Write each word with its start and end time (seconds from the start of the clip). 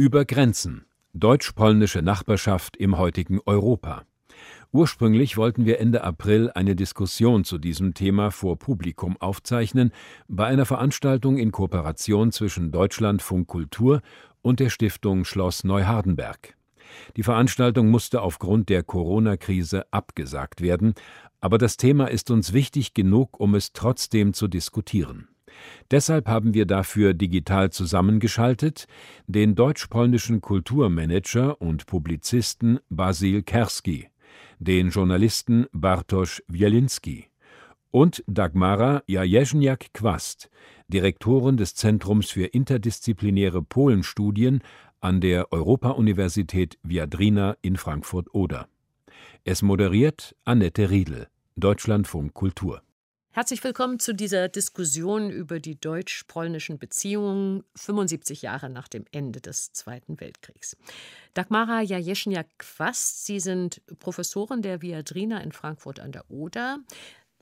Über 0.00 0.24
Grenzen. 0.24 0.86
Deutsch-polnische 1.12 2.00
Nachbarschaft 2.00 2.74
im 2.78 2.96
heutigen 2.96 3.38
Europa. 3.44 4.06
Ursprünglich 4.72 5.36
wollten 5.36 5.66
wir 5.66 5.78
Ende 5.78 6.02
April 6.04 6.50
eine 6.54 6.74
Diskussion 6.74 7.44
zu 7.44 7.58
diesem 7.58 7.92
Thema 7.92 8.30
vor 8.30 8.58
Publikum 8.58 9.18
aufzeichnen, 9.18 9.92
bei 10.26 10.46
einer 10.46 10.64
Veranstaltung 10.64 11.36
in 11.36 11.52
Kooperation 11.52 12.32
zwischen 12.32 12.72
Deutschlandfunk 12.72 13.46
Kultur 13.46 14.00
und 14.40 14.58
der 14.58 14.70
Stiftung 14.70 15.26
Schloss 15.26 15.64
Neuhardenberg. 15.64 16.56
Die 17.18 17.22
Veranstaltung 17.22 17.90
musste 17.90 18.22
aufgrund 18.22 18.70
der 18.70 18.82
Corona-Krise 18.82 19.84
abgesagt 19.92 20.62
werden, 20.62 20.94
aber 21.42 21.58
das 21.58 21.76
Thema 21.76 22.06
ist 22.06 22.30
uns 22.30 22.54
wichtig 22.54 22.94
genug, 22.94 23.38
um 23.38 23.54
es 23.54 23.74
trotzdem 23.74 24.32
zu 24.32 24.48
diskutieren. 24.48 25.28
Deshalb 25.90 26.28
haben 26.28 26.54
wir 26.54 26.66
dafür 26.66 27.14
digital 27.14 27.70
zusammengeschaltet 27.70 28.86
den 29.26 29.54
deutsch-polnischen 29.54 30.40
Kulturmanager 30.40 31.60
und 31.60 31.86
Publizisten 31.86 32.78
Basil 32.88 33.42
Kerski, 33.42 34.08
den 34.58 34.90
Journalisten 34.90 35.66
Bartosz 35.72 36.42
Wielinski 36.48 37.26
und 37.90 38.22
Dagmara 38.26 39.02
Jajeżniak-Quast, 39.06 40.48
Direktorin 40.88 41.56
des 41.56 41.74
Zentrums 41.74 42.30
für 42.30 42.46
interdisziplinäre 42.46 43.62
Polenstudien 43.62 44.60
an 45.00 45.20
der 45.20 45.52
Europa-Universität 45.52 46.78
Viadrina 46.82 47.56
in 47.62 47.76
Frankfurt-Oder. 47.76 48.68
Es 49.44 49.62
moderiert 49.62 50.36
Annette 50.44 50.90
Riedel, 50.90 51.28
Deutschlandfunk 51.56 52.34
Kultur. 52.34 52.82
Herzlich 53.32 53.62
willkommen 53.62 54.00
zu 54.00 54.12
dieser 54.12 54.48
Diskussion 54.48 55.30
über 55.30 55.60
die 55.60 55.80
deutsch-polnischen 55.80 56.80
Beziehungen 56.80 57.62
75 57.76 58.42
Jahre 58.42 58.68
nach 58.68 58.88
dem 58.88 59.04
Ende 59.12 59.40
des 59.40 59.72
Zweiten 59.72 60.18
Weltkriegs. 60.18 60.76
Dagmara 61.34 61.80
Jajeschniak-Quast, 61.80 63.24
Sie 63.26 63.38
sind 63.38 63.82
Professorin 64.00 64.62
der 64.62 64.82
Viadrina 64.82 65.40
in 65.42 65.52
Frankfurt 65.52 66.00
an 66.00 66.10
der 66.10 66.28
Oder, 66.28 66.80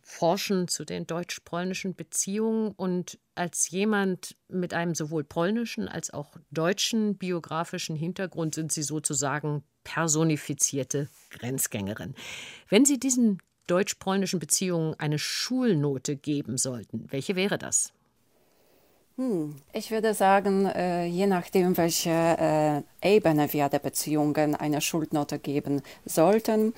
forschen 0.03 0.69
zu 0.69 0.85
den 0.85 1.07
deutsch-polnischen 1.07 1.95
Beziehungen 1.95 2.73
und 2.73 3.19
als 3.35 3.71
jemand 3.71 4.37
mit 4.49 4.75
einem 4.75 4.95
sowohl 4.95 5.25
polnischen 5.25 5.89
als 5.89 6.11
auch 6.13 6.37
deutschen 6.51 7.17
biografischen 7.17 7.97
Hintergrund 7.97 8.55
sind 8.55 8.73
Sie 8.73 8.83
sozusagen 8.83 9.65
personifizierte 9.85 11.09
Grenzgängerin. 11.31 12.15
Wenn 12.69 12.85
Sie 12.85 13.01
diesen 13.01 13.39
deutsch-polnischen 13.71 14.41
Beziehungen 14.41 14.95
eine 14.99 15.19
Schulnote 15.19 16.17
geben 16.17 16.59
sollten, 16.59 17.07
welche 17.11 17.37
wäre 17.37 17.59
das? 17.59 17.93
Hm, 19.17 19.57
ich 19.73 19.91
würde 19.91 20.15
sagen, 20.15 20.67
äh, 20.67 21.07
je 21.07 21.27
nachdem, 21.27 21.77
welche 21.77 22.85
äh, 23.03 23.17
Ebene 23.17 23.53
wir 23.53 23.69
der 23.69 23.81
Beziehungen 23.81 24.55
eine 24.55 24.81
Schulnote 24.81 25.41
geben 25.41 25.83
sollten. 26.05 26.73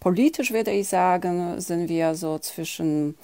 Politisch 0.00 0.52
würde 0.52 0.72
ich 0.72 0.88
sagen, 0.88 1.60
sind 1.60 1.88
wir 1.88 2.14
so 2.16 2.38
zwischen 2.38 3.16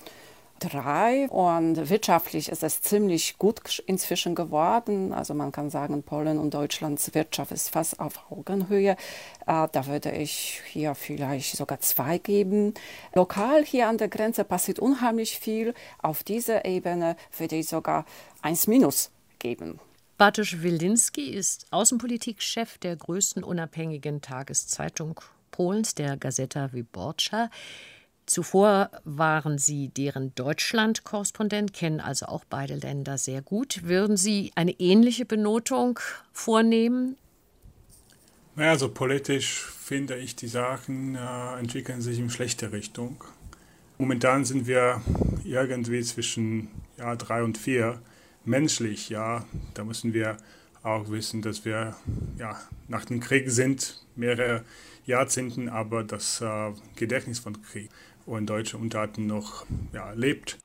drei 0.58 1.28
und 1.28 1.88
wirtschaftlich 1.90 2.48
ist 2.48 2.62
es 2.62 2.80
ziemlich 2.80 3.38
gut 3.38 3.82
inzwischen 3.86 4.34
geworden. 4.34 5.12
Also 5.12 5.34
man 5.34 5.52
kann 5.52 5.70
sagen, 5.70 6.02
Polen 6.02 6.38
und 6.38 6.54
Deutschlands 6.54 7.14
Wirtschaft 7.14 7.52
ist 7.52 7.70
fast 7.70 8.00
auf 8.00 8.30
Augenhöhe. 8.30 8.96
Äh, 9.46 9.68
da 9.70 9.86
würde 9.86 10.10
ich 10.12 10.62
hier 10.66 10.94
vielleicht 10.94 11.56
sogar 11.56 11.80
zwei 11.80 12.18
geben. 12.18 12.74
Lokal 13.14 13.64
hier 13.64 13.88
an 13.88 13.98
der 13.98 14.08
Grenze 14.08 14.44
passiert 14.44 14.78
unheimlich 14.78 15.38
viel. 15.38 15.74
Auf 16.02 16.22
dieser 16.22 16.64
Ebene 16.64 17.16
würde 17.36 17.56
ich 17.56 17.68
sogar 17.68 18.04
eins 18.42 18.66
minus 18.66 19.10
geben. 19.38 19.80
Bartosz 20.18 20.62
Wilinski 20.62 21.28
ist 21.30 21.66
Außenpolitikchef 21.70 22.78
der 22.78 22.96
größten 22.96 23.44
unabhängigen 23.44 24.22
Tageszeitung 24.22 25.20
Polens, 25.50 25.94
der 25.94 26.16
Gazeta 26.16 26.72
Wyborcza. 26.72 27.50
Zuvor 28.26 28.90
waren 29.04 29.56
Sie 29.56 29.88
deren 29.88 30.34
Deutschland-Korrespondent, 30.34 31.72
kennen 31.72 32.00
also 32.00 32.26
auch 32.26 32.44
beide 32.44 32.74
Länder 32.74 33.18
sehr 33.18 33.40
gut. 33.40 33.84
Würden 33.84 34.16
Sie 34.16 34.50
eine 34.56 34.72
ähnliche 34.72 35.24
Benotung 35.24 36.00
vornehmen? 36.32 37.16
Naja, 38.56 38.70
also 38.70 38.88
politisch 38.88 39.64
finde 39.64 40.16
ich, 40.16 40.34
die 40.34 40.48
Sachen 40.48 41.14
äh, 41.14 41.58
entwickeln 41.58 42.00
sich 42.00 42.18
in 42.18 42.28
schlechte 42.28 42.72
Richtung. 42.72 43.22
Momentan 43.98 44.44
sind 44.44 44.66
wir 44.66 45.00
irgendwie 45.44 46.02
zwischen 46.02 46.68
ja, 46.98 47.14
drei 47.14 47.44
und 47.44 47.56
vier. 47.58 48.00
Menschlich, 48.44 49.08
ja, 49.08 49.44
da 49.74 49.84
müssen 49.84 50.12
wir 50.12 50.36
auch 50.82 51.10
wissen, 51.10 51.42
dass 51.42 51.64
wir 51.64 51.96
ja, 52.38 52.60
nach 52.88 53.04
dem 53.04 53.20
Krieg 53.20 53.50
sind, 53.50 54.04
mehrere 54.14 54.64
Jahrzehnten, 55.04 55.68
aber 55.68 56.02
das 56.02 56.40
äh, 56.40 56.72
Gedächtnis 56.96 57.38
von 57.38 57.60
Krieg 57.62 57.90
und 58.26 58.46
deutsche 58.46 58.76
Untertaten 58.76 59.26
noch 59.26 59.64
ja, 59.92 60.12
lebt. 60.12 60.58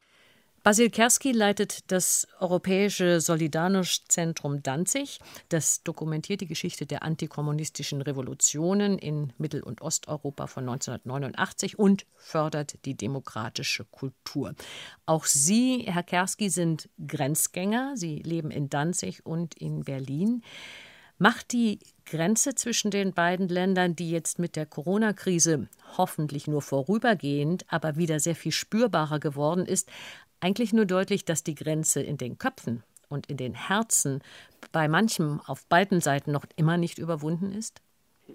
Basil 0.63 0.91
Kerski 0.91 1.31
leitet 1.31 1.91
das 1.91 2.27
Europäische 2.39 3.19
Solidarność-Zentrum 3.19 4.61
Danzig. 4.61 5.17
Das 5.49 5.81
dokumentiert 5.81 6.41
die 6.41 6.47
Geschichte 6.47 6.85
der 6.85 7.01
antikommunistischen 7.01 7.99
Revolutionen 8.03 8.99
in 8.99 9.33
Mittel- 9.39 9.63
und 9.63 9.81
Osteuropa 9.81 10.45
von 10.45 10.69
1989 10.69 11.79
und 11.79 12.05
fördert 12.15 12.85
die 12.85 12.95
demokratische 12.95 13.85
Kultur. 13.85 14.53
Auch 15.07 15.25
Sie, 15.25 15.87
Herr 15.87 16.03
Kerski, 16.03 16.51
sind 16.51 16.89
Grenzgänger. 17.07 17.93
Sie 17.95 18.17
leben 18.17 18.51
in 18.51 18.69
Danzig 18.69 19.25
und 19.25 19.55
in 19.55 19.83
Berlin. 19.83 20.43
Macht 21.17 21.53
die 21.53 21.79
Grenze 22.11 22.55
zwischen 22.55 22.91
den 22.91 23.13
beiden 23.13 23.47
Ländern, 23.47 23.95
die 23.95 24.11
jetzt 24.11 24.37
mit 24.37 24.57
der 24.57 24.65
Corona-Krise 24.65 25.69
hoffentlich 25.97 26.45
nur 26.45 26.61
vorübergehend, 26.61 27.65
aber 27.69 27.95
wieder 27.95 28.19
sehr 28.19 28.35
viel 28.35 28.51
spürbarer 28.51 29.19
geworden 29.19 29.65
ist, 29.65 29.89
eigentlich 30.41 30.73
nur 30.73 30.85
deutlich, 30.85 31.23
dass 31.23 31.43
die 31.43 31.55
Grenze 31.55 32.01
in 32.01 32.17
den 32.17 32.37
Köpfen 32.37 32.83
und 33.07 33.27
in 33.27 33.37
den 33.37 33.53
Herzen 33.53 34.21
bei 34.73 34.89
manchem 34.89 35.39
auf 35.47 35.65
beiden 35.69 36.01
Seiten 36.01 36.33
noch 36.33 36.43
immer 36.57 36.77
nicht 36.77 36.97
überwunden 36.99 37.53
ist? 37.53 37.81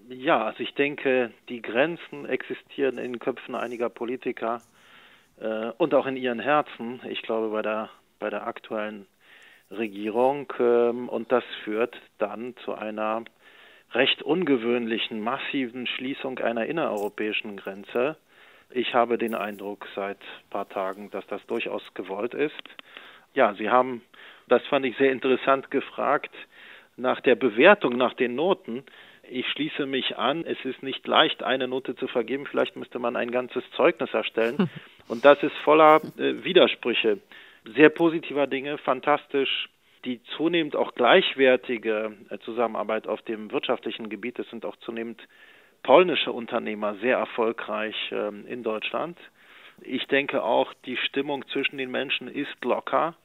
Ja, 0.08 0.46
also 0.46 0.60
ich 0.60 0.72
denke, 0.74 1.32
die 1.50 1.60
Grenzen 1.60 2.24
existieren 2.24 2.96
in 2.96 3.12
den 3.12 3.18
Köpfen 3.18 3.54
einiger 3.54 3.90
Politiker 3.90 4.62
äh, 5.38 5.70
und 5.76 5.92
auch 5.92 6.06
in 6.06 6.16
ihren 6.16 6.40
Herzen. 6.40 7.00
Ich 7.08 7.20
glaube, 7.20 7.50
bei 7.50 7.60
der, 7.60 7.90
bei 8.18 8.30
der 8.30 8.46
aktuellen 8.46 9.06
Regierung. 9.70 10.50
Ähm, 10.58 11.10
und 11.10 11.30
das 11.30 11.44
führt 11.64 11.94
dann 12.18 12.54
zu 12.64 12.74
einer 12.74 13.24
recht 13.92 14.22
ungewöhnlichen, 14.22 15.20
massiven 15.20 15.86
Schließung 15.86 16.38
einer 16.38 16.66
innereuropäischen 16.66 17.56
Grenze. 17.56 18.16
Ich 18.70 18.94
habe 18.94 19.18
den 19.18 19.34
Eindruck 19.34 19.86
seit 19.94 20.18
ein 20.18 20.50
paar 20.50 20.68
Tagen, 20.68 21.10
dass 21.10 21.26
das 21.28 21.44
durchaus 21.46 21.82
gewollt 21.94 22.34
ist. 22.34 22.62
Ja, 23.34 23.54
Sie 23.54 23.70
haben, 23.70 24.02
das 24.48 24.62
fand 24.66 24.86
ich 24.86 24.96
sehr 24.96 25.12
interessant, 25.12 25.70
gefragt 25.70 26.34
nach 26.96 27.20
der 27.20 27.34
Bewertung, 27.36 27.96
nach 27.96 28.14
den 28.14 28.34
Noten. 28.34 28.84
Ich 29.28 29.46
schließe 29.48 29.86
mich 29.86 30.16
an, 30.16 30.44
es 30.44 30.58
ist 30.64 30.82
nicht 30.82 31.06
leicht, 31.06 31.42
eine 31.42 31.68
Note 31.68 31.94
zu 31.96 32.08
vergeben. 32.08 32.46
Vielleicht 32.46 32.76
müsste 32.76 32.98
man 32.98 33.16
ein 33.16 33.30
ganzes 33.30 33.64
Zeugnis 33.76 34.12
erstellen. 34.14 34.70
Und 35.08 35.24
das 35.24 35.42
ist 35.42 35.54
voller 35.64 36.00
äh, 36.18 36.44
Widersprüche 36.44 37.18
sehr 37.74 37.90
positiver 37.90 38.46
Dinge, 38.46 38.78
fantastisch. 38.78 39.68
Die 40.06 40.22
zunehmend 40.36 40.76
auch 40.76 40.94
gleichwertige 40.94 42.16
äh, 42.30 42.38
Zusammenarbeit 42.38 43.08
auf 43.08 43.22
dem 43.22 43.50
wirtschaftlichen 43.50 44.08
Gebiet, 44.08 44.38
es 44.38 44.48
sind 44.50 44.64
auch 44.64 44.76
zunehmend 44.76 45.20
polnische 45.82 46.30
Unternehmer 46.30 46.94
sehr 46.96 47.18
erfolgreich 47.18 47.96
ähm, 48.12 48.46
in 48.46 48.62
Deutschland. 48.62 49.18
Ich 49.82 50.06
denke 50.06 50.44
auch, 50.44 50.72
die 50.84 50.96
Stimmung 50.96 51.46
zwischen 51.48 51.76
den 51.76 51.90
Menschen 51.90 52.28
ist 52.28 52.64
locker, 52.64 53.16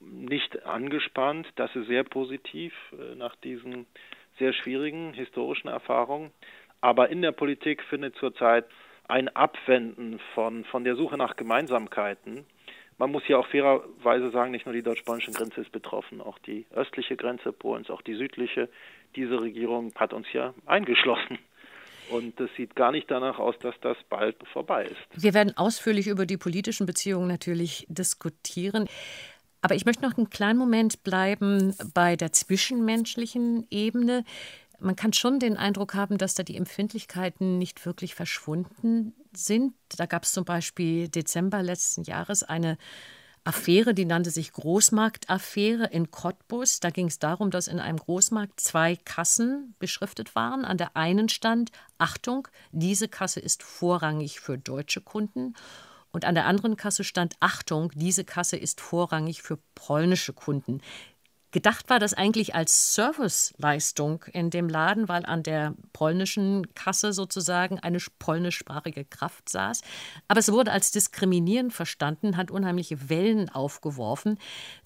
nicht 0.00 0.66
angespannt. 0.66 1.46
Das 1.56 1.74
ist 1.74 1.86
sehr 1.86 2.04
positiv 2.04 2.74
äh, 2.92 3.14
nach 3.14 3.34
diesen 3.36 3.86
sehr 4.38 4.52
schwierigen 4.52 5.14
historischen 5.14 5.68
Erfahrungen. 5.68 6.30
Aber 6.82 7.08
in 7.08 7.22
der 7.22 7.32
Politik 7.32 7.82
findet 7.84 8.16
zurzeit 8.16 8.66
ein 9.08 9.34
Abwenden 9.34 10.20
von, 10.34 10.66
von 10.66 10.84
der 10.84 10.94
Suche 10.94 11.16
nach 11.16 11.36
Gemeinsamkeiten 11.36 12.44
man 12.98 13.12
muss 13.12 13.22
ja 13.28 13.38
auch 13.38 13.46
fairerweise 13.46 14.30
sagen, 14.30 14.50
nicht 14.50 14.66
nur 14.66 14.74
die 14.74 14.82
deutsch-polnische 14.82 15.30
Grenze 15.30 15.60
ist 15.60 15.72
betroffen, 15.72 16.20
auch 16.20 16.38
die 16.40 16.66
östliche 16.74 17.16
Grenze 17.16 17.52
Polens, 17.52 17.90
auch 17.90 18.02
die 18.02 18.16
südliche. 18.16 18.68
Diese 19.16 19.40
Regierung 19.40 19.92
hat 19.94 20.12
uns 20.12 20.26
ja 20.32 20.52
eingeschlossen. 20.66 21.38
Und 22.10 22.40
es 22.40 22.50
sieht 22.56 22.74
gar 22.74 22.90
nicht 22.90 23.10
danach 23.10 23.38
aus, 23.38 23.54
dass 23.60 23.74
das 23.82 23.96
bald 24.08 24.36
vorbei 24.52 24.84
ist. 24.84 25.22
Wir 25.22 25.34
werden 25.34 25.56
ausführlich 25.56 26.06
über 26.08 26.26
die 26.26 26.38
politischen 26.38 26.86
Beziehungen 26.86 27.28
natürlich 27.28 27.86
diskutieren. 27.88 28.86
Aber 29.60 29.74
ich 29.74 29.84
möchte 29.84 30.02
noch 30.02 30.16
einen 30.16 30.30
kleinen 30.30 30.58
Moment 30.58 31.02
bleiben 31.02 31.74
bei 31.94 32.16
der 32.16 32.32
zwischenmenschlichen 32.32 33.66
Ebene. 33.70 34.24
Man 34.80 34.94
kann 34.94 35.12
schon 35.12 35.40
den 35.40 35.56
Eindruck 35.56 35.94
haben, 35.94 36.18
dass 36.18 36.34
da 36.34 36.42
die 36.44 36.56
Empfindlichkeiten 36.56 37.58
nicht 37.58 37.84
wirklich 37.84 38.14
verschwunden 38.14 39.12
sind. 39.32 39.74
Da 39.96 40.06
gab 40.06 40.22
es 40.22 40.32
zum 40.32 40.44
Beispiel 40.44 41.08
Dezember 41.08 41.62
letzten 41.62 42.04
Jahres 42.04 42.44
eine 42.44 42.78
Affäre, 43.48 43.94
die 43.94 44.04
nannte 44.04 44.30
sich 44.30 44.52
Großmarktaffäre 44.52 45.86
in 45.86 46.10
Cottbus. 46.10 46.80
Da 46.80 46.90
ging 46.90 47.06
es 47.06 47.18
darum, 47.18 47.50
dass 47.50 47.66
in 47.66 47.80
einem 47.80 47.98
Großmarkt 47.98 48.60
zwei 48.60 48.94
Kassen 48.96 49.74
beschriftet 49.78 50.34
waren. 50.34 50.64
An 50.64 50.76
der 50.76 50.96
einen 50.96 51.28
stand, 51.28 51.70
Achtung, 51.96 52.46
diese 52.72 53.08
Kasse 53.08 53.40
ist 53.40 53.62
vorrangig 53.62 54.40
für 54.40 54.58
deutsche 54.58 55.00
Kunden. 55.00 55.54
Und 56.10 56.24
an 56.24 56.34
der 56.34 56.46
anderen 56.46 56.76
Kasse 56.76 57.04
stand, 57.04 57.36
Achtung, 57.40 57.90
diese 57.94 58.24
Kasse 58.24 58.56
ist 58.56 58.80
vorrangig 58.80 59.42
für 59.42 59.58
polnische 59.74 60.32
Kunden. 60.32 60.82
Gedacht 61.50 61.88
war 61.88 61.98
das 61.98 62.12
eigentlich 62.12 62.54
als 62.54 62.94
Serviceleistung 62.94 64.22
in 64.34 64.50
dem 64.50 64.68
Laden, 64.68 65.08
weil 65.08 65.24
an 65.24 65.42
der 65.42 65.74
polnischen 65.94 66.74
Kasse 66.74 67.14
sozusagen 67.14 67.78
eine 67.78 67.98
polnischsprachige 68.18 69.06
Kraft 69.06 69.48
saß. 69.48 69.80
Aber 70.28 70.40
es 70.40 70.52
wurde 70.52 70.72
als 70.72 70.90
diskriminierend 70.90 71.72
verstanden, 71.72 72.36
hat 72.36 72.50
unheimliche 72.50 73.08
Wellen 73.08 73.48
aufgeworfen. 73.48 74.38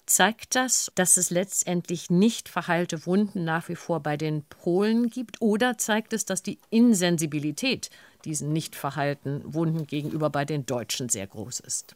Zeigt 0.05 0.55
das, 0.55 0.89
dass 0.95 1.17
es 1.17 1.31
letztendlich 1.31 2.09
nicht 2.09 2.47
verheilte 2.47 3.05
Wunden 3.05 3.43
nach 3.43 3.67
wie 3.67 3.75
vor 3.75 3.99
bei 3.99 4.15
den 4.15 4.43
Polen 4.43 5.09
gibt? 5.09 5.41
Oder 5.41 5.77
zeigt 5.77 6.13
es, 6.13 6.23
dass 6.23 6.43
die 6.43 6.59
Insensibilität 6.69 7.89
diesen 8.23 8.53
nicht 8.53 8.77
verheilten 8.77 9.53
Wunden 9.53 9.85
gegenüber 9.85 10.29
bei 10.29 10.45
den 10.45 10.65
Deutschen 10.65 11.09
sehr 11.09 11.27
groß 11.27 11.59
ist? 11.59 11.95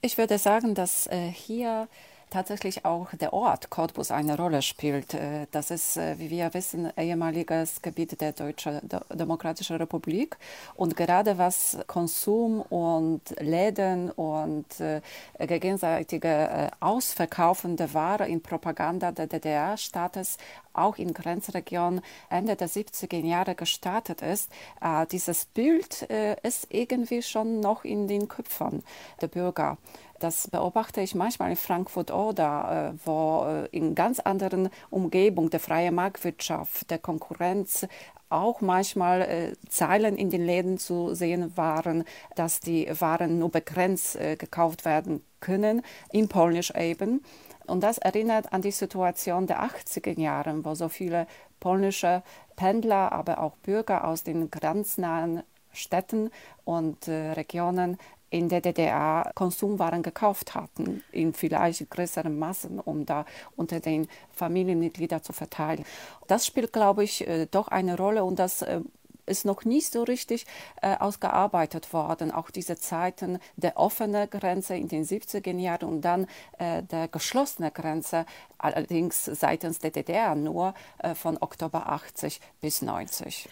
Ich 0.00 0.16
würde 0.16 0.38
sagen, 0.38 0.74
dass 0.74 1.06
äh, 1.06 1.28
hier 1.28 1.86
tatsächlich 2.34 2.84
auch 2.84 3.14
der 3.14 3.32
Ort 3.32 3.70
Cottbus 3.70 4.10
eine 4.10 4.36
Rolle 4.36 4.60
spielt. 4.60 5.14
Äh, 5.14 5.46
das 5.52 5.70
ist, 5.70 5.96
äh, 5.96 6.18
wie 6.18 6.30
wir 6.30 6.52
wissen, 6.52 6.90
ehemaliges 6.96 7.80
Gebiet 7.80 8.20
der 8.20 8.32
Deutschen 8.32 8.80
Demokratischen 9.12 9.76
Republik. 9.76 10.36
Und 10.74 10.96
gerade 10.96 11.38
was 11.38 11.78
Konsum 11.86 12.60
und 12.60 13.22
Läden 13.38 14.10
und 14.10 14.80
äh, 14.80 15.00
gegenseitige 15.38 16.70
ausverkaufende 16.80 17.94
Ware 17.94 18.26
in 18.26 18.42
Propaganda 18.42 19.12
der 19.12 19.28
DDR-Staates 19.28 20.38
auch 20.74 20.98
in 20.98 21.14
Grenzregionen 21.14 22.02
Ende 22.28 22.56
der 22.56 22.68
70er 22.68 23.24
Jahre 23.24 23.54
gestartet 23.54 24.22
ist, 24.22 24.50
äh, 24.80 25.06
dieses 25.06 25.46
Bild 25.46 26.10
äh, 26.10 26.36
ist 26.42 26.66
irgendwie 26.70 27.22
schon 27.22 27.60
noch 27.60 27.84
in 27.84 28.08
den 28.08 28.28
Köpfen 28.28 28.82
der 29.20 29.28
Bürger. 29.28 29.78
Das 30.24 30.48
beobachte 30.48 31.02
ich 31.02 31.14
manchmal 31.14 31.50
in 31.50 31.56
Frankfurt 31.56 32.10
oder, 32.10 32.94
äh, 32.94 32.98
wo 33.04 33.44
äh, 33.46 33.66
in 33.76 33.94
ganz 33.94 34.20
anderen 34.20 34.70
Umgebungen 34.88 35.50
der 35.50 35.60
freien 35.60 35.94
Marktwirtschaft, 35.94 36.90
der 36.90 36.98
Konkurrenz 36.98 37.86
auch 38.30 38.62
manchmal 38.62 39.20
äh, 39.20 39.52
Zeilen 39.68 40.16
in 40.16 40.30
den 40.30 40.42
Läden 40.46 40.78
zu 40.78 41.14
sehen 41.14 41.54
waren, 41.58 42.04
dass 42.36 42.60
die 42.60 42.88
Waren 42.98 43.38
nur 43.38 43.50
begrenzt 43.50 44.16
äh, 44.16 44.36
gekauft 44.36 44.86
werden 44.86 45.22
können, 45.40 45.82
in 46.10 46.28
Polnisch 46.28 46.70
eben. 46.74 47.22
Und 47.66 47.82
das 47.82 47.98
erinnert 47.98 48.50
an 48.50 48.62
die 48.62 48.70
Situation 48.70 49.46
der 49.46 49.62
80er 49.62 50.18
Jahre, 50.18 50.64
wo 50.64 50.74
so 50.74 50.88
viele 50.88 51.26
polnische 51.60 52.22
Pendler, 52.56 53.12
aber 53.12 53.42
auch 53.42 53.58
Bürger 53.58 54.08
aus 54.08 54.22
den 54.22 54.50
grenznahen 54.50 55.42
Städten 55.74 56.30
und 56.64 57.08
äh, 57.08 57.32
Regionen 57.32 57.98
in 58.34 58.48
der 58.48 58.60
DDR 58.60 59.30
Konsumwaren 59.36 60.02
gekauft 60.02 60.56
hatten, 60.56 61.04
in 61.12 61.32
vielleicht 61.34 61.88
größeren 61.88 62.36
Massen, 62.36 62.80
um 62.80 63.06
da 63.06 63.26
unter 63.54 63.78
den 63.78 64.08
Familienmitgliedern 64.32 65.22
zu 65.22 65.32
verteilen. 65.32 65.84
Das 66.26 66.44
spielt, 66.44 66.72
glaube 66.72 67.04
ich, 67.04 67.28
äh, 67.28 67.46
doch 67.48 67.68
eine 67.68 67.96
Rolle 67.96 68.24
und 68.24 68.40
das 68.40 68.62
äh, 68.62 68.80
ist 69.26 69.44
noch 69.44 69.64
nicht 69.64 69.92
so 69.92 70.02
richtig 70.02 70.46
äh, 70.82 70.96
ausgearbeitet 70.96 71.92
worden. 71.92 72.32
Auch 72.32 72.50
diese 72.50 72.76
Zeiten 72.76 73.38
der 73.54 73.76
offenen 73.76 74.28
Grenze 74.28 74.74
in 74.74 74.88
den 74.88 75.04
70er 75.04 75.56
Jahren 75.56 75.88
und 75.88 76.00
dann 76.00 76.26
äh, 76.58 76.82
der 76.82 77.06
geschlossenen 77.06 77.72
Grenze, 77.72 78.26
allerdings 78.58 79.26
seitens 79.26 79.78
der 79.78 79.92
DDR 79.92 80.34
nur 80.34 80.74
äh, 80.98 81.14
von 81.14 81.38
Oktober 81.40 81.88
80 81.88 82.40
bis 82.60 82.82
90. 82.82 83.48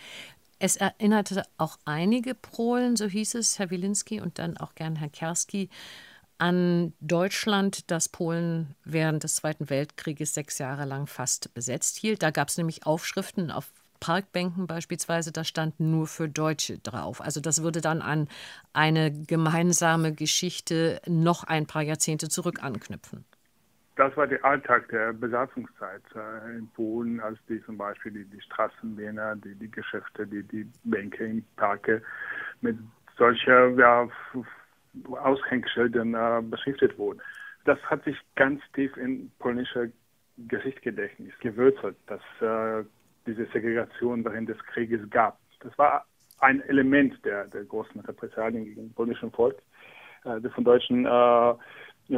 Es 0.65 0.77
erinnerte 0.77 1.43
auch 1.59 1.77
einige 1.87 2.37
Polen, 2.37 2.95
so 2.95 3.07
hieß 3.07 3.35
es, 3.35 3.59
Herr 3.59 3.71
Wilinski 3.71 4.21
und 4.21 4.39
dann 4.39 4.57
auch 4.59 4.77
gern 4.77 4.95
Herr 4.95 5.09
Kerski, 5.09 5.69
an 6.39 6.93
Deutschland, 7.01 7.91
das 7.91 8.09
Polen 8.09 8.77
während 8.85 9.25
des 9.25 9.35
Zweiten 9.35 9.71
Weltkrieges 9.71 10.35
sechs 10.35 10.59
Jahre 10.59 10.85
lang 10.85 11.09
fast 11.09 11.53
besetzt 11.53 11.97
hielt. 11.97 12.23
Da 12.23 12.31
gab 12.31 12.49
es 12.49 12.59
nämlich 12.59 12.87
Aufschriften 12.87 13.51
auf 13.51 13.73
Parkbänken 13.99 14.69
beispielsweise, 14.69 15.33
da 15.33 15.43
stand 15.43 15.81
nur 15.81 16.07
für 16.07 16.29
Deutsche 16.29 16.79
drauf. 16.79 17.21
Also 17.21 17.41
das 17.41 17.65
würde 17.65 17.81
dann 17.81 18.01
an 18.01 18.29
eine 18.73 19.11
gemeinsame 19.11 20.13
Geschichte 20.13 21.03
noch 21.09 21.43
ein 21.43 21.67
paar 21.67 21.83
Jahrzehnte 21.83 22.29
zurück 22.29 22.63
anknüpfen. 22.63 23.25
Das 23.97 24.17
war 24.17 24.27
der 24.27 24.43
Alltag 24.45 24.89
der 24.89 25.13
Besatzungszeit 25.13 26.03
äh, 26.15 26.57
in 26.57 26.69
Polen, 26.69 27.21
als 27.21 27.39
die 27.49 27.63
zum 27.65 27.77
Beispiel 27.77 28.13
die, 28.13 28.25
die 28.25 28.41
Straßenbänder, 28.41 29.37
die, 29.37 29.55
die 29.55 29.71
Geschäfte, 29.71 30.27
die, 30.27 30.43
die 30.45 30.67
Bänke 30.85 31.27
im 31.27 31.45
Parke 31.57 32.03
mit 32.63 32.79
solcher 33.19 33.69
ja, 33.79 34.09
Aushängschildern 35.11 36.15
äh, 36.15 36.43
beschriftet 36.43 36.97
wurden. 36.99 37.21
Das 37.65 37.79
hat 37.83 38.03
sich 38.05 38.17
ganz 38.35 38.63
tief 38.75 38.97
in 38.97 39.31
polnischer 39.39 39.87
Geschichtsgedächtnis 40.39 41.33
gewürzelt. 41.41 41.97
Das 42.07 42.23
äh, 42.41 42.85
diese 43.27 43.47
Segregation 43.47 44.25
während 44.25 44.49
des 44.49 44.59
Krieges 44.67 45.09
gab. 45.11 45.39
Das 45.61 45.77
war 45.79 46.07
ein 46.41 46.61
Element 46.63 47.25
der, 47.25 47.47
der 47.47 47.65
großen 47.65 48.01
Repressalien 48.01 48.65
gegen 48.65 48.83
den 48.83 48.95
polnischen 48.95 49.31
Volk, 49.31 49.63
äh, 50.25 50.41
der 50.41 50.51
von 50.51 50.65
Deutschen 50.65 51.07
äh, 51.07 51.55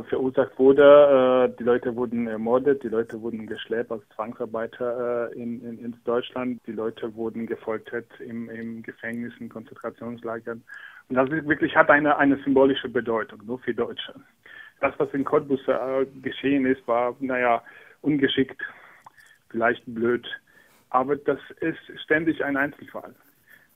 verursacht 0.09 0.59
wurde. 0.59 1.51
Äh, 1.53 1.57
die 1.59 1.65
Leute 1.65 1.95
wurden 1.95 2.27
ermordet, 2.27 2.83
die 2.83 2.89
Leute 2.89 3.21
wurden 3.21 3.47
geschleppt 3.47 3.93
als 3.93 4.03
Zwangsarbeiter 4.15 5.31
äh, 5.31 5.35
in, 5.35 5.63
in, 5.65 5.79
ins 5.79 6.03
Deutschland, 6.05 6.61
die 6.67 6.73
Leute 6.73 7.15
wurden 7.15 7.47
gefoltert 7.47 8.07
im, 8.21 8.51
im 8.51 8.83
Gefängnis, 8.83 9.33
in 9.39 9.49
Konzentrationslagern. 9.49 10.63
Und 11.09 11.17
das 11.17 11.31
wirklich 11.31 11.77
hat 11.77 11.91
eine, 11.91 12.17
eine 12.17 12.37
symbolische 12.43 12.89
Bedeutung, 12.89 13.41
nur 13.45 13.59
für 13.59 13.75
Deutsche. 13.75 14.15
Das, 14.81 14.95
was 14.99 15.13
in 15.13 15.25
Cottbus 15.25 15.61
äh, 15.69 16.07
geschehen 16.23 16.67
ist, 16.67 16.87
war, 16.89 17.15
naja, 17.21 17.63
ungeschickt, 18.03 18.61
vielleicht 19.51 19.83
blöd, 19.87 20.27
aber 20.91 21.17
das 21.17 21.39
ist 21.61 21.79
ständig 22.03 22.45
ein 22.45 22.57
Einzelfall. 22.57 23.15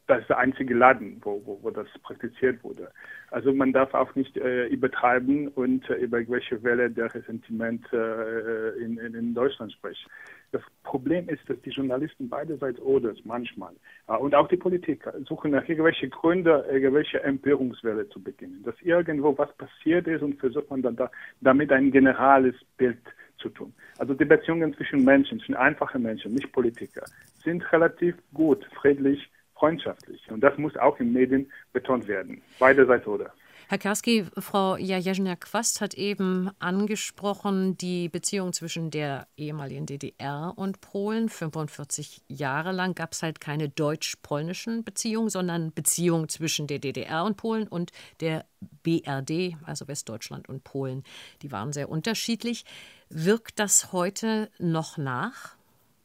Das 0.08 0.20
ist 0.20 0.31
der 0.31 0.38
einzige 0.38 0.75
Laden, 0.75 1.20
wo, 1.22 1.43
wo, 1.44 1.58
wo 1.62 1.70
das 1.70 1.87
praktiziert 2.02 2.64
wurde. 2.64 2.90
Also 3.31 3.52
man 3.52 3.75
darf 3.75 3.93
auch 3.93 4.14
nicht 4.14 4.38
äh, 4.38 4.66
übertreiben 4.69 5.49
und 5.49 5.88
äh, 5.90 5.96
über 5.96 6.19
irgendwelche 6.19 6.62
Welle 6.62 6.90
der 6.90 7.14
Ressentiment 7.14 7.84
äh, 7.93 8.70
in, 8.78 8.96
in, 8.96 9.14
in, 9.14 9.34
Deutschland 9.34 9.70
sprechen. 9.70 10.10
Das 10.50 10.62
Problem 10.82 11.28
ist, 11.28 11.43
dass 11.46 11.60
die 11.60 11.70
Journalisten 11.70 12.26
beiderseits 12.31 12.81
Oders 12.81 13.19
manchmal 13.25 13.74
äh, 14.08 14.17
und 14.17 14.34
auch 14.34 14.48
die 14.48 14.56
Politiker 14.56 15.12
suchen 15.29 15.50
nach 15.50 15.69
irgendwelche 15.69 16.08
Gründe, 16.08 16.65
irgendwelche 16.72 17.22
Empörungswelle 17.22 18.08
zu 18.08 18.22
beginnen. 18.22 18.62
Dass 18.65 18.81
irgendwo 18.81 19.36
was 19.36 19.55
passiert 19.58 20.06
ist 20.06 20.22
und 20.22 20.41
versucht 20.41 20.70
man 20.70 20.81
dann 20.81 20.96
da, 20.96 21.10
damit 21.43 21.70
ein 21.70 21.91
generales 21.91 22.55
Bild 22.79 23.03
zu 23.36 23.50
tun. 23.50 23.74
Also 23.98 24.15
die 24.15 24.24
Beziehungen 24.24 24.72
zwischen 24.72 25.05
Menschen, 25.05 25.38
zwischen 25.41 25.55
einfachen 25.56 26.03
Menschen, 26.03 26.32
nicht 26.32 26.50
Politiker, 26.50 27.05
sind 27.44 27.70
relativ 27.72 28.17
gut, 28.32 28.65
friedlich, 28.81 29.31
freundschaftlich. 29.58 30.31
Und 30.31 30.41
das 30.41 30.56
muss 30.58 30.77
auch 30.77 30.98
in 31.00 31.12
Medien 31.12 31.50
betont 31.72 32.06
werden. 32.08 32.43
Beiderseits 32.58 33.06
oder. 33.06 33.32
Herr 33.70 33.77
Karski, 33.77 34.24
Frau 34.38 34.77
Jajeżnia-Quast 34.77 35.82
hat 35.82 35.93
eben 35.93 36.50
angesprochen 36.58 37.77
die 37.77 38.08
Beziehung 38.08 38.55
zwischen 38.55 38.91
der 38.91 39.27
ehemaligen 39.36 39.84
DDR 39.84 40.55
und 40.56 40.81
Polen. 40.81 41.29
45 41.29 42.22
Jahre 42.29 42.72
lang 42.72 42.94
gab 42.94 43.12
es 43.12 43.22
halt 43.22 43.43
keine 43.43 43.69
deutsch-polnischen 43.69 44.84
Beziehungen, 44.84 45.29
sondern 45.29 45.74
Beziehungen 45.74 46.31
zwischen 46.31 46.67
der 46.67 46.79
DDR 46.79 47.27
und 47.27 47.36
Polen 47.36 47.69
und 47.69 47.93
der 48.20 48.46
BRD, 48.84 49.58
also 49.65 49.86
Westdeutschland 49.86 50.48
und 50.48 50.65
Polen. 50.65 51.05
Die 51.43 51.53
waren 51.53 51.74
sehr 51.74 51.91
unterschiedlich. 51.91 52.65
Wirkt 53.10 53.58
das 53.58 53.93
heute 53.93 54.48
noch 54.58 54.96
nach? 54.96 55.57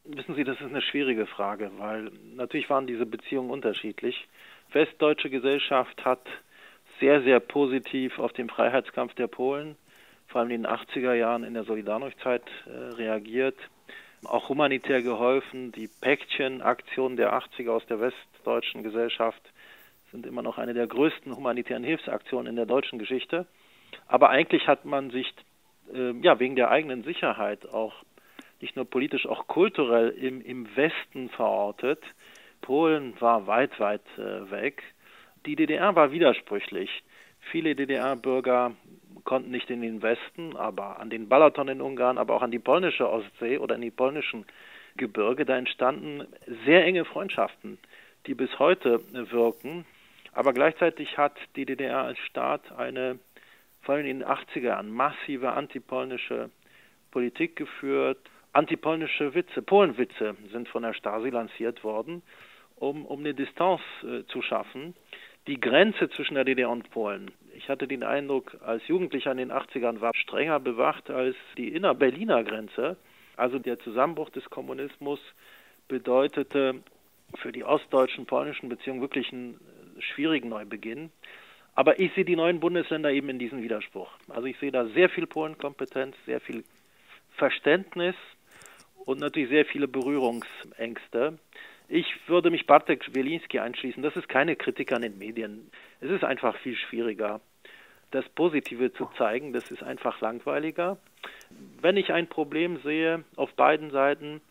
Wissen 0.06 0.36
Sie, 0.36 0.44
das 0.44 0.60
ist 0.60 0.68
eine 0.68 0.82
schwierige 0.82 1.26
Frage, 1.26 1.72
weil 1.78 2.12
natürlich 2.36 2.70
waren 2.70 2.88
diese 2.88 3.06
Beziehungen 3.06 3.50
unterschiedlich. 3.50 4.28
Westdeutsche 4.74 5.30
Gesellschaft 5.30 6.04
hat 6.04 6.20
sehr, 7.00 7.22
sehr 7.22 7.40
positiv 7.40 8.20
auf 8.20 8.34
den 8.34 8.50
Freiheitskampf 8.50 9.14
der 9.16 9.28
Polen, 9.28 9.78
vor 10.28 10.42
allem 10.42 10.52
in 10.52 10.64
den 10.64 10.72
80er 10.72 11.14
Jahren 11.14 11.46
in 11.46 11.54
der 11.54 11.64
Solidarność-Zeit 11.64 12.44
äh, 12.66 12.96
reagiert, 12.96 13.56
auch 14.26 14.50
humanitär 14.50 15.02
geholfen. 15.02 15.72
Die 15.72 15.90
Päckchen-Aktionen 16.02 17.16
der 17.16 17.34
80er 17.34 17.72
aus 17.72 17.86
der 17.86 18.02
westdeutschen 18.02 18.84
Gesellschaft 18.84 19.42
sind 20.12 20.26
immer 20.26 20.42
noch 20.42 20.58
eine 20.58 20.74
der 20.74 20.88
größten 20.88 21.34
humanitären 21.34 21.84
Hilfsaktionen 21.84 22.48
in 22.48 22.58
der 22.58 22.66
deutschen 22.66 23.00
Geschichte. 23.00 23.46
Aber 24.08 24.30
eigentlich 24.30 24.68
hat 24.68 24.84
man 24.84 25.12
sich 25.12 25.34
äh, 25.94 26.12
ja 26.22 26.40
wegen 26.42 26.58
der 26.58 26.72
eigenen 26.72 27.04
Sicherheit 27.04 27.70
auch 27.70 27.94
nicht 28.64 28.78
nur 28.78 28.90
politisch, 28.90 29.28
auch 29.28 29.48
kulturell 29.48 30.10
im, 30.10 30.42
im 30.42 30.76
Westen 30.76 31.30
verortet. 31.30 32.02
Polen 32.62 33.14
war 33.20 33.46
weit, 33.46 33.78
weit 33.80 34.02
äh, 34.18 34.50
weg. 34.50 34.82
Die 35.46 35.58
DDR 35.58 35.96
war 35.96 36.14
widersprüchlich. 36.14 37.04
Viele 37.52 37.76
DDR-Bürger 37.76 38.72
konnten 39.26 39.52
nicht 39.52 39.70
in 39.70 39.82
den 39.82 40.02
Westen, 40.02 40.56
aber 40.56 41.00
an 41.02 41.10
den 41.10 41.28
Balaton 41.28 41.68
in 41.68 41.82
Ungarn, 41.82 42.18
aber 42.18 42.36
auch 42.36 42.42
an 42.42 42.52
die 42.52 42.60
polnische 42.60 43.10
Ostsee 43.10 43.58
oder 43.58 43.76
in 43.76 43.82
die 43.82 43.92
polnischen 43.92 44.46
Gebirge. 44.96 45.46
Da 45.46 45.58
entstanden 45.58 46.26
sehr 46.66 46.86
enge 46.86 47.04
Freundschaften, 47.04 47.78
die 48.28 48.34
bis 48.34 48.60
heute 48.60 49.02
wirken. 49.12 49.86
Aber 50.32 50.54
gleichzeitig 50.54 51.18
hat 51.18 51.36
die 51.58 51.66
DDR 51.66 52.04
als 52.04 52.20
Staat 52.20 52.72
eine, 52.72 53.20
vor 53.82 53.96
allem 53.96 54.06
in 54.06 54.20
den 54.20 54.28
80er 54.28 54.62
Jahren, 54.62 54.90
massive 54.90 55.52
antipolnische 55.52 56.50
Politik 57.12 57.58
geführt. 57.58 58.20
Antipolnische 58.54 59.34
Witze, 59.34 59.64
Polenwitze 59.64 60.36
sind 60.52 60.70
von 60.70 60.84
der 60.84 60.94
Stasi 60.94 61.30
lanciert 61.30 61.84
worden, 61.84 62.22
um, 62.76 63.04
um 63.06 63.20
eine 63.20 63.34
Distanz 63.34 63.82
äh, 64.04 64.24
zu 64.28 64.44
schaffen. 64.44 64.94
Die 65.48 65.60
Grenze 65.60 66.08
zwischen 66.10 66.36
der 66.36 66.46
DDR 66.46 66.70
und 66.70 66.90
Polen, 66.92 67.32
ich 67.56 67.68
hatte 67.68 67.88
den 67.88 68.04
Eindruck, 68.04 68.56
als 68.64 68.88
Jugendlicher 68.88 69.32
in 69.32 69.40
den 69.40 69.52
80ern 69.52 70.02
war 70.02 70.14
strenger 70.16 70.60
bewacht 70.60 71.10
als 71.10 71.36
die 71.58 71.70
inner-Berliner 71.70 72.44
Grenze. 72.44 72.96
Also 73.36 73.58
der 73.58 73.80
Zusammenbruch 73.80 74.30
des 74.30 74.48
Kommunismus 74.52 75.20
bedeutete 75.88 76.84
für 77.36 77.52
die 77.52 77.64
ostdeutschen 77.64 78.28
polnischen 78.28 78.70
Beziehungen 78.70 79.02
wirklich 79.02 79.34
einen 79.34 79.56
äh, 79.56 80.02
schwierigen 80.02 80.50
Neubeginn. 80.50 81.12
Aber 81.74 82.00
ich 82.00 82.14
sehe 82.14 82.24
die 82.24 82.36
neuen 82.36 82.60
Bundesländer 82.60 83.12
eben 83.12 83.30
in 83.30 83.40
diesem 83.40 83.64
Widerspruch. 83.64 84.12
Also 84.30 84.46
ich 84.46 84.60
sehe 84.60 84.72
da 84.72 84.86
sehr 84.90 85.10
viel 85.10 85.26
Polenkompetenz, 85.26 86.16
sehr 86.28 86.40
viel 86.40 86.64
Verständnis 87.32 88.16
und 89.06 89.20
natürlich 89.20 89.50
sehr 89.50 89.66
viele 89.66 89.88
Berührungsängste. 89.88 91.38
Ich 91.90 92.08
würde 92.28 92.50
mich 92.50 92.66
Bartek 92.66 93.14
Wielinski 93.14 93.60
einschließen. 93.60 94.02
Das 94.02 94.16
ist 94.16 94.30
keine 94.30 94.56
Kritik 94.56 94.92
an 94.94 95.02
den 95.02 95.18
Medien. 95.18 95.70
Es 96.02 96.10
ist 96.10 96.24
einfach 96.24 96.58
viel 96.58 96.76
schwieriger, 96.76 97.42
das 98.12 98.28
Positive 98.30 98.94
zu 98.94 99.10
zeigen. 99.18 99.54
Das 99.54 99.70
ist 99.72 99.84
einfach 99.84 100.22
langweiliger. 100.22 100.98
Wenn 101.82 101.98
ich 101.98 102.12
ein 102.14 102.28
Problem 102.28 102.80
sehe 102.84 103.24
auf 103.36 103.54
beiden 103.54 103.92
Seiten, 103.92 104.42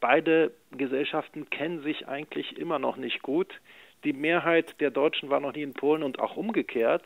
beide 0.00 0.52
Gesellschaften 0.72 1.50
kennen 1.50 1.82
sich 1.82 2.06
eigentlich 2.06 2.56
immer 2.58 2.78
noch 2.78 2.96
nicht 2.96 3.22
gut. 3.22 3.60
Die 4.04 4.12
Mehrheit 4.12 4.80
der 4.80 4.90
Deutschen 4.90 5.30
war 5.30 5.40
noch 5.40 5.54
nie 5.54 5.62
in 5.62 5.74
Polen 5.74 6.02
und 6.02 6.20
auch 6.20 6.36
umgekehrt. 6.36 7.02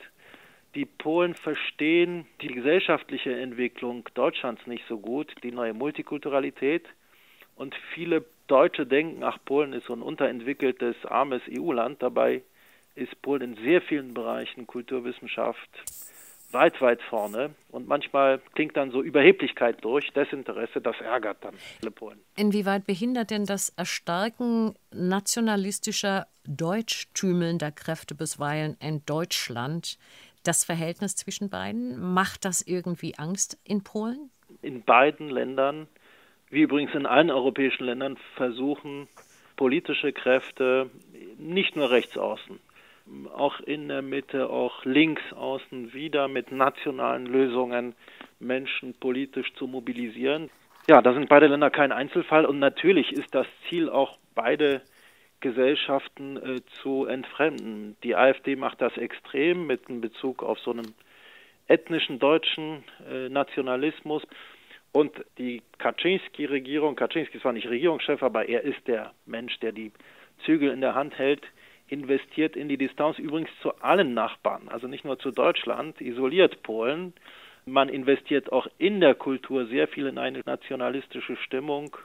Die 0.74 0.86
Polen 0.86 1.34
verstehen 1.34 2.26
die 2.40 2.48
gesellschaftliche 2.48 3.38
Entwicklung 3.38 4.08
Deutschlands 4.14 4.66
nicht 4.66 4.84
so 4.88 4.98
gut, 4.98 5.34
die 5.42 5.52
neue 5.52 5.74
Multikulturalität. 5.74 6.86
Und 7.56 7.74
viele 7.94 8.24
Deutsche 8.46 8.86
denken, 8.86 9.22
ach, 9.22 9.38
Polen 9.44 9.74
ist 9.74 9.86
so 9.86 9.92
ein 9.92 10.02
unterentwickeltes, 10.02 10.96
armes 11.04 11.42
EU-Land. 11.50 12.02
Dabei 12.02 12.42
ist 12.94 13.20
Polen 13.20 13.42
in 13.42 13.64
sehr 13.64 13.82
vielen 13.82 14.14
Bereichen 14.14 14.66
Kulturwissenschaft 14.66 15.68
weit, 16.52 16.80
weit 16.80 17.02
vorne. 17.02 17.54
Und 17.70 17.88
manchmal 17.88 18.38
klingt 18.54 18.76
dann 18.76 18.90
so 18.90 19.02
Überheblichkeit 19.02 19.82
durch, 19.84 20.12
Desinteresse, 20.12 20.80
das 20.80 20.96
ärgert 21.00 21.44
dann 21.44 21.54
alle 21.82 21.90
Polen. 21.90 22.20
Inwieweit 22.36 22.86
behindert 22.86 23.30
denn 23.30 23.46
das 23.46 23.70
Erstarken 23.70 24.74
nationalistischer, 24.90 26.26
deutschtümelnder 26.44 27.72
Kräfte 27.72 28.14
bisweilen 28.14 28.76
in 28.80 29.04
Deutschland 29.06 29.98
das 30.42 30.64
Verhältnis 30.64 31.16
zwischen 31.16 31.50
beiden? 31.50 32.00
Macht 32.14 32.44
das 32.44 32.62
irgendwie 32.62 33.14
Angst 33.16 33.58
in 33.64 33.82
Polen? 33.82 34.30
In 34.60 34.82
beiden 34.82 35.28
Ländern, 35.28 35.88
wie 36.50 36.62
übrigens 36.62 36.94
in 36.94 37.06
allen 37.06 37.30
europäischen 37.30 37.84
Ländern, 37.84 38.16
versuchen 38.36 39.08
politische 39.56 40.12
Kräfte, 40.12 40.90
nicht 41.38 41.76
nur 41.76 41.90
rechts 41.90 42.16
außen, 42.16 42.58
auch 43.34 43.60
in 43.60 43.88
der 43.88 44.02
Mitte, 44.02 44.48
auch 44.50 44.84
links 44.84 45.22
außen 45.32 45.92
wieder 45.92 46.28
mit 46.28 46.52
nationalen 46.52 47.26
Lösungen 47.26 47.94
Menschen 48.40 48.94
politisch 48.94 49.52
zu 49.54 49.66
mobilisieren. 49.66 50.50
Ja, 50.88 51.00
da 51.00 51.12
sind 51.12 51.28
beide 51.28 51.46
Länder 51.46 51.70
kein 51.70 51.92
Einzelfall 51.92 52.44
und 52.44 52.58
natürlich 52.58 53.12
ist 53.12 53.34
das 53.34 53.46
Ziel 53.68 53.88
auch 53.88 54.18
beide 54.34 54.82
Gesellschaften 55.42 56.38
äh, 56.38 56.60
zu 56.80 57.04
entfremden. 57.04 57.96
Die 58.02 58.16
AfD 58.16 58.56
macht 58.56 58.80
das 58.80 58.96
extrem 58.96 59.66
mit 59.66 59.88
einem 59.88 60.00
Bezug 60.00 60.42
auf 60.42 60.58
so 60.60 60.70
einen 60.70 60.94
ethnischen 61.68 62.18
deutschen 62.18 62.84
äh, 63.10 63.28
Nationalismus. 63.28 64.22
Und 64.92 65.12
die 65.38 65.62
Kaczynski-Regierung, 65.78 66.96
Kaczynski 66.96 67.36
ist 67.36 67.42
zwar 67.42 67.52
nicht 67.52 67.68
Regierungschef, 67.68 68.22
aber 68.22 68.48
er 68.48 68.62
ist 68.62 68.86
der 68.86 69.12
Mensch, 69.26 69.58
der 69.60 69.72
die 69.72 69.92
Zügel 70.44 70.70
in 70.70 70.80
der 70.80 70.94
Hand 70.94 71.18
hält, 71.18 71.42
investiert 71.88 72.56
in 72.56 72.68
die 72.68 72.78
Distanz 72.78 73.18
übrigens 73.18 73.50
zu 73.60 73.74
allen 73.80 74.14
Nachbarn, 74.14 74.68
also 74.68 74.86
nicht 74.86 75.04
nur 75.04 75.18
zu 75.18 75.30
Deutschland, 75.30 76.00
isoliert 76.00 76.62
Polen. 76.62 77.12
Man 77.66 77.88
investiert 77.88 78.50
auch 78.50 78.66
in 78.78 79.00
der 79.00 79.14
Kultur 79.14 79.66
sehr 79.66 79.88
viel 79.88 80.06
in 80.06 80.18
eine 80.18 80.40
nationalistische 80.44 81.36
Stimmung, 81.36 81.96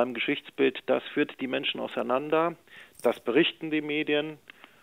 allem 0.00 0.14
Geschichtsbild. 0.14 0.80
Das 0.86 1.02
führt 1.14 1.40
die 1.40 1.46
Menschen 1.46 1.80
auseinander, 1.80 2.56
das 3.02 3.20
berichten 3.20 3.70
die 3.70 3.82
Medien, 3.82 4.38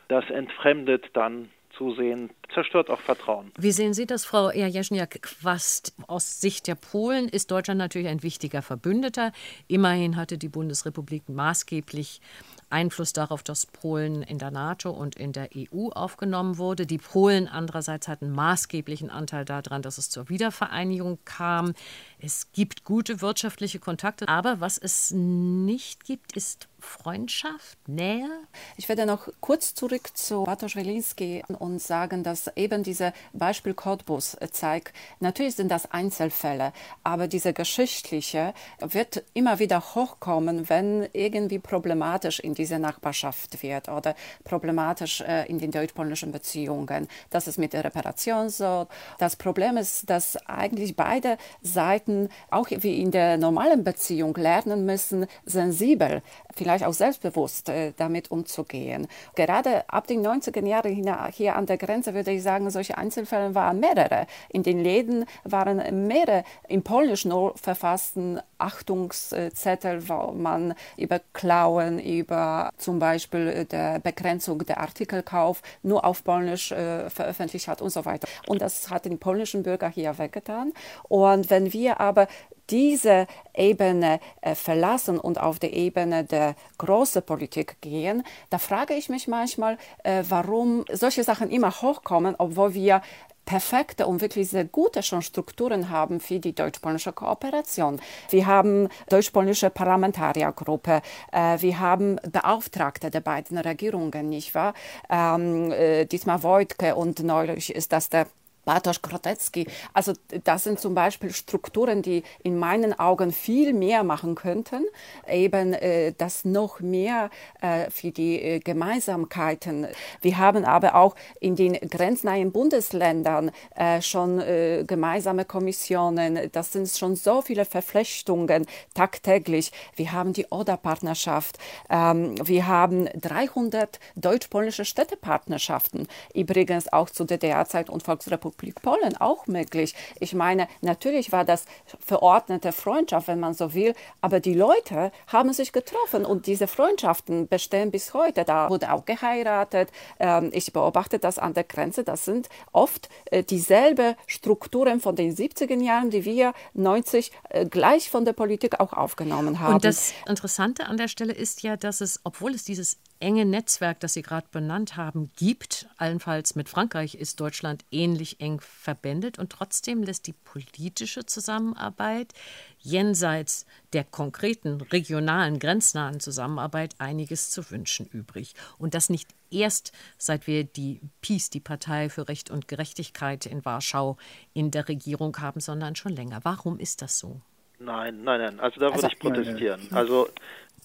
das 0.07 0.29
entfremdet 0.29 1.05
dann 1.13 1.49
zusehen, 1.77 2.29
zerstört 2.53 2.89
auch 2.89 2.99
Vertrauen. 2.99 3.51
Wie 3.57 3.71
sehen 3.71 3.93
Sie 3.93 4.05
das, 4.05 4.25
Frau 4.25 4.51
Jajeschniak-Quast? 4.51 5.93
Aus 6.07 6.41
Sicht 6.41 6.67
der 6.67 6.75
Polen 6.75 7.29
ist 7.29 7.51
Deutschland 7.51 7.77
natürlich 7.77 8.09
ein 8.09 8.21
wichtiger 8.21 8.61
Verbündeter. 8.61 9.31
Immerhin 9.67 10.17
hatte 10.17 10.37
die 10.37 10.49
Bundesrepublik 10.49 11.29
maßgeblich 11.29 12.21
Einfluss 12.69 13.13
darauf, 13.13 13.43
dass 13.43 13.65
Polen 13.65 14.21
in 14.21 14.37
der 14.37 14.51
NATO 14.51 14.91
und 14.91 15.15
in 15.15 15.31
der 15.31 15.49
EU 15.55 15.89
aufgenommen 15.89 16.57
wurde. 16.57 16.85
Die 16.85 16.97
Polen 16.97 17.47
andererseits 17.47 18.07
hatten 18.07 18.31
maßgeblichen 18.31 19.09
Anteil 19.09 19.45
daran, 19.45 19.81
dass 19.81 19.97
es 19.97 20.09
zur 20.09 20.29
Wiedervereinigung 20.29 21.19
kam. 21.25 21.73
Es 22.19 22.51
gibt 22.51 22.83
gute 22.83 23.21
wirtschaftliche 23.21 23.79
Kontakte, 23.79 24.27
aber 24.27 24.59
was 24.59 24.77
es 24.77 25.11
nicht 25.11 26.03
gibt, 26.03 26.35
ist 26.35 26.67
Freundschaft, 26.79 27.77
Nähe. 27.87 28.29
Ich 28.77 28.89
werde 28.89 29.05
noch 29.05 29.27
kurz 29.41 29.73
zurück 29.73 30.15
zu 30.15 30.43
Bartosz 30.43 30.75
Wilinski 30.75 31.43
und 31.59 31.81
sagen, 31.81 32.23
dass 32.23 32.49
eben 32.55 32.83
dieses 32.83 33.11
Beispiel 33.33 33.73
Cottbus 33.73 34.37
zeigt, 34.51 34.93
natürlich 35.19 35.55
sind 35.55 35.69
das 35.69 35.91
Einzelfälle, 35.91 36.73
aber 37.03 37.27
diese 37.27 37.53
geschichtliche 37.53 38.53
wird 38.79 39.23
immer 39.33 39.59
wieder 39.59 39.81
hochkommen, 39.95 40.69
wenn 40.69 41.07
irgendwie 41.13 41.59
problematisch 41.59 42.39
in 42.39 42.53
dieser 42.53 42.79
Nachbarschaft 42.79 43.61
wird 43.63 43.89
oder 43.89 44.15
problematisch 44.43 45.21
äh, 45.21 45.45
in 45.47 45.59
den 45.59 45.71
deutsch-polnischen 45.71 46.31
Beziehungen. 46.31 47.07
Das 47.29 47.47
ist 47.47 47.57
mit 47.57 47.73
der 47.73 47.83
Reparation 47.83 48.49
so. 48.49 48.87
Das 49.17 49.35
Problem 49.35 49.77
ist, 49.77 50.09
dass 50.09 50.37
eigentlich 50.47 50.95
beide 50.95 51.37
Seiten, 51.61 52.29
auch 52.49 52.69
wie 52.69 53.01
in 53.01 53.11
der 53.11 53.37
normalen 53.37 53.83
Beziehung, 53.83 54.35
lernen 54.35 54.85
müssen, 54.85 55.27
sensibel, 55.45 56.21
vielleicht 56.55 56.68
auch 56.69 56.93
selbstbewusst 56.93 57.69
äh, 57.69 57.93
damit 57.97 58.31
umzugehen. 58.31 59.07
Gerade 59.35 59.83
ab 59.89 60.07
den 60.07 60.25
90er 60.25 60.65
Jahren 60.65 61.31
hier 61.31 61.55
an 61.55 61.65
der 61.65 61.77
Grenze 61.77 62.13
würde 62.13 62.31
ich 62.31 62.43
sagen, 62.43 62.69
solche 62.69 62.97
Einzelfälle 62.97 63.55
waren 63.55 63.79
mehrere. 63.79 64.27
In 64.49 64.63
den 64.63 64.79
Läden 64.79 65.25
waren 65.43 66.07
mehrere 66.07 66.43
in 66.67 66.83
Polnisch 66.83 67.25
nur 67.25 67.57
verfassten 67.57 68.39
Achtungszettel, 68.57 70.07
wo 70.09 70.31
man 70.33 70.75
über 70.97 71.19
Klauen, 71.33 71.99
über 71.99 72.71
zum 72.77 72.99
Beispiel 72.99 73.47
äh, 73.47 73.65
der 73.65 73.99
Begrenzung 73.99 74.65
der 74.65 74.79
Artikelkauf 74.79 75.61
nur 75.83 76.05
auf 76.05 76.23
Polnisch 76.23 76.71
äh, 76.71 77.09
veröffentlicht 77.09 77.67
hat 77.67 77.81
und 77.81 77.89
so 77.89 78.05
weiter. 78.05 78.27
Und 78.47 78.61
das 78.61 78.89
hat 78.89 79.05
den 79.05 79.19
polnischen 79.19 79.63
Bürger 79.63 79.89
hier 79.89 80.17
weggetan. 80.17 80.73
Und 81.07 81.49
wenn 81.49 81.73
wir 81.73 81.99
aber 81.99 82.27
diese 82.69 83.27
Ebene 83.55 84.19
äh, 84.41 84.55
verlassen 84.55 85.19
und 85.19 85.39
auf 85.39 85.59
die 85.59 85.73
Ebene 85.73 86.23
der 86.23 86.55
großen 86.77 87.23
Politik 87.23 87.81
gehen, 87.81 88.23
da 88.49 88.57
frage 88.57 88.93
ich 88.93 89.09
mich 89.09 89.27
manchmal, 89.27 89.77
äh, 90.03 90.23
warum 90.29 90.85
solche 90.91 91.23
Sachen 91.23 91.49
immer 91.49 91.71
hochkommen, 91.81 92.35
obwohl 92.37 92.73
wir 92.73 93.01
perfekte 93.49 94.05
und 94.05 94.21
wirklich 94.21 94.49
sehr 94.49 94.65
gute 94.65 95.01
schon 95.01 95.23
Strukturen 95.23 95.89
haben 95.89 96.19
für 96.19 96.39
die 96.39 96.53
deutsch-polnische 96.53 97.13
Kooperation. 97.13 97.99
Wir 98.29 98.45
haben 98.45 98.89
deutsch-polnische 99.09 99.71
Parlamentariergruppe, 99.71 101.01
äh, 101.31 101.59
wir 101.59 101.79
haben 101.79 102.17
Beauftragte 102.31 103.09
der 103.09 103.21
beiden 103.21 103.57
Regierungen, 103.57 104.29
nicht 104.29 104.53
wahr? 104.53 104.75
Ähm, 105.09 105.71
äh, 105.71 106.05
Dietmar 106.05 106.43
Wojtke 106.43 106.93
und 106.95 107.23
neulich 107.23 107.73
ist 107.73 107.91
das 107.91 108.09
der 108.09 108.27
Bartosz 108.69 109.01
Grotecki. 109.01 109.65
Also 109.93 110.13
das 110.43 110.63
sind 110.63 110.79
zum 110.79 110.93
Beispiel 110.93 111.33
Strukturen, 111.33 112.03
die 112.03 112.21
in 112.43 112.55
meinen 112.55 112.97
Augen 112.99 113.31
viel 113.31 113.73
mehr 113.73 114.03
machen 114.03 114.35
könnten, 114.35 114.85
eben 115.27 115.73
äh, 115.73 116.13
das 116.15 116.45
noch 116.45 116.79
mehr 116.79 117.31
äh, 117.61 117.89
für 117.89 118.11
die 118.11 118.39
äh, 118.39 118.59
Gemeinsamkeiten. 118.59 119.87
Wir 120.21 120.37
haben 120.37 120.65
aber 120.65 120.93
auch 120.93 121.15
in 121.39 121.55
den 121.55 121.73
grenznahen 121.73 122.51
Bundesländern 122.51 123.49
äh, 123.75 124.03
schon 124.03 124.39
äh, 124.39 124.83
gemeinsame 124.85 125.45
Kommissionen. 125.45 126.51
Das 126.51 126.71
sind 126.71 126.89
schon 126.89 127.15
so 127.15 127.41
viele 127.41 127.65
Verflechtungen 127.65 128.67
tagtäglich. 128.93 129.71
Wir 129.95 130.11
haben 130.11 130.33
die 130.33 130.45
Oder-Partnerschaft. 130.45 131.57
Ähm, 131.89 132.35
wir 132.43 132.67
haben 132.67 133.09
300 133.19 133.99
deutsch-polnische 134.15 134.85
Städtepartnerschaften, 134.85 136.07
übrigens 136.35 136.93
auch 136.93 137.09
zu 137.09 137.23
DDR-Zeit 137.23 137.89
und 137.89 138.03
Volksrepublik 138.03 138.58
Republik 138.59 138.81
Polen 138.81 139.15
auch 139.17 139.47
möglich. 139.47 139.95
Ich 140.19 140.33
meine, 140.33 140.67
natürlich 140.81 141.31
war 141.31 141.45
das 141.45 141.65
verordnete 141.99 142.71
Freundschaft, 142.71 143.27
wenn 143.27 143.39
man 143.39 143.53
so 143.53 143.73
will, 143.73 143.93
aber 144.21 144.39
die 144.39 144.53
Leute 144.53 145.11
haben 145.27 145.53
sich 145.53 145.71
getroffen 145.71 146.25
und 146.25 146.45
diese 146.45 146.67
Freundschaften 146.67 147.47
bestehen 147.47 147.91
bis 147.91 148.13
heute. 148.13 148.43
Da 148.43 148.69
wurde 148.69 148.91
auch 148.91 149.05
geheiratet. 149.05 149.89
Ähm, 150.19 150.49
ich 150.53 150.73
beobachte 150.73 151.19
das 151.19 151.39
an 151.39 151.53
der 151.53 151.63
Grenze. 151.63 152.03
Das 152.03 152.25
sind 152.25 152.49
oft 152.71 153.09
äh, 153.25 153.43
dieselbe 153.43 154.15
Strukturen 154.27 154.99
von 154.99 155.15
den 155.15 155.35
70er 155.35 155.81
Jahren, 155.81 156.09
die 156.09 156.25
wir 156.25 156.53
90 156.73 157.31
äh, 157.49 157.65
gleich 157.65 158.09
von 158.09 158.25
der 158.25 158.33
Politik 158.33 158.79
auch 158.79 158.93
aufgenommen 158.93 159.59
haben. 159.59 159.75
Und 159.75 159.85
das 159.85 160.13
Interessante 160.27 160.85
an 160.85 160.97
der 160.97 161.07
Stelle 161.07 161.33
ist 161.33 161.63
ja, 161.63 161.77
dass 161.77 162.01
es, 162.01 162.19
obwohl 162.23 162.53
es 162.53 162.63
dieses 162.63 162.97
enge 163.19 163.45
Netzwerk, 163.45 163.99
das 163.99 164.13
Sie 164.13 164.21
gerade 164.21 164.47
benannt 164.51 164.95
haben, 164.95 165.31
gibt. 165.35 165.87
Allenfalls 165.97 166.55
mit 166.55 166.69
Frankreich 166.69 167.15
ist 167.15 167.39
Deutschland 167.39 167.85
ähnlich 167.91 168.39
eng 168.39 168.61
verbändet 168.61 169.39
und 169.39 169.51
trotzdem 169.51 170.03
lässt 170.03 170.27
die 170.27 170.33
politische 170.33 171.25
Zusammenarbeit 171.25 172.33
jenseits 172.79 173.65
der 173.93 174.03
konkreten 174.03 174.81
regionalen, 174.81 175.59
grenznahen 175.59 176.19
Zusammenarbeit 176.19 176.95
einiges 176.99 177.51
zu 177.51 177.69
wünschen 177.71 178.05
übrig. 178.05 178.53
Und 178.77 178.93
das 178.93 179.09
nicht 179.09 179.29
erst 179.51 179.91
seit 180.17 180.47
wir 180.47 180.63
die 180.63 181.01
PiS, 181.21 181.49
die 181.49 181.59
Partei 181.59 182.09
für 182.09 182.27
Recht 182.27 182.49
und 182.49 182.67
Gerechtigkeit 182.67 183.45
in 183.45 183.65
Warschau, 183.65 184.17
in 184.53 184.71
der 184.71 184.87
Regierung 184.87 185.37
haben, 185.39 185.59
sondern 185.59 185.95
schon 185.95 186.13
länger. 186.13 186.39
Warum 186.43 186.79
ist 186.79 187.01
das 187.01 187.19
so? 187.19 187.41
Nein, 187.79 188.23
nein, 188.23 188.41
nein. 188.41 188.59
Also 188.59 188.79
da 188.79 188.87
würde 188.87 188.95
also, 188.95 189.07
ich 189.07 189.19
protestieren. 189.19 189.87
Also 189.91 190.27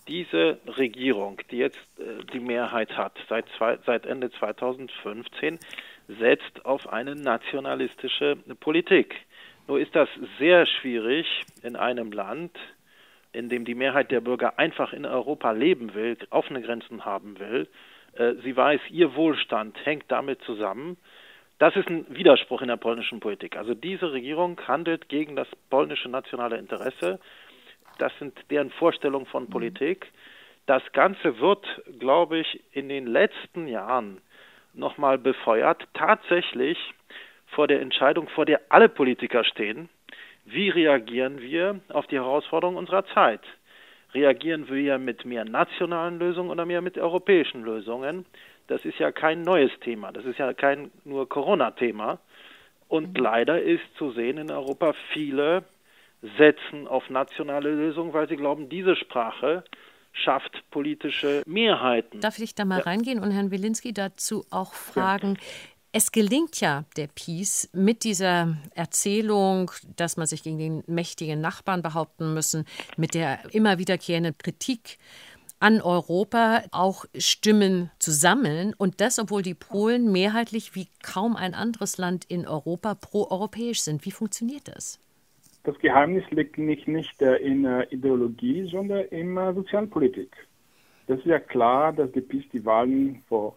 diese 0.08 0.58
Regierung, 0.66 1.40
die 1.50 1.58
jetzt 1.58 1.78
äh, 1.98 2.24
die 2.32 2.40
Mehrheit 2.40 2.96
hat, 2.96 3.12
seit, 3.28 3.46
zwei, 3.56 3.78
seit 3.86 4.06
Ende 4.06 4.30
2015, 4.30 5.58
setzt 6.08 6.64
auf 6.64 6.92
eine 6.92 7.14
nationalistische 7.14 8.36
Politik. 8.60 9.14
Nur 9.66 9.80
ist 9.80 9.94
das 9.94 10.08
sehr 10.38 10.66
schwierig 10.66 11.26
in 11.62 11.76
einem 11.76 12.12
Land, 12.12 12.56
in 13.32 13.48
dem 13.48 13.64
die 13.64 13.74
Mehrheit 13.74 14.10
der 14.10 14.20
Bürger 14.20 14.58
einfach 14.58 14.92
in 14.92 15.06
Europa 15.06 15.52
leben 15.52 15.94
will, 15.94 16.16
offene 16.30 16.60
Grenzen 16.62 17.04
haben 17.04 17.38
will. 17.38 17.68
Äh, 18.14 18.34
sie 18.42 18.56
weiß, 18.56 18.80
ihr 18.90 19.14
Wohlstand 19.14 19.76
hängt 19.84 20.04
damit 20.08 20.42
zusammen. 20.42 20.96
Das 21.58 21.76
ist 21.76 21.88
ein 21.88 22.04
Widerspruch 22.08 22.62
in 22.62 22.68
der 22.68 22.76
polnischen 22.76 23.20
Politik. 23.20 23.56
Also 23.56 23.74
diese 23.74 24.12
Regierung 24.12 24.60
handelt 24.66 25.08
gegen 25.08 25.36
das 25.36 25.48
polnische 25.70 26.08
nationale 26.08 26.58
Interesse 26.58 27.20
das 27.98 28.12
sind 28.18 28.38
deren 28.50 28.70
Vorstellungen 28.70 29.26
von 29.26 29.44
mhm. 29.44 29.50
Politik. 29.50 30.06
Das 30.66 30.82
Ganze 30.92 31.38
wird, 31.40 31.66
glaube 31.98 32.38
ich, 32.38 32.62
in 32.72 32.88
den 32.88 33.06
letzten 33.06 33.68
Jahren 33.68 34.20
nochmal 34.72 35.18
befeuert, 35.18 35.86
tatsächlich 35.94 36.78
vor 37.48 37.68
der 37.68 37.80
Entscheidung, 37.80 38.28
vor 38.28 38.44
der 38.44 38.60
alle 38.70 38.88
Politiker 38.88 39.44
stehen, 39.44 39.88
wie 40.46 40.68
reagieren 40.68 41.40
wir 41.40 41.80
auf 41.88 42.06
die 42.06 42.16
Herausforderungen 42.16 42.76
unserer 42.76 43.06
Zeit? 43.06 43.40
Reagieren 44.12 44.68
wir 44.68 44.98
mit 44.98 45.24
mehr 45.24 45.44
nationalen 45.44 46.18
Lösungen 46.18 46.50
oder 46.50 46.66
mehr 46.66 46.82
mit 46.82 46.98
europäischen 46.98 47.62
Lösungen? 47.62 48.26
Das 48.66 48.84
ist 48.84 48.98
ja 48.98 49.10
kein 49.10 49.42
neues 49.42 49.72
Thema, 49.80 50.12
das 50.12 50.24
ist 50.24 50.38
ja 50.38 50.52
kein 50.52 50.90
nur 51.04 51.28
Corona-Thema. 51.28 52.18
Und 52.88 53.16
mhm. 53.16 53.24
leider 53.24 53.60
ist 53.60 53.82
zu 53.96 54.12
sehen 54.12 54.38
in 54.38 54.50
Europa 54.50 54.94
viele 55.12 55.64
setzen 56.38 56.86
auf 56.86 57.08
nationale 57.10 57.70
Lösungen, 57.70 58.12
weil 58.12 58.28
sie 58.28 58.36
glauben, 58.36 58.68
diese 58.68 58.96
Sprache 58.96 59.64
schafft 60.12 60.62
politische 60.70 61.42
Mehrheiten. 61.46 62.20
Darf 62.20 62.38
ich 62.38 62.54
da 62.54 62.64
mal 62.64 62.78
ja. 62.78 62.84
reingehen 62.84 63.18
und 63.20 63.32
Herrn 63.32 63.50
Wilinski 63.50 63.92
dazu 63.92 64.44
auch 64.50 64.72
fragen? 64.72 65.34
Ja. 65.34 65.40
Es 65.96 66.10
gelingt 66.10 66.60
ja 66.60 66.84
der 66.96 67.06
Peace 67.06 67.68
mit 67.72 68.02
dieser 68.02 68.56
Erzählung, 68.74 69.70
dass 69.96 70.16
man 70.16 70.26
sich 70.26 70.42
gegen 70.42 70.58
den 70.58 70.84
mächtigen 70.88 71.40
Nachbarn 71.40 71.82
behaupten 71.82 72.34
müssen, 72.34 72.64
mit 72.96 73.14
der 73.14 73.38
immer 73.54 73.78
wiederkehrenden 73.78 74.36
Kritik 74.36 74.98
an 75.60 75.80
Europa 75.80 76.64
auch 76.72 77.04
Stimmen 77.16 77.92
zu 78.00 78.10
sammeln. 78.10 78.74
Und 78.76 79.00
das, 79.00 79.20
obwohl 79.20 79.42
die 79.42 79.54
Polen 79.54 80.10
mehrheitlich 80.10 80.74
wie 80.74 80.88
kaum 81.02 81.36
ein 81.36 81.54
anderes 81.54 81.96
Land 81.96 82.24
in 82.24 82.46
Europa 82.46 82.94
pro-europäisch 82.96 83.82
sind. 83.82 84.04
Wie 84.04 84.10
funktioniert 84.10 84.66
das? 84.66 84.98
Das 85.64 85.78
Geheimnis 85.78 86.24
liegt 86.30 86.58
nicht, 86.58 86.86
nicht 86.86 87.20
äh, 87.22 87.36
in 87.36 87.64
äh, 87.64 87.86
Ideologie, 87.90 88.68
sondern 88.70 89.04
in 89.06 89.36
äh, 89.36 89.52
Sozialpolitik. 89.54 90.30
Das 91.06 91.18
ist 91.18 91.26
ja 91.26 91.38
klar, 91.38 91.92
dass 91.92 92.12
die 92.12 92.20
PiS 92.20 92.44
die 92.52 92.64
Wahlen 92.64 93.22
vor 93.28 93.56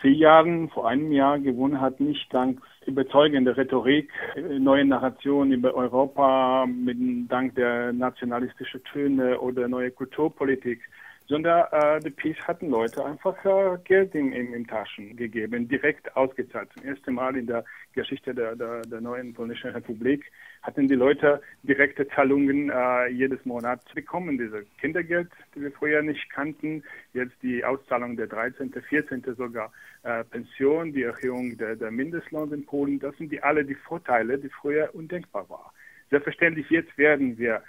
vier 0.00 0.12
Jahren, 0.12 0.68
vor 0.70 0.88
einem 0.88 1.12
Jahr 1.12 1.38
gewonnen 1.38 1.80
hat, 1.80 2.00
nicht 2.00 2.32
dank 2.32 2.60
überzeugender 2.86 3.56
Rhetorik, 3.56 4.10
neue 4.58 4.84
Narration 4.84 5.52
über 5.52 5.74
Europa, 5.74 6.66
mit, 6.66 6.98
dank 7.30 7.54
der 7.54 7.92
nationalistischen 7.92 8.82
Töne 8.84 9.40
oder 9.40 9.66
neue 9.68 9.90
Kulturpolitik, 9.90 10.82
sondern 11.26 11.66
äh, 11.72 12.00
die 12.00 12.10
PiS 12.10 12.36
hatten 12.46 12.68
Leute 12.68 13.04
einfach 13.04 13.42
äh, 13.44 13.78
Geld 13.84 14.14
in, 14.14 14.32
in, 14.32 14.52
in, 14.52 14.66
Taschen 14.66 15.16
gegeben, 15.16 15.66
direkt 15.68 16.14
ausgezahlt. 16.16 16.70
Zum 16.74 16.84
ersten 16.84 17.14
Mal 17.14 17.36
in 17.36 17.46
der 17.46 17.64
Geschichte 17.94 18.34
der, 18.34 18.54
der, 18.56 18.82
der 18.82 19.00
neuen 19.00 19.32
polnischen 19.32 19.70
Republik 19.70 20.30
hatten 20.62 20.86
die 20.86 20.94
Leute 20.94 21.40
direkte 21.62 22.06
Zahlungen 22.08 22.70
äh, 22.70 23.08
jedes 23.08 23.44
Monat 23.46 23.80
bekommen. 23.94 24.36
Diese 24.36 24.64
Kindergeld, 24.80 25.30
die 25.54 25.62
wir 25.62 25.72
früher 25.72 26.02
nicht 26.02 26.28
kannten, 26.30 26.82
jetzt 27.14 27.36
die 27.42 27.64
Auszahlung 27.64 28.16
der 28.16 28.26
13., 28.26 28.72
14. 28.72 29.22
sogar 29.36 29.72
äh, 30.02 30.24
Pension, 30.24 30.92
die 30.92 31.04
Erhöhung 31.04 31.56
der, 31.56 31.76
der 31.76 31.90
Mindestlohn 31.90 32.52
in 32.52 32.66
Polen, 32.66 32.98
das 32.98 33.16
sind 33.16 33.32
die 33.32 33.42
alle 33.42 33.64
die 33.64 33.74
Vorteile, 33.74 34.38
die 34.38 34.50
früher 34.50 34.94
undenkbar 34.94 35.48
waren. 35.48 35.70
Selbstverständlich 36.10 36.68
jetzt 36.70 36.96
werden 36.98 37.38
wir 37.38 37.62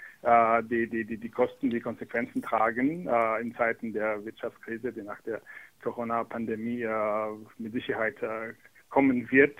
die, 0.62 0.88
die, 0.88 1.04
die, 1.04 1.18
die 1.18 1.28
Kosten, 1.28 1.70
die 1.70 1.80
Konsequenzen 1.80 2.42
tragen 2.42 3.06
äh, 3.06 3.40
in 3.40 3.54
Zeiten 3.54 3.92
der 3.92 4.24
Wirtschaftskrise, 4.24 4.92
die 4.92 5.02
nach 5.02 5.20
der 5.22 5.40
Corona-Pandemie 5.82 6.82
äh, 6.82 7.28
mit 7.58 7.72
Sicherheit 7.72 8.20
äh, 8.22 8.52
kommen 8.88 9.30
wird, 9.30 9.56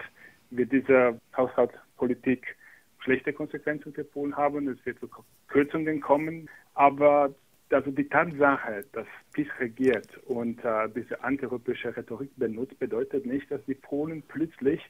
wird 0.50 0.72
diese 0.72 1.20
Haushaltspolitik 1.37 2.57
schlechte 3.00 3.33
Konsequenzen 3.33 3.92
für 3.92 4.05
Polen 4.05 4.37
haben. 4.37 4.68
Es 4.68 4.85
wird 4.85 4.98
zu 4.98 5.09
Kürzungen 5.48 6.00
kommen. 6.00 6.50
Aber 6.74 7.33
also 7.70 7.90
die 7.90 8.09
Tatsache, 8.09 8.85
dass 8.92 9.07
PiS 9.33 9.48
regiert 9.59 10.18
und 10.26 10.64
äh, 10.64 10.88
diese 10.94 11.22
antieuropäische 11.22 11.96
Rhetorik 11.96 12.31
benutzt, 12.37 12.79
bedeutet 12.79 13.26
nicht, 13.26 13.50
dass 13.50 13.64
die 13.66 13.74
Polen 13.74 14.22
plötzlich 14.26 14.81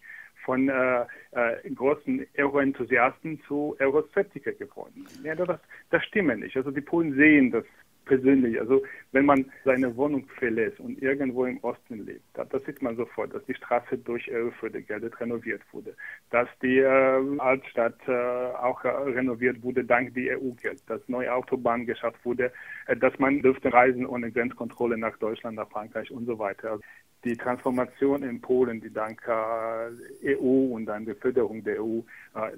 von 0.46 0.68
äh, 0.68 1.00
äh, 1.32 1.70
großen 1.74 2.24
Euro-Enthusiasten 2.38 3.40
zu 3.46 3.76
Euroskeptiker 3.80 4.52
geworden. 4.52 5.04
Ja, 5.24 5.34
das, 5.34 5.60
das 5.90 6.04
stimmt 6.04 6.38
nicht. 6.38 6.56
Also 6.56 6.70
die 6.70 6.80
Polen 6.80 7.14
sehen 7.14 7.50
das 7.50 7.64
persönlich. 8.06 8.58
Also 8.58 8.82
wenn 9.12 9.26
man 9.26 9.44
seine 9.64 9.94
Wohnung 9.96 10.26
verlässt 10.38 10.80
und 10.80 11.02
irgendwo 11.02 11.44
im 11.44 11.58
Osten 11.58 12.06
lebt, 12.06 12.24
da, 12.34 12.44
das 12.44 12.64
sieht 12.64 12.80
man 12.80 12.96
sofort, 12.96 13.34
dass 13.34 13.44
die 13.44 13.54
Straße 13.54 13.98
durch 13.98 14.26
Gelder 14.26 15.10
renoviert 15.20 15.62
wurde, 15.72 15.94
dass 16.30 16.48
die 16.62 16.78
äh, 16.78 17.38
Altstadt 17.38 17.98
äh, 18.06 18.12
auch 18.12 18.82
äh, 18.84 18.88
renoviert 18.88 19.62
wurde 19.62 19.84
dank 19.84 20.14
die 20.14 20.30
EU-Geld, 20.30 20.82
dass 20.86 21.00
neue 21.08 21.32
Autobahnen 21.32 21.86
geschafft 21.86 22.24
wurde, 22.24 22.52
äh, 22.86 22.96
dass 22.96 23.18
man 23.18 23.42
dürfte 23.42 23.72
reisen 23.72 24.06
ohne 24.06 24.30
Grenzkontrolle 24.30 24.96
nach 24.96 25.16
Deutschland, 25.18 25.56
nach 25.56 25.68
Frankreich 25.68 26.10
und 26.10 26.26
so 26.26 26.38
weiter. 26.38 26.78
Die 27.24 27.36
Transformation 27.36 28.22
in 28.22 28.40
Polen, 28.40 28.80
die 28.80 28.92
dank 28.92 29.20
äh, 29.26 30.36
EU 30.36 30.74
und 30.74 30.86
dann 30.86 31.04
der 31.04 31.16
Förderung 31.16 31.64
der 31.64 31.82
EU 31.82 32.00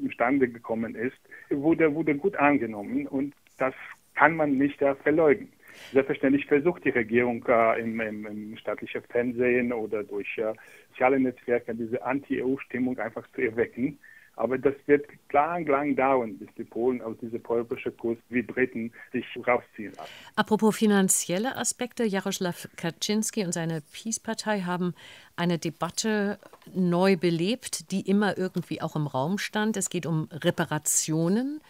imstande 0.02 0.48
gekommen 0.48 0.94
ist, 0.94 1.16
wurde, 1.48 1.94
wurde 1.94 2.14
gut 2.16 2.37
angenommen 2.37 3.06
und 3.06 3.32
das 3.58 3.74
kann 4.18 4.35
man 4.35 4.59
nicht 4.59 4.83
äh, 4.83 4.94
verleugnen. 4.96 5.52
Selbstverständlich 5.92 6.46
versucht 6.46 6.85
die 6.85 6.90
Regierung 6.90 7.44
äh, 7.48 7.81
im, 7.81 8.00
im, 8.00 8.26
im, 8.26 8.57
staatlichen 8.57 9.02
Fernsehen 9.02 9.72
oder 9.72 10.02
durch 10.02 10.37
äh, 10.38 10.54
soziale 10.90 11.20
Netzwerke 11.20 11.72
diese 11.74 12.02
Anti-EU-Stimmung 12.04 12.98
einfach 12.98 13.24
zu 13.35 13.42
erwecken. 13.42 13.98
Aber 14.35 14.57
das 14.57 14.74
wird 14.87 15.07
lang, 15.33 15.66
lang 15.66 15.96
dauern, 15.96 16.38
bis 16.38 16.48
die 16.57 16.64
Polen 16.64 17.00
aus 17.02 17.16
diesem 17.20 17.42
polnischen 17.42 17.96
Kurs 17.96 18.18
wie 18.28 18.42
Briten 18.42 18.92
sich 19.12 19.24
rausziehen 19.37 19.92
lassen. 19.96 20.11
Apropos 20.37 20.76
finanzielle 20.76 21.57
Aspekte, 21.57 22.04
Jaroslaw 22.04 22.54
Kaczynski 22.76 23.44
und 23.44 23.52
seine 23.52 23.83
Peace-Partei 23.92 24.61
haben 24.61 24.94
eine 25.37 25.59
Debatte 25.59 26.38
neu 26.72 27.16
belebt, 27.16 27.90
die 27.90 28.09
immer 28.09 28.38
irgendwie 28.38 28.81
auch 28.81 28.94
im 28.94 29.09
Raum 29.09 29.38
stand. 29.38 29.76
Es 29.76 29.90
geht 29.90 30.07
um 30.07 30.28
Reparationen 30.33 31.61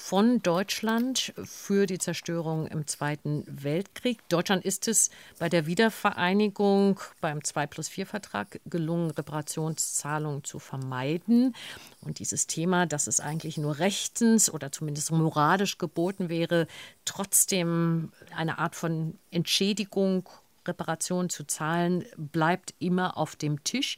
von 0.00 0.42
Deutschland 0.42 1.34
für 1.44 1.86
die 1.86 1.98
Zerstörung 1.98 2.66
im 2.66 2.86
Zweiten 2.86 3.44
Weltkrieg. 3.46 4.18
Deutschland 4.30 4.64
ist 4.64 4.88
es 4.88 5.10
bei 5.38 5.50
der 5.50 5.66
Wiedervereinigung 5.66 6.98
beim 7.20 7.44
2 7.44 7.66
plus 7.66 7.88
4 7.90 8.06
Vertrag 8.06 8.60
gelungen, 8.64 9.10
Reparationszahlungen 9.10 10.42
zu 10.42 10.58
vermeiden. 10.58 11.54
Und 12.00 12.18
dieses 12.18 12.46
Thema, 12.46 12.86
dass 12.86 13.06
es 13.06 13.20
eigentlich 13.20 13.58
nur 13.58 13.78
rechtens 13.78 14.50
oder 14.50 14.72
zumindest 14.72 15.12
moralisch 15.12 15.76
geboten 15.76 16.30
wäre, 16.30 16.66
trotzdem 17.04 18.10
eine 18.34 18.58
Art 18.58 18.74
von 18.74 19.18
Entschädigung, 19.30 20.28
Reparation 20.66 21.28
zu 21.28 21.44
zahlen, 21.44 22.04
bleibt 22.16 22.74
immer 22.78 23.18
auf 23.18 23.36
dem 23.36 23.62
Tisch. 23.64 23.96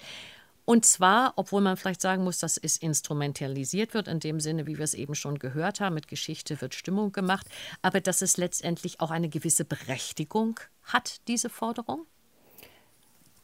Und 0.65 0.85
zwar, 0.85 1.33
obwohl 1.37 1.61
man 1.61 1.77
vielleicht 1.77 2.01
sagen 2.01 2.23
muss, 2.23 2.39
dass 2.39 2.57
es 2.57 2.77
instrumentalisiert 2.77 3.95
wird, 3.95 4.07
in 4.07 4.21
dem 4.21 4.39
Sinne, 4.39 4.67
wie 4.67 4.79
wir 4.79 4.85
es 4.85 4.95
eben 4.95 5.15
schon 5.15 5.39
gehört 5.39 5.81
haben, 5.81 5.95
mit 5.95 6.07
Geschichte 6.07 6.61
wird 6.61 6.75
Stimmung 6.75 7.13
gemacht, 7.13 7.47
aber 7.83 8.01
dass 8.01 8.23
es 8.23 8.37
letztendlich 8.37 9.01
auch 9.01 9.11
eine 9.11 9.29
gewisse 9.29 9.65
Berechtigung 9.65 10.61
hat, 10.85 11.21
diese 11.27 11.51
Forderung? 11.51 12.07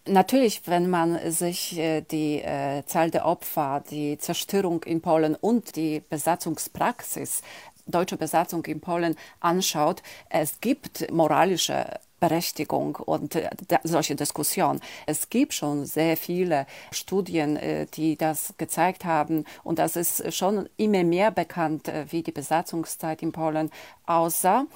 Natürlich, 0.07 0.63
wenn 0.67 0.89
man 0.89 1.31
sich 1.31 1.77
äh, 1.77 2.01
die 2.01 2.41
äh, 2.41 2.83
Zahl 2.87 3.11
der 3.11 3.27
Opfer, 3.27 3.85
die 3.91 4.17
Zerstörung 4.17 4.83
in 4.85 5.03
Polen 5.03 5.35
und 5.35 5.77
die 5.77 6.01
Besatzungspraxis 6.09 7.43
deutsche 7.87 8.17
Besatzung 8.17 8.65
in 8.67 8.81
Polen 8.81 9.17
anschaut, 9.41 10.03
es 10.31 10.61
gibt 10.61 11.11
moralische 11.11 11.91
Berechtigung 12.21 12.97
und 12.97 13.35
äh, 13.35 13.51
solche 13.85 14.15
Diskussionen. 14.15 14.81
Es 15.07 15.31
gibt 15.31 15.55
schon 15.55 15.87
sehr 15.87 16.17
viele 16.17 16.67
Studien, 16.91 17.57
äh, 17.57 17.87
die 17.87 18.17
das 18.17 18.55
gezeigt 18.59 19.05
haben 19.05 19.45
und 19.65 19.79
das 19.79 19.97
ist 19.97 20.35
schon 20.35 20.69
immer 20.77 21.05
mehr 21.05 21.31
bekannt, 21.31 21.89
äh, 21.89 22.07
wie 22.11 22.23
die 22.23 22.33
Besatzungszeit 22.33 23.23
in 23.23 23.33
Polen 23.33 23.71
aussah 24.07 24.67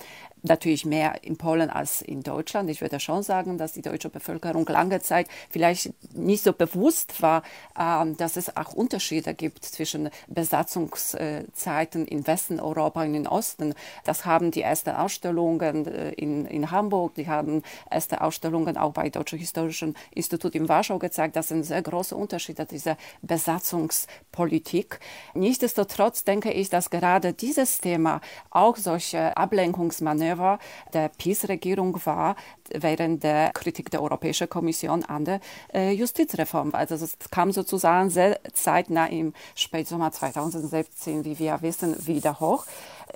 natürlich 0.43 0.85
mehr 0.85 1.23
in 1.23 1.37
Polen 1.37 1.71
als 1.71 2.03
in 2.03 2.23
Deutschland. 2.23 2.69
Ich 2.69 2.81
würde 2.81 3.01
schon 3.01 3.23
sagen, 3.23 3.59
dass 3.59 3.73
die 3.73 3.83
deutsche 3.83 4.09
Bevölkerung 4.09 4.67
lange 4.67 5.01
Zeit 5.01 5.29
vielleicht 5.51 5.93
nicht 6.15 6.43
so 6.43 6.53
bewusst 6.53 7.23
war, 7.23 7.43
ähm, 7.79 8.17
dass 8.17 8.37
es 8.37 8.57
auch 8.57 8.73
Unterschiede 8.73 9.35
gibt 9.35 9.65
zwischen 9.65 10.11
Besatzungszeiten 10.29 12.07
in 12.07 12.27
Westen 12.27 12.61
Europa 12.61 13.03
und 13.03 13.15
in 13.15 13.29
Osten. 13.29 13.75
Das 14.05 14.25
haben 14.25 14.51
die 14.51 14.63
ersten 14.63 14.91
Ausstellungen 14.91 15.87
äh, 15.87 16.11
in, 16.11 16.47
in 16.47 16.71
Hamburg, 16.71 17.15
die 17.15 17.29
haben 17.33 17.63
erste 17.91 18.21
Ausstellungen 18.21 18.77
auch 18.77 18.93
bei 18.93 19.11
Deutschen 19.11 19.39
Historischen 19.39 19.97
Institut 20.13 20.55
in 20.55 20.69
Warschau 20.69 20.99
gezeigt. 20.99 21.37
Das 21.37 21.49
sind 21.49 21.65
sehr 21.65 21.83
große 21.83 22.15
Unterschiede 22.15 22.65
dieser 22.65 22.97
Besatzungspolitik. 23.23 25.01
Nichtsdestotrotz 25.35 26.25
denke 26.25 26.53
ich, 26.53 26.71
dass 26.71 26.91
gerade 26.91 27.33
dieses 27.33 27.81
Thema 27.81 28.21
auch 28.51 28.77
solche 28.77 29.37
Ablenkungsmanöver 29.37 30.13
Manöver 30.13 30.59
der 30.93 31.09
PiS-Regierung 31.09 31.99
war 32.05 32.37
während 32.71 33.23
der 33.23 33.51
Kritik 33.53 33.91
der 33.91 34.03
Europäischen 34.03 34.49
Kommission 34.49 35.05
an 35.05 35.25
der 35.25 35.41
äh, 35.73 35.93
Justizreform. 35.93 36.71
Also 36.75 36.95
es 36.95 37.17
kam 37.31 37.53
sozusagen 37.53 38.11
sehr 38.11 38.41
zeitnah 38.53 39.07
im 39.07 39.35
Spätsommer 39.55 40.13
2017, 40.13 41.25
wie 41.25 41.39
wir 41.39 41.61
wissen, 41.63 42.07
wieder 42.07 42.41
hoch. 42.41 42.67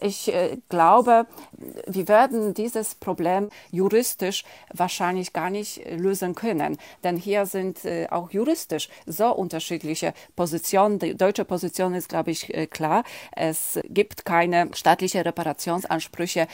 Ich 0.00 0.32
äh, 0.32 0.58
glaube, 0.68 1.26
wir 1.86 2.08
werden 2.08 2.54
dieses 2.54 2.94
Problem 2.94 3.48
juristisch 3.70 4.44
wahrscheinlich 4.72 5.32
gar 5.32 5.50
nicht 5.50 5.80
lösen 5.90 6.34
können, 6.34 6.76
denn 7.04 7.16
hier 7.16 7.46
sind 7.46 7.84
äh, 7.84 8.06
auch 8.10 8.30
juristisch 8.30 8.88
so 9.06 9.34
unterschiedliche 9.34 10.12
Positionen. 10.34 10.98
Die 10.98 11.16
deutsche 11.16 11.44
Position 11.44 11.94
ist, 11.94 12.08
glaube 12.08 12.30
ich, 12.30 12.52
äh, 12.54 12.66
klar. 12.66 13.04
Es 13.32 13.78
gibt 13.84 14.24
keine 14.24 14.70
staatliche 14.74 15.24
Reparationsansprüche 15.24 16.46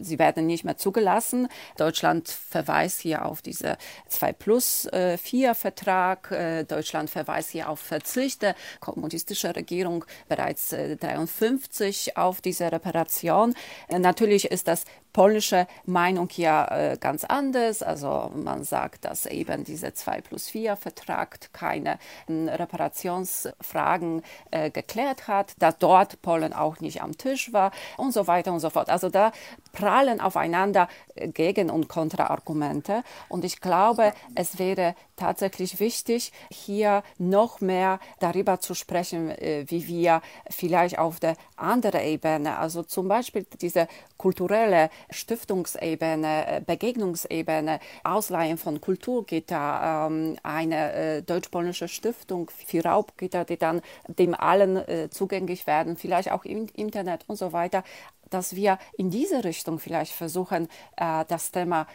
sie 0.00 0.18
werden 0.18 0.46
nicht 0.46 0.64
mehr 0.64 0.76
zugelassen. 0.76 1.48
Deutschland 1.76 2.28
verweist 2.28 3.00
hier 3.00 3.24
auf 3.24 3.42
diese 3.42 3.76
2 4.08 4.32
plus 4.32 4.88
4 4.90 5.54
Vertrag. 5.54 6.30
Äh, 6.30 6.64
Deutschland 6.64 7.10
verweist 7.10 7.50
hier 7.50 7.68
auf 7.68 7.80
Verzichte. 7.80 8.54
Kommunistische 8.80 9.54
Regierung 9.54 10.04
bereits 10.28 10.70
53 10.70 12.08
äh, 12.08 12.12
auf 12.16 12.40
diese 12.40 12.70
Reparation. 12.70 13.54
Äh, 13.88 13.98
natürlich 13.98 14.50
ist 14.50 14.68
das 14.68 14.84
polnische 15.12 15.66
Meinung 15.84 16.28
hier 16.30 16.66
äh, 16.70 16.96
ganz 16.98 17.24
anders. 17.24 17.82
Also 17.82 18.30
man 18.34 18.64
sagt, 18.64 19.04
dass 19.04 19.26
eben 19.26 19.64
dieser 19.64 19.94
2 19.94 20.20
plus 20.20 20.48
4 20.48 20.76
Vertrag 20.76 21.52
keine 21.52 21.98
äh, 22.28 22.32
Reparationsfragen 22.32 24.22
äh, 24.50 24.70
geklärt 24.70 25.28
hat, 25.28 25.54
dass 25.58 25.78
dort 25.78 26.22
Polen 26.22 26.52
auch 26.52 26.80
nicht 26.80 27.02
am 27.02 27.16
Tisch 27.16 27.52
war 27.52 27.72
und 27.96 28.12
so 28.12 28.26
weiter 28.26 28.52
und 28.52 28.60
so 28.60 28.70
fort. 28.70 28.88
Also 28.88 29.08
da 29.08 29.32
prallen 29.72 30.20
aufeinander 30.20 30.88
äh, 31.14 31.28
Gegen- 31.28 31.70
und 31.70 31.88
Kontraargumente. 31.88 33.02
Und 33.28 33.44
ich 33.44 33.60
glaube, 33.60 34.12
es 34.34 34.58
wäre 34.58 34.94
tatsächlich 35.16 35.80
wichtig, 35.80 36.32
hier 36.50 37.02
noch 37.18 37.60
mehr 37.60 38.00
darüber 38.20 38.60
zu 38.60 38.74
sprechen, 38.74 39.30
äh, 39.30 39.64
wie 39.68 39.86
wir 39.86 40.22
vielleicht 40.48 40.98
auf 40.98 41.20
der 41.20 41.36
anderen 41.56 42.00
Ebene, 42.00 42.58
also 42.58 42.82
zum 42.82 43.08
Beispiel 43.08 43.46
diese 43.60 43.86
kulturelle 44.16 44.90
Stiftungsebene, 45.08 46.46
äh, 46.46 46.60
Begegnungsebene, 46.60 47.80
Ausleihen 48.04 48.58
von 48.58 48.80
Kulturgitter, 48.80 50.08
ähm, 50.08 50.36
eine 50.42 50.92
äh, 50.92 51.22
deutsch-polnische 51.22 51.88
Stiftung 51.88 52.50
für 52.50 52.84
Raubgitter, 52.84 53.44
die 53.44 53.56
dann 53.56 53.82
dem 54.06 54.34
allen 54.34 54.76
äh, 54.76 55.08
zugänglich 55.10 55.66
werden, 55.66 55.96
vielleicht 55.96 56.32
auch 56.32 56.44
im 56.44 56.66
Internet 56.74 57.24
und 57.26 57.36
so 57.36 57.52
weiter 57.52 57.84
dass 58.28 58.54
wir 58.54 58.78
in 58.96 59.10
diese 59.10 59.42
Richtung 59.42 59.80
vielleicht 59.80 60.12
versuchen, 60.12 60.68
das 60.94 61.50
Thema 61.50 61.88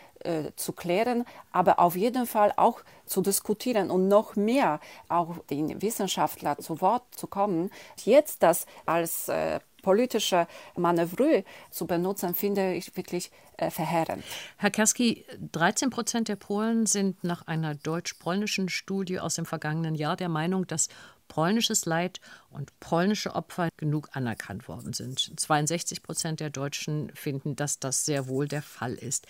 zu 0.58 0.74
klären, 0.74 1.24
aber 1.54 1.80
auf 1.80 1.96
jeden 1.96 2.26
Fall 2.26 2.52
auch 2.58 2.82
zu 3.06 3.22
diskutieren 3.22 3.89
und 3.89 4.10
noch 4.10 4.36
mehr 4.36 4.82
auch 5.08 5.38
den 5.50 5.82
Wissenschaftlern 5.82 6.60
zu 6.60 6.82
Wort 6.82 7.04
zu 7.12 7.28
kommen. 7.28 7.72
Jetzt 8.04 8.44
das 8.44 8.65
als 8.86 9.32
politische 9.86 10.48
Manöver 10.76 11.43
zu 11.69 11.86
benutzen, 11.86 12.34
finde 12.34 12.74
ich 12.74 12.98
wirklich 12.98 13.30
äh, 13.58 13.69
verheerend. 13.69 14.24
Herr 14.58 14.71
Kerski, 14.71 15.24
13 15.52 15.91
Prozent 15.91 16.28
der 16.28 16.38
Polen 16.38 16.88
sind 16.88 17.24
nach 17.24 17.45
einer 17.45 17.76
deutsch-polnischen 17.76 18.67
Studie 18.67 19.19
aus 19.19 19.36
dem 19.36 19.45
vergangenen 19.45 19.93
Jahr 19.93 20.15
der 20.15 20.28
Meinung, 20.28 20.65
dass 20.65 20.89
polnisches 21.28 21.86
Leid 21.86 22.19
und 22.50 22.80
polnische 22.80 23.36
Opfer 23.36 23.69
genug 23.78 24.10
anerkannt 24.13 24.67
worden 24.67 24.93
sind. 24.93 25.39
62 25.39 26.02
Prozent 26.02 26.39
der 26.39 26.50
Deutschen 26.50 27.12
finden, 27.13 27.56
dass 27.56 27.80
das 27.80 28.06
sehr 28.06 28.28
wohl 28.28 28.48
der 28.48 28.63
Fall 28.63 28.95
ist 28.95 29.28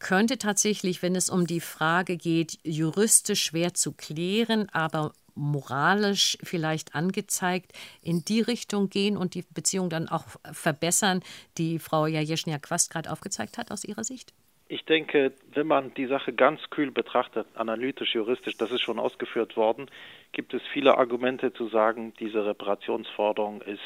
könnte 0.00 0.36
tatsächlich, 0.36 1.00
wenn 1.00 1.16
es 1.16 1.30
um 1.30 1.46
die 1.46 1.62
Frage 1.62 2.18
geht, 2.18 2.58
juristisch 2.62 3.42
schwer 3.42 3.72
zu 3.72 3.92
klären, 3.92 4.68
aber 4.68 5.14
moralisch 5.34 6.38
vielleicht 6.42 6.94
angezeigt, 6.94 7.72
in 8.02 8.24
die 8.24 8.40
Richtung 8.40 8.88
gehen 8.88 9.16
und 9.16 9.34
die 9.34 9.44
Beziehung 9.54 9.90
dann 9.90 10.08
auch 10.08 10.24
verbessern, 10.52 11.22
die 11.58 11.78
Frau 11.78 12.06
Jajeschnia-Quast 12.06 12.90
gerade 12.92 13.10
aufgezeigt 13.10 13.58
hat 13.58 13.70
aus 13.70 13.84
Ihrer 13.84 14.04
Sicht? 14.04 14.32
Ich 14.68 14.84
denke, 14.86 15.32
wenn 15.52 15.66
man 15.66 15.92
die 15.94 16.06
Sache 16.06 16.32
ganz 16.32 16.60
kühl 16.70 16.90
betrachtet, 16.90 17.46
analytisch, 17.54 18.14
juristisch, 18.14 18.56
das 18.56 18.70
ist 18.70 18.80
schon 18.80 18.98
ausgeführt 18.98 19.56
worden, 19.56 19.90
gibt 20.32 20.54
es 20.54 20.62
viele 20.72 20.96
Argumente 20.96 21.52
zu 21.52 21.68
sagen, 21.68 22.14
diese 22.18 22.46
Reparationsforderung 22.46 23.60
ist 23.62 23.82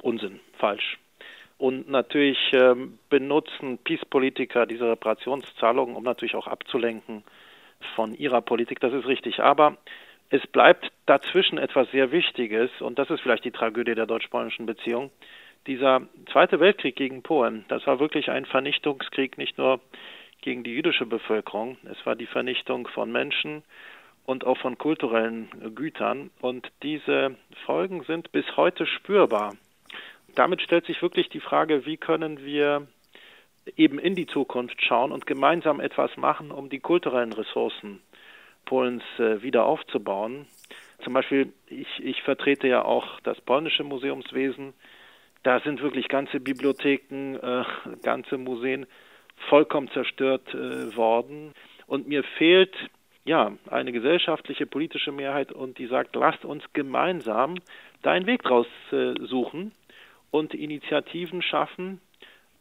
Unsinn, 0.00 0.40
falsch. 0.58 0.98
Und 1.58 1.88
natürlich 1.88 2.38
ähm, 2.52 2.98
benutzen 3.08 3.78
Peace-Politiker 3.78 4.66
diese 4.66 4.90
Reparationszahlungen, 4.90 5.96
um 5.96 6.02
natürlich 6.02 6.34
auch 6.34 6.46
abzulenken 6.46 7.24
von 7.94 8.14
ihrer 8.14 8.40
Politik. 8.40 8.80
Das 8.80 8.92
ist 8.92 9.06
richtig. 9.06 9.40
Aber 9.40 9.76
es 10.32 10.46
bleibt 10.46 10.90
dazwischen 11.04 11.58
etwas 11.58 11.90
sehr 11.90 12.10
Wichtiges, 12.10 12.70
und 12.80 12.98
das 12.98 13.10
ist 13.10 13.20
vielleicht 13.20 13.44
die 13.44 13.50
Tragödie 13.50 13.94
der 13.94 14.06
deutsch-polnischen 14.06 14.64
Beziehung. 14.64 15.10
Dieser 15.66 16.08
Zweite 16.32 16.58
Weltkrieg 16.58 16.96
gegen 16.96 17.22
Polen, 17.22 17.66
das 17.68 17.86
war 17.86 18.00
wirklich 18.00 18.30
ein 18.30 18.46
Vernichtungskrieg, 18.46 19.36
nicht 19.36 19.58
nur 19.58 19.80
gegen 20.40 20.64
die 20.64 20.72
jüdische 20.72 21.04
Bevölkerung, 21.04 21.76
es 21.84 22.04
war 22.06 22.16
die 22.16 22.26
Vernichtung 22.26 22.88
von 22.88 23.12
Menschen 23.12 23.62
und 24.24 24.46
auch 24.46 24.56
von 24.56 24.78
kulturellen 24.78 25.50
Gütern. 25.74 26.30
Und 26.40 26.72
diese 26.82 27.36
Folgen 27.66 28.02
sind 28.04 28.32
bis 28.32 28.56
heute 28.56 28.86
spürbar. 28.86 29.54
Damit 30.34 30.62
stellt 30.62 30.86
sich 30.86 31.02
wirklich 31.02 31.28
die 31.28 31.40
Frage, 31.40 31.84
wie 31.84 31.98
können 31.98 32.42
wir 32.42 32.86
eben 33.76 33.98
in 33.98 34.14
die 34.14 34.26
Zukunft 34.26 34.82
schauen 34.82 35.12
und 35.12 35.26
gemeinsam 35.26 35.78
etwas 35.78 36.16
machen, 36.16 36.50
um 36.50 36.70
die 36.70 36.80
kulturellen 36.80 37.34
Ressourcen 37.34 38.00
Polens 38.64 39.02
äh, 39.18 39.42
wieder 39.42 39.64
aufzubauen. 39.64 40.46
Zum 41.04 41.12
Beispiel, 41.12 41.52
ich, 41.66 41.88
ich 42.02 42.22
vertrete 42.22 42.68
ja 42.68 42.84
auch 42.84 43.20
das 43.20 43.40
polnische 43.40 43.84
Museumswesen. 43.84 44.72
Da 45.42 45.60
sind 45.60 45.82
wirklich 45.82 46.08
ganze 46.08 46.40
Bibliotheken, 46.40 47.36
äh, 47.36 47.64
ganze 48.02 48.38
Museen 48.38 48.86
vollkommen 49.48 49.90
zerstört 49.90 50.54
äh, 50.54 50.96
worden. 50.96 51.52
Und 51.86 52.08
mir 52.08 52.22
fehlt 52.38 52.74
ja 53.24 53.52
eine 53.70 53.92
gesellschaftliche, 53.92 54.66
politische 54.66 55.12
Mehrheit 55.12 55.52
und 55.52 55.78
die 55.78 55.86
sagt, 55.86 56.16
lasst 56.16 56.44
uns 56.44 56.64
gemeinsam 56.72 57.56
da 58.02 58.12
einen 58.12 58.26
Weg 58.26 58.42
draus 58.42 58.66
äh, 58.90 59.14
suchen 59.20 59.72
und 60.30 60.54
Initiativen 60.54 61.42
schaffen, 61.42 62.00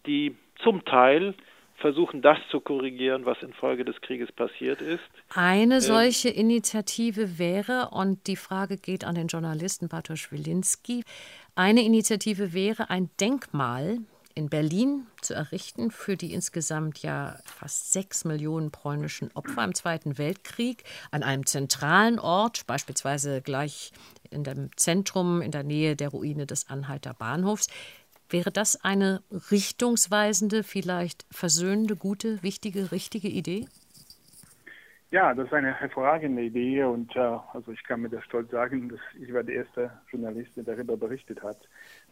die 0.05 0.35
zum 0.57 0.85
Teil 0.85 1.33
versuchen, 1.81 2.21
das 2.21 2.37
zu 2.49 2.61
korrigieren, 2.61 3.25
was 3.25 3.41
infolge 3.41 3.83
des 3.83 3.99
Krieges 4.01 4.31
passiert 4.31 4.81
ist. 4.81 5.03
Eine 5.33 5.75
ähm, 5.75 5.81
solche 5.81 6.29
Initiative 6.29 7.37
wäre, 7.37 7.89
und 7.91 8.27
die 8.27 8.35
Frage 8.35 8.77
geht 8.77 9.03
an 9.03 9.15
den 9.15 9.27
Journalisten 9.27 9.89
Bartosz 9.89 10.31
Wilinski, 10.31 11.03
eine 11.55 11.83
Initiative 11.83 12.53
wäre 12.53 12.89
ein 12.89 13.09
Denkmal 13.19 13.97
in 14.35 14.49
Berlin 14.49 15.07
zu 15.21 15.33
errichten 15.33 15.91
für 15.91 16.15
die 16.15 16.33
insgesamt 16.33 17.01
ja 17.01 17.37
fast 17.45 17.91
sechs 17.91 18.25
Millionen 18.25 18.71
polnischen 18.71 19.29
Opfer 19.33 19.63
im 19.63 19.75
Zweiten 19.75 20.17
Weltkrieg 20.17 20.83
an 21.11 21.23
einem 21.23 21.45
zentralen 21.45 22.19
Ort, 22.19 22.65
beispielsweise 22.67 23.41
gleich 23.41 23.91
in 24.29 24.43
dem 24.43 24.69
Zentrum 24.77 25.41
in 25.41 25.51
der 25.51 25.63
Nähe 25.63 25.95
der 25.95 26.09
Ruine 26.09 26.45
des 26.45 26.69
Anhalter 26.69 27.13
Bahnhofs. 27.13 27.67
Wäre 28.31 28.51
das 28.51 28.83
eine 28.83 29.21
richtungsweisende, 29.51 30.63
vielleicht 30.63 31.25
versöhnende, 31.31 31.97
gute, 31.97 32.41
wichtige, 32.41 32.91
richtige 32.91 33.27
Idee? 33.27 33.67
Ja, 35.11 35.33
das 35.33 35.47
ist 35.47 35.53
eine 35.53 35.73
hervorragende 35.73 36.41
Idee 36.41 36.85
und 36.85 37.13
äh, 37.17 37.19
also 37.19 37.73
ich 37.73 37.83
kann 37.83 38.01
mir 38.01 38.09
das 38.09 38.23
stolz 38.23 38.49
sagen, 38.49 38.87
dass 38.87 38.99
ich 39.19 39.33
war 39.33 39.43
der 39.43 39.55
erste 39.55 39.91
Journalist, 40.09 40.55
der 40.55 40.63
darüber 40.63 40.95
berichtet 40.95 41.43
hat. 41.43 41.57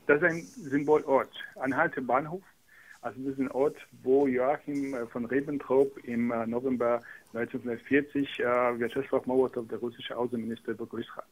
Das 0.08 0.18
ist 0.18 0.28
ein 0.28 0.42
Symbolort, 0.42 1.32
Anhalte 1.56 2.02
Bahnhof. 2.02 2.44
Also 3.02 3.22
das 3.22 3.34
ist 3.34 3.40
ein 3.40 3.52
Ort, 3.52 3.78
wo 4.04 4.28
Joachim 4.28 4.94
äh, 4.94 5.08
von 5.08 5.24
Ribbentrop 5.24 5.98
im 6.04 6.32
äh, 6.32 6.46
November 6.46 7.02
1940 7.34 8.40
äh, 8.40 8.44
Vyacheslav 8.44 9.26
Molotow, 9.26 9.66
der 9.70 9.78
russische 9.78 10.18
Außenminister, 10.18 10.74
begrüßt 10.74 11.16
hat. 11.16 11.26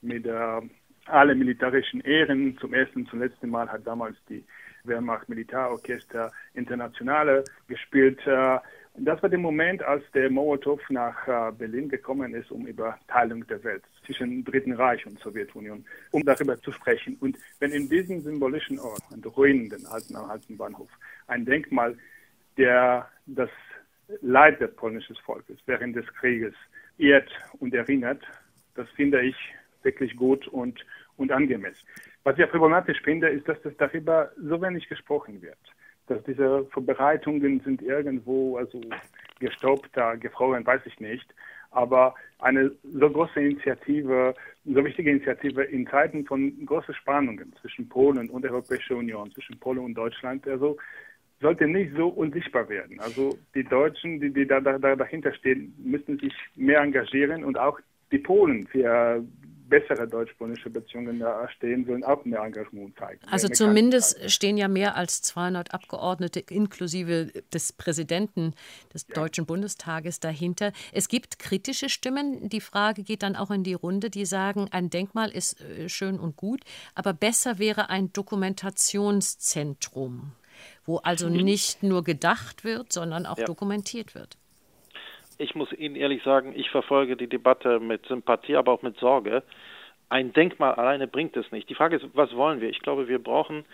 Mit 0.00 0.24
äh, 0.24 0.60
alle 1.06 1.34
militärischen 1.34 2.00
Ehren. 2.00 2.56
Zum 2.58 2.74
ersten 2.74 3.00
und 3.00 3.08
zum 3.08 3.20
letzten 3.20 3.50
Mal 3.50 3.70
hat 3.70 3.86
damals 3.86 4.16
die 4.28 4.44
Wehrmacht 4.84 5.28
Militärorchester 5.28 6.32
Internationale 6.54 7.44
gespielt. 7.68 8.20
Äh, 8.26 8.58
das 8.94 9.22
war 9.22 9.30
der 9.30 9.38
Moment, 9.38 9.82
als 9.82 10.04
der 10.12 10.28
Molotow 10.28 10.78
nach 10.90 11.26
äh, 11.26 11.52
Berlin 11.52 11.88
gekommen 11.88 12.34
ist, 12.34 12.50
um 12.50 12.66
über 12.66 12.98
Teilung 13.08 13.46
der 13.46 13.64
Welt 13.64 13.82
zwischen 14.04 14.44
Dritten 14.44 14.72
Reich 14.72 15.06
und 15.06 15.18
Sowjetunion, 15.20 15.84
um 16.10 16.22
darüber 16.24 16.60
zu 16.60 16.72
sprechen. 16.72 17.16
Und 17.20 17.38
wenn 17.58 17.72
in 17.72 17.88
diesem 17.88 18.20
symbolischen 18.20 18.78
Ort, 18.78 19.00
an 19.10 19.22
den 19.22 19.30
Ruinen, 19.30 19.70
den 19.70 19.86
alten, 19.86 20.14
alten 20.16 20.58
Bahnhof, 20.58 20.90
ein 21.26 21.46
Denkmal, 21.46 21.96
der 22.58 23.08
das 23.26 23.48
Leid 24.20 24.60
des 24.60 24.74
polnischen 24.76 25.16
Volkes 25.16 25.56
während 25.64 25.96
des 25.96 26.06
Krieges 26.14 26.54
ehrt 26.98 27.30
und 27.60 27.72
erinnert, 27.72 28.22
das 28.74 28.88
finde 28.90 29.22
ich 29.22 29.36
wirklich 29.84 30.16
gut 30.16 30.46
und, 30.48 30.84
und 31.16 31.32
angemessen. 31.32 31.86
Was 32.24 32.38
ich 32.38 32.48
problematisch 32.50 33.00
finde, 33.02 33.28
ist, 33.28 33.48
dass 33.48 33.60
das 33.62 33.76
darüber 33.78 34.30
so 34.36 34.60
wenig 34.62 34.88
gesprochen 34.88 35.42
wird 35.42 35.58
dass 36.06 36.22
diese 36.24 36.64
Vorbereitungen 36.66 37.60
sind 37.60 37.82
irgendwo 37.82 38.56
also 38.56 38.80
gestoppt, 39.40 39.92
gefroren, 40.20 40.66
weiß 40.66 40.82
ich 40.86 40.98
nicht. 41.00 41.34
Aber 41.70 42.14
eine 42.38 42.70
so 42.82 43.08
große 43.08 43.40
Initiative, 43.40 44.34
so 44.64 44.84
wichtige 44.84 45.10
Initiative 45.10 45.62
in 45.62 45.86
Zeiten 45.86 46.26
von 46.26 46.66
großen 46.66 46.94
Spannungen 46.94 47.54
zwischen 47.60 47.88
Polen 47.88 48.28
und 48.28 48.42
der 48.42 48.52
Europäischen 48.52 48.96
Union, 48.96 49.30
zwischen 49.32 49.58
Polen 49.58 49.78
und 49.78 49.94
Deutschland, 49.94 50.46
also 50.46 50.76
sollte 51.40 51.66
nicht 51.66 51.92
so 51.96 52.08
unsichtbar 52.08 52.68
werden. 52.68 53.00
Also 53.00 53.36
die 53.54 53.64
Deutschen, 53.64 54.20
die, 54.20 54.32
die 54.32 54.46
da, 54.46 54.60
da, 54.60 54.78
dahinter 54.78 55.32
stehen, 55.34 55.74
müssen 55.78 56.18
sich 56.18 56.34
mehr 56.54 56.80
engagieren 56.80 57.42
und 57.42 57.58
auch 57.58 57.80
die 58.12 58.18
Polen 58.18 58.66
für 58.66 59.24
bessere 59.72 60.06
deutsch-polnische 60.06 60.68
Beziehungen 60.68 61.18
da 61.18 61.48
stehen, 61.48 61.86
sollen 61.86 62.04
auch 62.04 62.22
mehr 62.26 62.42
Engagement 62.42 62.94
zeigen. 62.98 63.22
Also 63.30 63.48
zumindest 63.48 64.30
stehen 64.30 64.58
ja 64.58 64.68
mehr 64.68 64.96
als 64.96 65.22
200 65.22 65.72
Abgeordnete 65.72 66.40
inklusive 66.40 67.32
des 67.54 67.72
Präsidenten 67.72 68.52
des 68.92 69.06
ja. 69.08 69.14
Deutschen 69.14 69.46
Bundestages 69.46 70.20
dahinter. 70.20 70.72
Es 70.92 71.08
gibt 71.08 71.38
kritische 71.38 71.88
Stimmen. 71.88 72.50
Die 72.50 72.60
Frage 72.60 73.02
geht 73.02 73.22
dann 73.22 73.34
auch 73.34 73.50
in 73.50 73.64
die 73.64 73.72
Runde, 73.72 74.10
die 74.10 74.26
sagen, 74.26 74.68
ein 74.70 74.90
Denkmal 74.90 75.30
ist 75.30 75.62
äh, 75.62 75.88
schön 75.88 76.20
und 76.20 76.36
gut, 76.36 76.60
aber 76.94 77.14
besser 77.14 77.58
wäre 77.58 77.88
ein 77.88 78.12
Dokumentationszentrum, 78.12 80.32
wo 80.84 80.98
also 80.98 81.30
mhm. 81.30 81.36
nicht 81.36 81.82
nur 81.82 82.04
gedacht 82.04 82.62
wird, 82.62 82.92
sondern 82.92 83.24
auch 83.24 83.38
ja. 83.38 83.46
dokumentiert 83.46 84.14
wird 84.14 84.36
ich 85.42 85.54
muss 85.54 85.72
Ihnen 85.72 85.96
ehrlich 85.96 86.22
sagen, 86.22 86.52
ich 86.56 86.70
verfolge 86.70 87.16
die 87.16 87.26
Debatte 87.26 87.80
mit 87.80 88.06
Sympathie, 88.06 88.56
aber 88.56 88.72
auch 88.72 88.82
mit 88.82 88.96
Sorge. 88.98 89.42
Ein 90.08 90.32
Denkmal 90.32 90.74
alleine 90.74 91.08
bringt 91.08 91.36
es 91.36 91.50
nicht. 91.52 91.68
Die 91.68 91.74
Frage 91.74 91.96
ist, 91.96 92.06
was 92.14 92.34
wollen 92.36 92.60
wir? 92.60 92.70
Ich 92.70 92.80
glaube, 92.80 93.08
wir 93.08 93.18
brauchen 93.18 93.64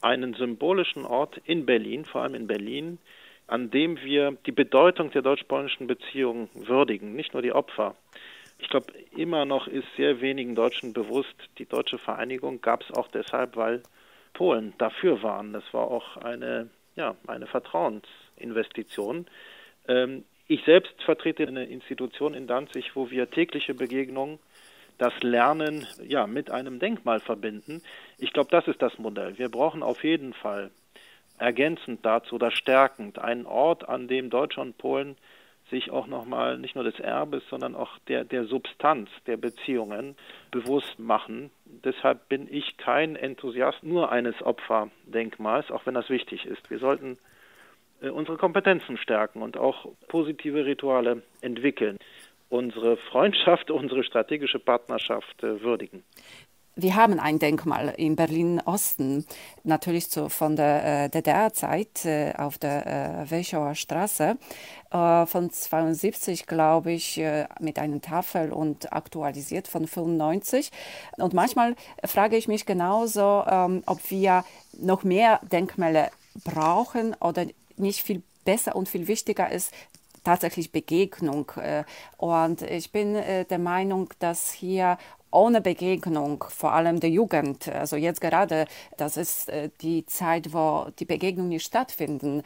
einen 0.00 0.34
symbolischen 0.34 1.04
Ort 1.04 1.40
in 1.44 1.66
Berlin, 1.66 2.04
vor 2.04 2.22
allem 2.22 2.34
in 2.34 2.46
Berlin, 2.46 2.98
an 3.46 3.70
dem 3.70 4.00
wir 4.02 4.36
die 4.46 4.52
Bedeutung 4.52 5.10
der 5.10 5.22
deutsch-polnischen 5.22 5.86
Beziehungen 5.86 6.48
würdigen, 6.54 7.14
nicht 7.14 7.32
nur 7.32 7.42
die 7.42 7.52
Opfer. 7.52 7.96
Ich 8.58 8.68
glaube, 8.68 8.92
immer 9.16 9.44
noch 9.44 9.66
ist 9.66 9.86
sehr 9.96 10.20
wenigen 10.20 10.54
Deutschen 10.54 10.92
bewusst, 10.92 11.34
die 11.58 11.66
deutsche 11.66 11.98
Vereinigung 11.98 12.60
gab 12.60 12.82
es 12.82 12.92
auch 12.92 13.08
deshalb, 13.08 13.56
weil 13.56 13.82
Polen 14.32 14.74
dafür 14.78 15.22
waren. 15.22 15.52
Das 15.52 15.64
war 15.72 15.90
auch 15.90 16.16
eine, 16.18 16.70
ja, 16.94 17.16
eine 17.26 17.46
Vertrauensinvestition. 17.46 19.26
Ähm, 19.88 20.24
ich 20.50 20.64
selbst 20.64 21.00
vertrete 21.04 21.46
eine 21.46 21.64
Institution 21.66 22.34
in 22.34 22.48
Danzig, 22.48 22.96
wo 22.96 23.08
wir 23.08 23.30
tägliche 23.30 23.72
Begegnungen, 23.72 24.40
das 24.98 25.12
Lernen 25.22 25.86
ja 26.02 26.26
mit 26.26 26.50
einem 26.50 26.80
Denkmal 26.80 27.20
verbinden. 27.20 27.82
Ich 28.18 28.32
glaube, 28.32 28.50
das 28.50 28.66
ist 28.66 28.82
das 28.82 28.98
Modell. 28.98 29.38
Wir 29.38 29.48
brauchen 29.48 29.84
auf 29.84 30.02
jeden 30.02 30.34
Fall 30.34 30.72
ergänzend 31.38 32.04
dazu 32.04 32.34
oder 32.34 32.50
stärkend 32.50 33.20
einen 33.20 33.46
Ort, 33.46 33.88
an 33.88 34.08
dem 34.08 34.28
Deutschland 34.28 34.72
und 34.72 34.78
Polen 34.78 35.16
sich 35.70 35.92
auch 35.92 36.08
nochmal 36.08 36.58
nicht 36.58 36.74
nur 36.74 36.82
des 36.82 36.98
Erbes, 36.98 37.44
sondern 37.48 37.76
auch 37.76 37.98
der, 38.08 38.24
der 38.24 38.44
Substanz 38.44 39.08
der 39.28 39.36
Beziehungen 39.36 40.16
bewusst 40.50 40.98
machen. 40.98 41.52
Deshalb 41.64 42.28
bin 42.28 42.52
ich 42.52 42.76
kein 42.76 43.14
Enthusiast 43.14 43.84
nur 43.84 44.10
eines 44.10 44.42
Opferdenkmals, 44.42 45.70
auch 45.70 45.86
wenn 45.86 45.94
das 45.94 46.10
wichtig 46.10 46.44
ist. 46.44 46.68
Wir 46.70 46.80
sollten 46.80 47.18
unsere 48.08 48.36
Kompetenzen 48.36 48.96
stärken 48.96 49.42
und 49.42 49.56
auch 49.56 49.86
positive 50.08 50.64
Rituale 50.64 51.22
entwickeln, 51.40 51.98
unsere 52.48 52.96
Freundschaft, 52.96 53.70
unsere 53.70 54.04
strategische 54.04 54.58
Partnerschaft 54.58 55.42
äh, 55.42 55.60
würdigen. 55.62 56.02
Wir 56.76 56.94
haben 56.94 57.18
ein 57.18 57.38
Denkmal 57.38 57.92
in 57.96 58.16
Berlin-Osten, 58.16 59.26
natürlich 59.64 60.06
so 60.06 60.28
von 60.28 60.56
der 60.56 61.04
äh, 61.04 61.10
DDR-Zeit 61.10 62.06
äh, 62.06 62.32
auf 62.38 62.58
der 62.58 62.86
äh, 62.86 63.30
Welschauer 63.30 63.74
Straße, 63.74 64.38
äh, 64.90 65.26
von 65.26 65.50
72, 65.50 66.46
glaube 66.46 66.92
ich, 66.92 67.18
äh, 67.18 67.46
mit 67.58 67.78
einer 67.78 68.00
Tafel 68.00 68.52
und 68.52 68.92
aktualisiert 68.92 69.68
von 69.68 69.86
95. 69.86 70.70
Und 71.18 71.34
manchmal 71.34 71.74
frage 72.04 72.36
ich 72.36 72.48
mich 72.48 72.64
genauso, 72.64 73.44
ähm, 73.50 73.82
ob 73.84 74.10
wir 74.10 74.44
noch 74.80 75.02
mehr 75.02 75.40
Denkmäler 75.50 76.10
brauchen 76.44 77.14
oder 77.20 77.46
nicht 77.80 78.02
viel 78.02 78.22
besser 78.44 78.76
und 78.76 78.88
viel 78.88 79.08
wichtiger 79.08 79.50
ist, 79.50 79.72
tatsächlich 80.24 80.72
Begegnung. 80.72 81.50
Äh, 81.56 81.84
und 82.16 82.62
ich 82.62 82.92
bin 82.92 83.14
äh, 83.14 83.44
der 83.44 83.58
Meinung, 83.58 84.10
dass 84.18 84.50
hier 84.52 84.98
ohne 85.30 85.60
Begegnung, 85.60 86.44
vor 86.48 86.72
allem 86.72 87.00
der 87.00 87.10
Jugend, 87.10 87.68
also 87.68 87.96
jetzt 87.96 88.20
gerade, 88.20 88.66
das 88.96 89.16
ist 89.16 89.48
äh, 89.48 89.70
die 89.80 90.06
Zeit, 90.06 90.52
wo 90.52 90.86
die 90.98 91.04
Begegnungen 91.04 91.50
nicht 91.50 91.66
stattfinden 91.66 92.42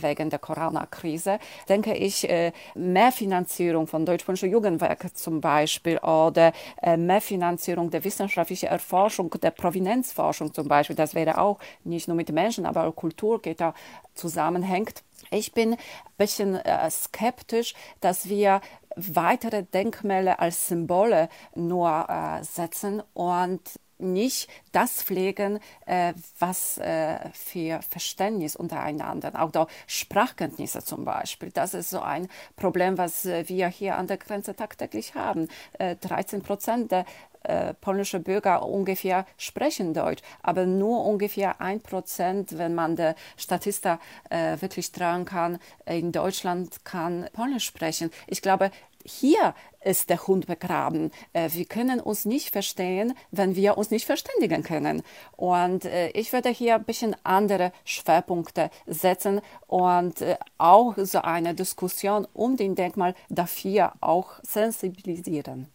wegen 0.00 0.30
der 0.30 0.38
Corona-Krise, 0.38 1.38
denke 1.68 1.94
ich, 1.94 2.28
mehr 2.74 3.12
Finanzierung 3.12 3.86
von 3.86 4.04
deutsch-polnischen 4.04 4.50
Jugendwerken 4.50 5.14
zum 5.14 5.40
Beispiel 5.40 5.98
oder 5.98 6.52
mehr 6.96 7.20
Finanzierung 7.20 7.90
der 7.90 8.04
wissenschaftlichen 8.04 8.66
Erforschung, 8.66 9.30
der 9.42 9.50
Provenienzforschung 9.50 10.52
zum 10.52 10.68
Beispiel, 10.68 10.96
das 10.96 11.14
wäre 11.14 11.38
auch 11.38 11.58
nicht 11.84 12.08
nur 12.08 12.16
mit 12.16 12.30
Menschen, 12.32 12.66
aber 12.66 12.84
auch 12.84 12.96
Kultur 12.96 13.40
geht 13.40 13.60
da 13.60 13.74
zusammenhängt. 14.14 15.02
Ich 15.30 15.52
bin 15.52 15.74
ein 15.74 15.78
bisschen 16.16 16.56
äh, 16.56 16.90
skeptisch, 16.90 17.74
dass 18.00 18.28
wir 18.28 18.60
weitere 18.98 19.62
Denkmäler 19.62 20.40
als 20.40 20.68
Symbole 20.68 21.28
nur 21.54 22.06
äh, 22.08 22.44
setzen 22.44 23.02
und 23.14 23.60
nicht 23.98 24.48
das 24.72 25.02
pflegen, 25.02 25.58
äh, 25.86 26.14
was 26.38 26.78
äh, 26.78 27.18
für 27.32 27.80
Verständnis 27.82 28.56
untereinander, 28.56 29.32
auch 29.42 29.50
da 29.50 29.66
Sprachkenntnisse 29.86 30.84
zum 30.84 31.04
Beispiel. 31.04 31.50
Das 31.50 31.74
ist 31.74 31.90
so 31.90 32.00
ein 32.00 32.28
Problem, 32.56 32.98
was 32.98 33.26
äh, 33.26 33.48
wir 33.48 33.68
hier 33.68 33.96
an 33.96 34.06
der 34.06 34.18
Grenze 34.18 34.54
tagtäglich 34.54 35.14
haben. 35.14 35.48
13 35.78 36.40
äh, 36.40 36.42
Prozent 36.42 36.92
der 36.92 37.04
äh, 37.42 37.74
polnische 37.74 38.20
Bürger 38.20 38.64
ungefähr 38.66 39.26
sprechen 39.36 39.94
Deutsch, 39.94 40.22
aber 40.42 40.66
nur 40.66 41.04
ungefähr 41.04 41.60
ein 41.60 41.80
Prozent, 41.80 42.58
wenn 42.58 42.74
man 42.74 42.96
der 42.96 43.14
Statista 43.36 44.00
äh, 44.30 44.60
wirklich 44.60 44.92
tragen 44.92 45.24
kann, 45.24 45.58
in 45.86 46.12
Deutschland 46.12 46.84
kann 46.84 47.28
Polnisch 47.32 47.66
sprechen. 47.66 48.10
Ich 48.26 48.42
glaube, 48.42 48.70
hier 49.04 49.54
ist 49.82 50.10
der 50.10 50.26
Hund 50.26 50.46
begraben. 50.46 51.10
Äh, 51.32 51.50
wir 51.52 51.64
können 51.64 52.00
uns 52.00 52.24
nicht 52.24 52.50
verstehen, 52.50 53.14
wenn 53.30 53.56
wir 53.56 53.78
uns 53.78 53.90
nicht 53.90 54.04
verständigen 54.04 54.62
können. 54.62 55.02
Und 55.36 55.84
äh, 55.84 56.10
ich 56.10 56.32
würde 56.32 56.50
hier 56.50 56.74
ein 56.74 56.84
bisschen 56.84 57.16
andere 57.24 57.72
Schwerpunkte 57.84 58.70
setzen 58.86 59.40
und 59.66 60.24
auch 60.58 60.94
so 60.96 61.20
eine 61.20 61.54
Diskussion 61.54 62.26
um 62.34 62.56
den 62.56 62.74
Denkmal 62.74 63.14
dafür 63.28 63.92
auch 64.00 64.32
sensibilisieren. 64.42 65.68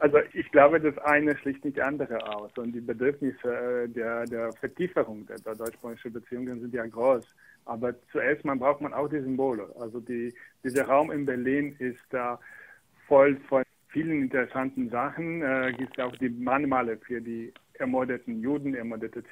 Also 0.00 0.18
ich 0.32 0.50
glaube, 0.50 0.80
das 0.80 0.96
eine 0.98 1.36
schließt 1.36 1.64
nicht 1.64 1.80
andere 1.80 2.18
aus. 2.34 2.50
Und 2.56 2.72
die 2.72 2.80
Bedürfnisse 2.80 3.84
äh, 3.84 3.88
der, 3.88 4.24
der 4.24 4.52
Vertieferung 4.52 5.26
der, 5.26 5.38
der 5.38 5.54
deutsch-polnischen 5.54 6.12
Beziehungen 6.12 6.60
sind 6.60 6.74
ja 6.74 6.86
groß. 6.86 7.24
Aber 7.64 7.94
zuerst 8.12 8.44
mal 8.44 8.56
braucht 8.56 8.80
man 8.80 8.94
auch 8.94 9.08
die 9.08 9.20
Symbole. 9.20 9.68
Also 9.78 10.00
die, 10.00 10.34
dieser 10.64 10.84
Raum 10.86 11.10
in 11.10 11.26
Berlin 11.26 11.74
ist 11.78 12.02
da 12.10 12.38
voll 13.06 13.36
von 13.48 13.62
vielen 13.88 14.22
interessanten 14.22 14.88
Sachen. 14.90 15.42
Äh, 15.42 15.72
gibt 15.76 16.00
auch 16.00 16.16
die 16.16 16.28
Mahnmale 16.28 16.98
für 16.98 17.20
die 17.20 17.52
ermordeten 17.74 18.40
Juden, 18.40 18.74
ermordete 18.74 19.22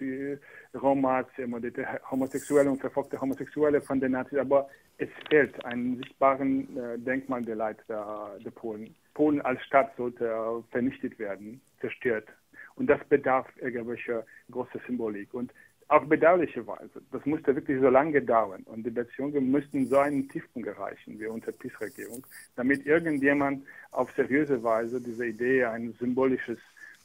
Romas, 0.74 1.26
ermordete 1.37 1.87
Homosexuelle 2.11 2.70
und 2.70 2.81
verfolgte 2.81 3.20
Homosexuelle 3.20 3.81
von 3.81 4.00
den 4.00 4.12
Nazis. 4.12 4.38
Aber 4.38 4.68
es 4.98 5.09
fehlt 5.29 5.64
ein 5.64 5.96
sichtbaren 5.98 6.76
äh, 6.76 6.98
Denkmal 6.98 7.42
der 7.42 7.57
Leid 7.57 7.79
der, 7.88 8.37
der 8.44 8.50
Polen. 8.50 8.94
Polen 9.16 9.40
als 9.40 9.62
Stadt 9.64 9.96
sollte 9.96 10.26
äh, 10.26 10.62
vernichtet 10.70 11.18
werden, 11.18 11.62
zerstört. 11.81 12.29
Und 12.74 12.87
das 12.88 13.02
bedarf 13.09 13.46
irgendwelcher 13.57 14.26
großer 14.50 14.79
Symbolik. 14.87 15.33
Und 15.33 15.55
auch 15.88 16.05
bedauerlicherweise, 16.05 17.00
das 17.11 17.24
musste 17.24 17.55
wirklich 17.55 17.81
so 17.81 17.88
lange 17.88 18.20
dauern. 18.20 18.62
Und 18.64 18.85
die 18.85 18.90
Beziehungen 18.90 19.50
müssten 19.50 19.87
so 19.87 19.98
einen 19.98 20.29
Tiefpunkt 20.29 20.68
erreichen 20.68 21.18
wie 21.18 21.29
unter 21.29 21.50
PiS-Regierung, 21.50 22.26
damit 22.57 22.85
irgendjemand 22.85 23.64
auf 23.90 24.12
seriöse 24.12 24.62
Weise 24.62 25.00
diese 25.00 25.24
Idee, 25.24 25.64
ein 25.64 25.94
symbolisches 25.98 26.59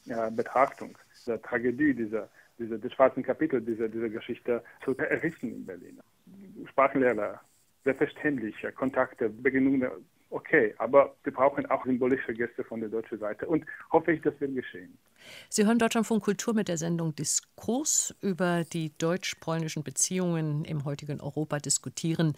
äh, 0.08 0.30
Betrachtung 0.32 0.98
der 1.26 1.42
Tragödie 1.42 1.94
dieser, 1.94 2.28
dieser, 2.60 2.78
des 2.78 2.92
schwarzen 2.92 3.24
Kapitels 3.24 3.64
dieser, 3.66 3.88
dieser 3.88 4.10
Geschichte 4.10 4.62
zu 4.84 4.98
errichten 4.98 5.48
in 5.48 5.66
Berlin. 5.66 6.02
Sprachenlehrer, 6.72 7.40
selbstverständlich, 7.86 8.56
Kontakte, 8.76 9.30
Begegnungen, 9.30 9.90
okay, 10.32 10.74
aber 10.78 11.16
wir 11.24 11.34
brauchen 11.34 11.66
auch 11.68 11.86
symbolische 11.86 12.34
Gäste 12.34 12.64
von 12.64 12.80
der 12.80 12.90
deutschen 12.90 13.20
Seite 13.20 13.46
und 13.46 13.66
hoffe 13.92 14.14
ich, 14.14 14.22
das 14.22 14.34
wird 14.40 14.56
geschehen. 14.56 14.98
Sie 15.50 15.66
hören 15.66 15.78
Deutschlandfunk 15.78 16.24
Kultur 16.24 16.54
mit 16.54 16.68
der 16.68 16.78
Sendung 16.78 17.16
Diskurs 17.16 18.16
über 18.22 18.64
die 18.64 18.98
deutsch-polnischen 18.98 19.84
Beziehungen 19.84 20.66
im 20.66 20.84
heutigen 20.86 21.22
Europa 21.22 21.60
diskutieren. 21.60 22.34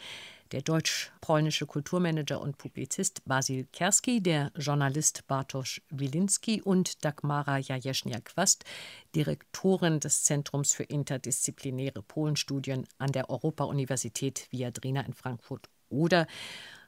Der 0.51 0.61
deutsch-polnische 0.61 1.65
Kulturmanager 1.65 2.39
und 2.41 2.57
Publizist 2.57 3.23
Basil 3.25 3.65
Kerski, 3.71 4.21
der 4.21 4.51
Journalist 4.55 5.25
Bartosz 5.27 5.81
Wilinski 5.89 6.61
und 6.61 7.03
Dagmara 7.05 7.57
Jajeschnia-Quast, 7.57 8.65
Direktorin 9.15 9.99
des 9.99 10.23
Zentrums 10.23 10.73
für 10.73 10.83
interdisziplinäre 10.83 12.03
Polenstudien 12.03 12.85
an 12.97 13.11
der 13.11 13.29
Europa-Universität 13.29 14.47
Viadrina 14.51 15.01
in 15.01 15.13
Frankfurt 15.13 15.69
oder 15.89 16.27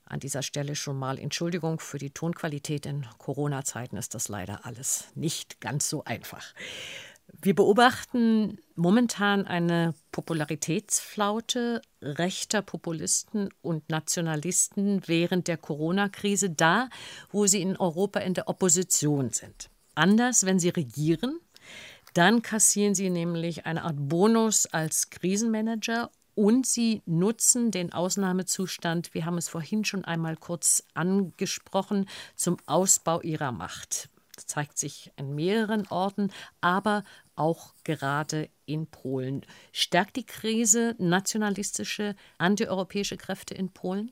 an 0.06 0.20
dieser 0.20 0.44
Stelle 0.44 0.76
schon 0.76 0.98
mal 0.98 1.18
Entschuldigung 1.18 1.80
für 1.80 1.98
die 1.98 2.12
Tonqualität. 2.12 2.86
In 2.86 3.06
Corona-Zeiten 3.18 3.98
ist 3.98 4.14
das 4.14 4.28
leider 4.28 4.66
alles 4.66 5.06
nicht 5.16 5.60
ganz 5.62 5.90
so 5.90 6.04
einfach. 6.04 6.54
Wir 7.42 7.56
beobachten 7.56 8.60
momentan 8.76 9.48
eine 9.48 9.94
Popularitätsflaute 10.12 11.82
rechter 12.02 12.62
Populisten 12.62 13.50
und 13.62 13.90
Nationalisten 13.90 15.02
während 15.08 15.48
der 15.48 15.58
Corona-Krise 15.58 16.52
da, 16.52 16.90
wo 17.32 17.48
sie 17.48 17.62
in 17.62 17.78
Europa 17.78 18.20
in 18.20 18.36
der 18.36 18.48
Opposition 18.48 19.32
sind. 19.32 19.70
Anders, 19.96 20.46
wenn 20.46 20.60
sie 20.60 20.70
regieren, 20.70 21.40
dann 22.14 22.42
kassieren 22.42 22.96
sie 22.96 23.10
nämlich 23.10 23.66
eine 23.66 23.84
Art 23.84 23.98
Bonus 23.98 24.68
als 24.68 25.10
Krisenmanager 25.10 26.12
und 26.36 26.66
sie 26.66 27.02
nutzen 27.06 27.72
den 27.72 27.94
Ausnahmezustand, 27.94 29.14
wir 29.14 29.26
haben 29.26 29.38
es 29.38 29.50
vorhin 29.50 29.86
schon 29.86 30.06
einmal 30.06 30.36
kurz 30.36 30.84
angesprochen, 30.94 32.08
zum 32.36 32.58
Ausbau 32.66 33.22
ihrer 33.22 33.52
Macht. 33.52 34.10
Das 34.36 34.46
zeigt 34.46 34.78
sich 34.78 35.12
an 35.16 35.34
mehreren 35.34 35.88
Orten, 35.88 36.32
aber 36.60 37.04
auch 37.36 37.74
gerade 37.84 38.50
in 38.66 38.88
Polen. 38.88 39.46
Stärkt 39.72 40.18
die 40.18 40.26
Krise 40.26 40.96
nationalistische, 40.98 42.16
antieuropäische 42.38 43.18
Kräfte 43.18 43.54
in 43.54 43.70
Polen? 43.70 44.12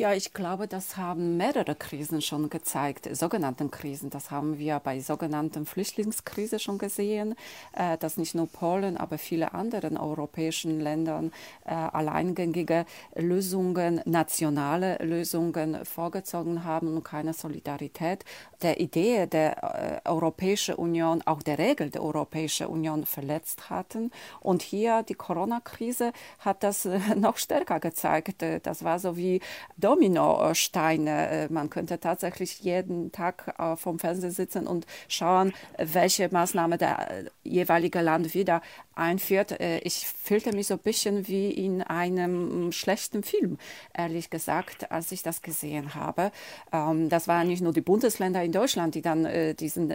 Ja, 0.00 0.14
ich 0.14 0.32
glaube, 0.32 0.66
das 0.66 0.96
haben 0.96 1.36
mehrere 1.36 1.74
Krisen 1.74 2.22
schon 2.22 2.48
gezeigt, 2.48 3.06
sogenannten 3.14 3.70
Krisen. 3.70 4.08
Das 4.08 4.30
haben 4.30 4.58
wir 4.58 4.78
bei 4.78 4.98
sogenannten 5.00 5.66
Flüchtlingskrise 5.66 6.58
schon 6.58 6.78
gesehen, 6.78 7.34
äh, 7.74 7.98
dass 7.98 8.16
nicht 8.16 8.34
nur 8.34 8.46
Polen, 8.46 8.96
aber 8.96 9.18
viele 9.18 9.52
andere 9.52 9.90
europäischen 10.00 10.80
Länder 10.80 11.24
äh, 11.66 11.74
alleingängige 11.74 12.86
Lösungen, 13.14 14.00
nationale 14.06 14.96
Lösungen 15.04 15.84
vorgezogen 15.84 16.64
haben 16.64 16.96
und 16.96 17.04
keine 17.04 17.34
Solidarität 17.34 18.24
der 18.62 18.80
Idee 18.80 19.26
der 19.26 20.00
äh, 20.04 20.08
Europäischen 20.08 20.76
Union, 20.76 21.20
auch 21.26 21.42
der 21.42 21.58
Regel 21.58 21.90
der 21.90 22.02
Europäischen 22.02 22.68
Union 22.68 23.04
verletzt 23.04 23.68
hatten. 23.68 24.12
Und 24.40 24.62
hier 24.62 25.02
die 25.02 25.14
Corona-Krise 25.14 26.14
hat 26.38 26.62
das 26.62 26.88
noch 27.16 27.36
stärker 27.36 27.80
gezeigt. 27.80 28.42
Das 28.62 28.82
war 28.82 28.98
so 28.98 29.18
wie 29.18 29.42
Dominosteine. 29.90 31.28
Äh, 31.30 31.52
man 31.52 31.68
könnte 31.68 31.98
tatsächlich 31.98 32.60
jeden 32.60 33.10
Tag 33.10 33.56
äh, 33.58 33.74
vom 33.74 33.98
Fernseher 33.98 34.30
sitzen 34.30 34.68
und 34.68 34.86
schauen, 35.08 35.52
welche 35.78 36.28
Maßnahme 36.30 36.78
der 36.78 37.10
äh, 37.10 37.24
jeweilige 37.42 38.00
Land 38.00 38.32
wieder 38.34 38.62
einführt. 38.94 39.56
Ich 39.82 40.06
fühlte 40.06 40.54
mich 40.54 40.66
so 40.66 40.74
ein 40.74 40.80
bisschen 40.80 41.26
wie 41.26 41.50
in 41.50 41.82
einem 41.82 42.70
schlechten 42.70 43.22
Film, 43.22 43.56
ehrlich 43.94 44.28
gesagt, 44.28 44.92
als 44.92 45.10
ich 45.10 45.22
das 45.22 45.40
gesehen 45.40 45.94
habe. 45.94 46.32
Ähm, 46.70 47.08
das 47.08 47.26
waren 47.26 47.48
nicht 47.48 47.62
nur 47.62 47.72
die 47.72 47.80
Bundesländer 47.80 48.44
in 48.44 48.52
Deutschland, 48.52 48.94
die 48.94 49.02
dann 49.02 49.26
diesen 49.56 49.94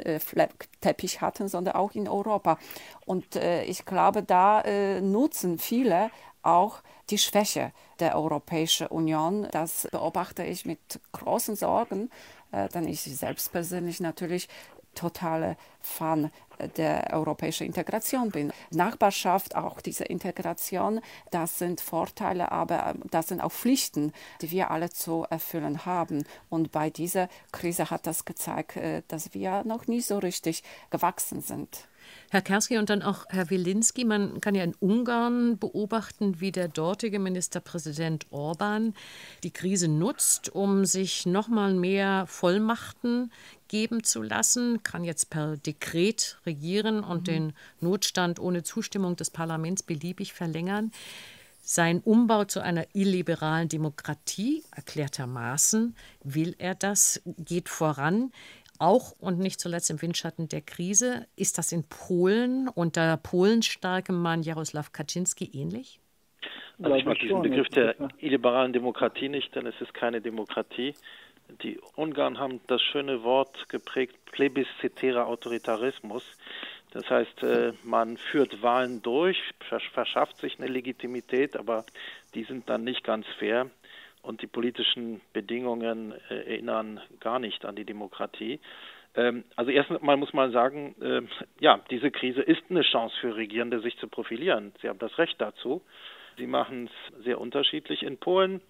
Teppich 0.82 1.22
hatten, 1.22 1.48
sondern 1.48 1.76
auch 1.76 1.94
in 1.94 2.08
Europa. 2.08 2.58
Und 3.06 3.36
ich 3.36 3.86
glaube, 3.86 4.24
da 4.24 4.64
nutzen 5.02 5.60
viele 5.60 6.10
auch 6.46 6.82
die 7.10 7.18
Schwäche 7.18 7.72
der 8.00 8.16
Europäischen 8.16 8.88
Union. 8.88 9.48
Das 9.52 9.88
beobachte 9.92 10.44
ich 10.44 10.66
mit 10.66 11.00
großen 11.12 11.56
Sorgen, 11.56 12.10
äh, 12.52 12.70
denn 12.70 12.88
ich 12.88 13.02
selbst 13.02 13.52
persönlich 13.52 14.00
natürlich 14.00 14.48
totale 14.96 15.58
Fan 15.82 16.32
der 16.78 17.10
europäischen 17.12 17.68
Integration 17.68 18.30
bin. 18.32 18.52
Nachbarschaft, 18.72 19.56
auch 19.56 19.82
diese 19.82 20.06
Integration, 20.06 21.02
das 21.32 21.60
sind 21.60 21.82
Vorteile, 21.82 22.52
aber 22.52 22.88
ähm, 22.88 23.02
das 23.12 23.28
sind 23.28 23.42
auch 23.42 23.52
Pflichten, 23.52 24.14
die 24.42 24.52
wir 24.52 24.72
alle 24.72 24.90
zu 24.90 25.26
erfüllen 25.30 25.86
haben. 25.86 26.26
Und 26.50 26.72
bei 26.72 26.90
dieser 26.90 27.28
Krise 27.52 27.90
hat 27.90 28.08
das 28.08 28.26
gezeigt, 28.26 28.78
äh, 28.78 29.04
dass 29.08 29.34
wir 29.34 29.64
noch 29.64 29.88
nie 29.88 30.02
so 30.02 30.18
richtig 30.18 30.64
gewachsen 30.90 31.42
sind. 31.42 31.88
Herr 32.32 32.42
Kerski 32.42 32.78
und 32.78 32.90
dann 32.90 33.02
auch 33.02 33.26
Herr 33.30 33.50
Wilinski. 33.50 34.06
Man 34.06 34.42
kann 34.42 34.56
ja 34.56 34.64
in 34.64 34.76
Ungarn 34.76 35.58
beobachten, 35.58 36.40
wie 36.42 36.52
der 36.52 36.68
dortige 36.68 37.20
Ministerpräsident 37.20 38.26
Orban 38.32 38.94
die 39.44 39.52
Krise 39.52 39.88
nutzt, 39.88 40.50
um 40.50 40.86
sich 40.86 41.26
noch 41.26 41.48
mal 41.48 41.74
mehr 41.74 42.26
Vollmachten 42.28 43.32
geben 43.68 44.04
zu 44.04 44.22
lassen, 44.22 44.84
kann 44.84 45.04
jetzt 45.04 45.30
per 45.30 45.58
Dekret 45.58 46.40
regieren 46.46 47.04
und 47.04 47.22
mhm. 47.22 47.26
den 47.26 47.54
Notstand 47.80 48.40
ohne 48.40 48.64
Zustimmung 48.64 49.16
des 49.16 49.32
Parlaments 49.32 49.84
beliebig 49.84 50.34
verlängern. 50.34 50.92
Sein 51.68 52.00
Umbau 52.02 52.46
zu 52.46 52.60
einer 52.60 52.86
illiberalen 52.94 53.70
Demokratie, 53.70 54.64
erklärtermaßen, 54.76 55.96
will 56.24 56.56
er 56.60 56.76
das, 56.76 57.22
geht 57.26 57.70
voran 57.70 58.32
auch 58.80 59.12
und 59.20 59.40
nicht 59.40 59.60
zuletzt 59.60 59.90
im 59.90 60.02
Windschatten 60.02 60.48
der 60.50 60.62
Krise. 60.62 61.28
Ist 61.36 61.58
das 61.58 61.72
in 61.72 61.84
Polen 61.88 62.68
unter 62.68 63.18
polenstarkem 63.18 64.22
Mann 64.22 64.44
Jaroslaw 64.44 64.88
Kaczynski 64.92 65.50
ähnlich? 65.54 66.00
Also 66.82 66.96
ich 66.96 67.06
mag 67.06 67.20
diesen 67.20 67.42
Begriff 67.42 67.70
der 67.70 67.96
illiberalen 68.20 68.74
Demokratie 68.74 69.30
nicht, 69.30 69.56
denn 69.56 69.66
es 69.66 69.80
ist 69.80 69.94
keine 69.94 70.22
Demokratie. 70.22 70.94
Die 71.64 71.80
Ungarn 71.96 72.40
haben 72.40 72.60
das 72.68 72.82
schöne 72.82 73.24
Wort 73.24 73.70
geprägt, 73.70 74.16
plebiszitärer 74.32 75.28
Autoritarismus. 75.28 76.24
Das 76.92 77.10
heißt, 77.10 77.44
äh, 77.44 77.74
man 77.84 78.18
führt 78.18 78.62
Wahlen 78.62 79.02
durch, 79.02 79.38
verschafft 79.94 80.38
sich 80.38 80.60
eine 80.60 80.68
Legitimität, 80.68 81.56
aber 81.56 81.86
die 82.34 82.44
sind 82.44 82.70
dann 82.70 82.84
nicht 82.84 83.04
ganz 83.04 83.26
fair 83.38 83.70
und 84.26 84.42
die 84.42 84.48
politischen 84.48 85.22
Bedingungen 85.34 86.14
äh, 86.30 86.36
erinnern 86.36 87.00
gar 87.20 87.40
nicht 87.40 87.66
an 87.66 87.76
die 87.76 87.86
Demokratie. 87.86 88.60
Ähm, 89.16 89.44
also 89.56 89.72
erst 89.72 89.90
mal 90.02 90.18
muss 90.18 90.34
man 90.34 90.52
sagen, 90.52 90.96
äh, 91.02 91.22
ja, 91.60 91.80
diese 91.90 92.12
Krise 92.12 92.42
ist 92.42 92.64
eine 92.70 92.82
Chance 92.82 93.16
für 93.22 93.36
Regierende, 93.36 93.80
sich 93.80 93.98
zu 93.98 94.08
profilieren. 94.08 94.74
Sie 94.82 94.90
haben 94.90 95.00
das 95.00 95.18
Recht 95.18 95.40
dazu. 95.40 95.82
Sie 96.38 96.48
machen 96.48 96.90
es 96.90 97.24
sehr 97.24 97.40
unterschiedlich. 97.40 98.04
In 98.04 98.18
Polen 98.18 98.62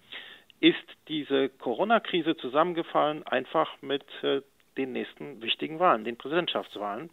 ist 0.60 0.76
diese 1.08 1.48
Corona-Krise 1.48 2.36
zusammengefallen 2.36 3.24
einfach 3.24 3.70
mit 3.82 4.04
äh, 4.22 4.42
den 4.76 4.92
nächsten 4.92 5.42
wichtigen 5.42 5.78
Wahlen, 5.78 6.04
den 6.04 6.16
Präsidentschaftswahlen. 6.16 7.10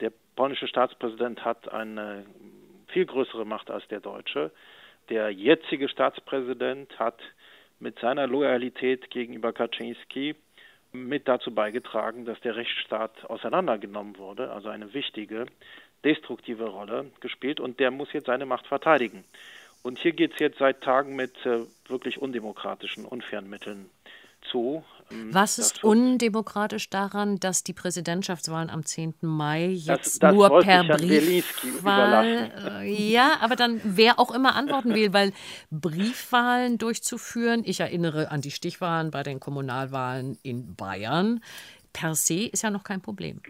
Der 0.00 0.12
polnische 0.34 0.68
Staatspräsident 0.68 1.44
hat 1.44 1.72
eine 1.72 2.26
viel 2.88 3.06
größere 3.06 3.44
Macht 3.44 3.70
als 3.70 3.86
der 3.88 4.00
deutsche. 4.00 4.50
Der 5.08 5.30
jetzige 5.30 5.88
Staatspräsident 5.88 6.98
hat 6.98 7.20
mit 7.80 7.98
seiner 7.98 8.26
Loyalität 8.26 9.10
gegenüber 9.10 9.52
Kaczynski 9.52 10.34
mit 10.92 11.28
dazu 11.28 11.54
beigetragen, 11.54 12.24
dass 12.24 12.40
der 12.40 12.56
Rechtsstaat 12.56 13.24
auseinandergenommen 13.26 14.16
wurde, 14.18 14.50
also 14.50 14.68
eine 14.68 14.94
wichtige 14.94 15.46
destruktive 16.04 16.68
Rolle 16.68 17.10
gespielt 17.20 17.60
und 17.60 17.80
der 17.80 17.90
muss 17.90 18.12
jetzt 18.12 18.26
seine 18.26 18.46
Macht 18.46 18.66
verteidigen. 18.66 19.24
Und 19.82 19.98
hier 19.98 20.12
geht 20.12 20.32
es 20.34 20.38
jetzt 20.38 20.58
seit 20.58 20.80
Tagen 20.80 21.16
mit 21.16 21.34
äh, 21.46 21.60
wirklich 21.88 22.18
undemokratischen, 22.18 23.04
unfairen 23.04 23.48
Mitteln 23.48 23.90
zu. 24.50 24.84
Ähm, 25.10 25.32
Was 25.32 25.58
ist 25.58 25.84
undemokratisch 25.84 26.90
daran, 26.90 27.38
dass 27.38 27.62
die 27.62 27.72
Präsidentschaftswahlen 27.72 28.70
am 28.70 28.84
10. 28.84 29.14
Mai 29.22 29.66
jetzt 29.66 29.88
das, 29.88 30.18
das 30.18 30.34
nur 30.34 30.60
per 30.60 30.84
Briefwahl, 30.84 32.50
äh, 32.82 33.10
ja, 33.12 33.38
aber 33.40 33.56
dann 33.56 33.80
wer 33.84 34.18
auch 34.18 34.34
immer 34.34 34.54
antworten 34.56 34.94
will, 34.94 35.12
weil 35.12 35.32
Briefwahlen 35.70 36.78
durchzuführen, 36.78 37.62
ich 37.64 37.80
erinnere 37.80 38.30
an 38.30 38.40
die 38.40 38.50
Stichwahlen 38.50 39.10
bei 39.10 39.22
den 39.22 39.40
Kommunalwahlen 39.40 40.38
in 40.42 40.74
Bayern, 40.74 41.40
per 41.92 42.14
se 42.14 42.46
ist 42.46 42.62
ja 42.62 42.70
noch 42.70 42.84
kein 42.84 43.00
Problem. 43.00 43.40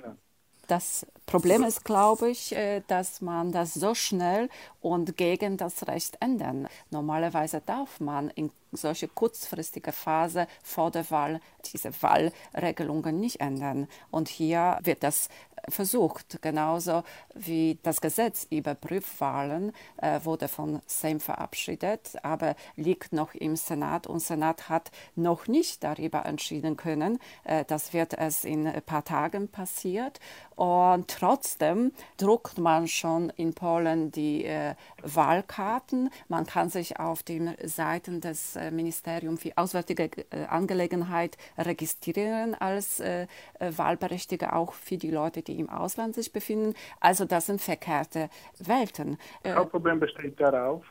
Das 0.69 1.07
Problem 1.27 1.65
ist, 1.65 1.85
glaube 1.85 2.31
ich, 2.31 2.55
äh, 2.55 2.83
dass 2.87 3.21
man 3.21 3.51
das 3.51 3.75
so 3.75 3.95
schnell 3.95 4.49
und 4.81 5.17
gegen 5.17 5.57
das 5.57 5.89
Recht 5.89 6.17
ändern. 6.21 6.69
Normalerweise 6.91 7.61
darf 7.67 7.99
man 7.99 8.31
in 8.31 8.53
solche 8.71 9.09
kurzfristige 9.09 9.91
Phase 9.91 10.47
vor 10.63 10.93
der 10.93 11.11
Wahl 11.11 11.41
diese 11.73 11.91
Wahlregelungen 12.01 13.19
nicht 13.19 13.41
ändern. 13.41 13.89
Und 14.13 14.29
hier 14.29 14.79
wird 14.83 15.03
das 15.03 15.29
versucht, 15.69 16.41
genauso 16.43 17.03
wie 17.35 17.79
das 17.83 18.01
Gesetz 18.01 18.47
über 18.51 18.75
Prüfwahlen 18.75 19.73
äh, 19.97 20.21
wurde 20.25 20.49
von 20.49 20.81
Sejm 20.87 21.21
verabschiedet, 21.21 22.13
aber 22.23 22.57
liegt 22.77 23.13
noch 23.13 23.35
im 23.35 23.57
Senat 23.57 24.07
und 24.07 24.21
Senat 24.21 24.69
hat 24.69 24.91
noch 25.15 25.49
nicht 25.49 25.83
darüber 25.83 26.25
entschieden 26.27 26.77
können. 26.77 27.19
Äh, 27.45 27.65
das 27.65 27.93
wird 27.93 28.15
es 28.15 28.45
in 28.45 28.67
ein 28.67 28.83
paar 28.83 29.05
Tagen 29.05 29.49
passiert 29.49 30.21
und 30.57 31.09
trotzdem 31.09 31.93
druckt 32.17 32.59
man 32.59 32.89
schon 32.89 33.31
in 33.37 33.53
Polen 33.55 34.11
die 34.11 34.45
äh, 34.45 34.75
Wahlkarten. 35.03 36.11
Man 36.29 36.47
kann 36.47 36.71
sich 36.71 36.99
auf 36.99 37.23
den 37.23 37.55
Seiten 37.63 38.21
des 38.21 38.57
äh, 38.57 38.71
Ministeriums 38.71 39.43
für 39.43 39.53
Auswärtige 39.57 40.11
äh, 40.31 40.45
Angelegenheit 40.47 41.37
registrieren 41.59 42.55
als 42.55 43.01
äh, 43.01 43.27
äh, 43.59 43.73
Wahlberechtigte, 43.77 44.55
auch 44.55 44.73
für 44.73 44.97
die 44.97 45.11
Leute, 45.11 45.43
die 45.43 45.56
im 45.59 45.69
Ausland 45.69 46.15
sich 46.15 46.33
befinden. 46.33 46.75
Also 47.01 47.25
das 47.25 47.47
sind 47.47 47.61
verkehrte 47.61 48.29
Welten. 48.59 49.19
Das 49.43 49.57
Hauptproblem 49.57 50.01
besteht 50.01 50.41
darauf, 50.41 50.85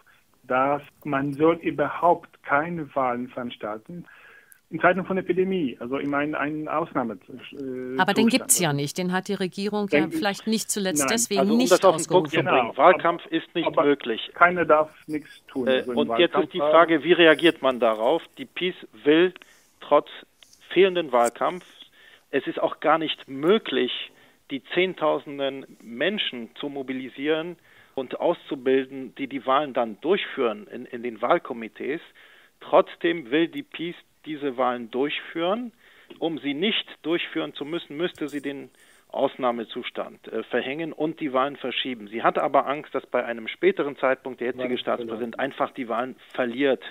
dass 0.43 0.81
man 1.03 1.33
soll 1.33 1.55
überhaupt 1.55 2.43
keine 2.43 2.93
Wahlen 2.95 3.27
veranstalten 3.29 4.05
in 4.71 4.79
Zeiten 4.79 5.05
von 5.05 5.17
Epidemie, 5.17 5.77
also 5.79 5.97
immer 5.97 6.17
ein, 6.17 6.33
ein 6.33 6.67
Ausnahme. 6.67 7.17
Äh, 7.53 7.99
aber 7.99 8.13
den 8.13 8.27
gibt 8.27 8.49
es 8.49 8.59
ja 8.59 8.73
nicht, 8.73 8.97
den 8.97 9.13
hat 9.13 9.27
die 9.27 9.35
Regierung 9.35 9.87
den, 9.87 10.05
ja 10.05 10.09
vielleicht 10.09 10.47
nicht 10.47 10.71
zuletzt 10.71 11.01
nein. 11.01 11.09
deswegen 11.11 11.41
also, 11.41 11.53
um 11.53 11.57
nicht 11.59 11.71
das 11.71 11.83
auf 11.83 11.97
den 11.97 12.05
Punkt 12.07 12.31
zu 12.31 12.37
bringen, 12.37 12.49
genau. 12.49 12.77
Wahlkampf 12.77 13.23
aber, 13.25 13.31
ist 13.31 13.53
nicht 13.53 13.75
möglich. 13.75 14.31
Keiner 14.33 14.65
darf 14.65 14.89
nichts 15.07 15.29
tun. 15.47 15.67
Äh, 15.67 15.77
also 15.77 15.91
und 15.91 16.09
Wahlkampf 16.09 16.19
jetzt 16.19 16.45
ist 16.45 16.53
die 16.53 16.59
Frage, 16.59 17.03
wie 17.03 17.13
reagiert 17.13 17.61
man 17.61 17.79
darauf? 17.79 18.23
Die 18.37 18.45
PiS 18.45 18.75
will 19.03 19.33
trotz 19.81 20.09
fehlenden 20.69 21.11
Wahlkampfs, 21.11 21.67
es 22.31 22.45
ist 22.47 22.59
auch 22.59 22.79
gar 22.79 22.97
nicht 22.97 23.29
möglich, 23.29 24.11
die 24.51 24.63
Zehntausenden 24.73 25.65
Menschen 25.81 26.49
zu 26.55 26.69
mobilisieren 26.69 27.57
und 27.95 28.19
auszubilden, 28.19 29.15
die 29.15 29.27
die 29.27 29.45
Wahlen 29.45 29.73
dann 29.73 29.99
durchführen 30.01 30.67
in, 30.67 30.85
in 30.85 31.03
den 31.03 31.21
Wahlkomitees. 31.21 32.01
Trotzdem 32.59 33.31
will 33.31 33.47
die 33.47 33.63
PiS 33.63 33.95
diese 34.25 34.57
Wahlen 34.57 34.91
durchführen. 34.91 35.71
Um 36.19 36.37
sie 36.39 36.53
nicht 36.53 36.85
durchführen 37.01 37.53
zu 37.53 37.65
müssen, 37.65 37.97
müsste 37.97 38.27
sie 38.27 38.41
den 38.41 38.69
Ausnahmezustand 39.09 40.27
äh, 40.27 40.43
verhängen 40.43 40.93
und 40.93 41.19
die 41.19 41.33
Wahlen 41.33 41.55
verschieben. 41.55 42.07
Sie 42.09 42.21
hatte 42.21 42.43
aber 42.43 42.67
Angst, 42.67 42.93
dass 42.93 43.05
bei 43.05 43.23
einem 43.23 43.47
späteren 43.47 43.95
Zeitpunkt 43.97 44.41
der 44.41 44.47
jetzige 44.47 44.77
Staatspräsident 44.77 45.39
einfach 45.39 45.71
die 45.71 45.87
Wahlen 45.87 46.15
verliert, 46.33 46.83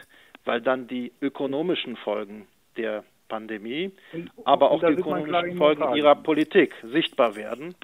weil 0.44 0.60
dann 0.60 0.88
die 0.88 1.12
ökonomischen 1.20 1.96
Folgen 1.96 2.46
der 2.76 3.04
Pandemie, 3.34 3.90
und, 4.12 4.30
aber 4.44 4.70
auch 4.70 4.80
die 4.80 4.92
ökonomischen 4.92 5.56
Folgen 5.58 5.94
ihrer 5.96 6.14
Politik 6.14 6.72
sichtbar 6.84 7.34
werden. 7.34 7.74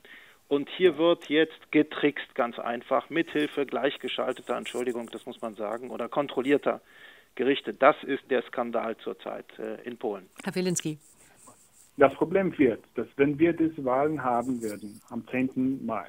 Und 0.47 0.69
hier 0.77 0.97
wird 0.97 1.29
jetzt 1.29 1.73
getrickst, 1.73 2.35
ganz 2.35 2.59
einfach, 2.59 3.11
mithilfe 3.11 3.67
gleichgeschalteter, 3.67 4.57
Entschuldigung, 4.57 5.09
das 5.11 5.27
muss 5.27 5.41
man 5.41 5.55
sagen, 5.55 5.91
oder 5.91 6.09
kontrollierter 6.09 6.81
Gerichte. 7.35 7.75
Das 7.75 7.97
ist 8.05 8.23
der 8.31 8.43
Skandal 8.43 8.97
zurzeit 8.99 9.47
äh, 9.59 9.83
in 9.89 9.97
Polen. 9.97 10.29
Herr 10.45 10.55
Wilinski. 10.55 10.99
Das 11.97 12.15
Problem 12.15 12.57
wird, 12.59 12.83
dass 12.95 13.07
wenn 13.17 13.39
wir 13.39 13.53
diese 13.53 13.85
Wahlen 13.85 14.23
haben 14.23 14.63
werden 14.63 15.01
am 15.11 15.27
10. 15.29 15.85
Mai, 15.85 16.07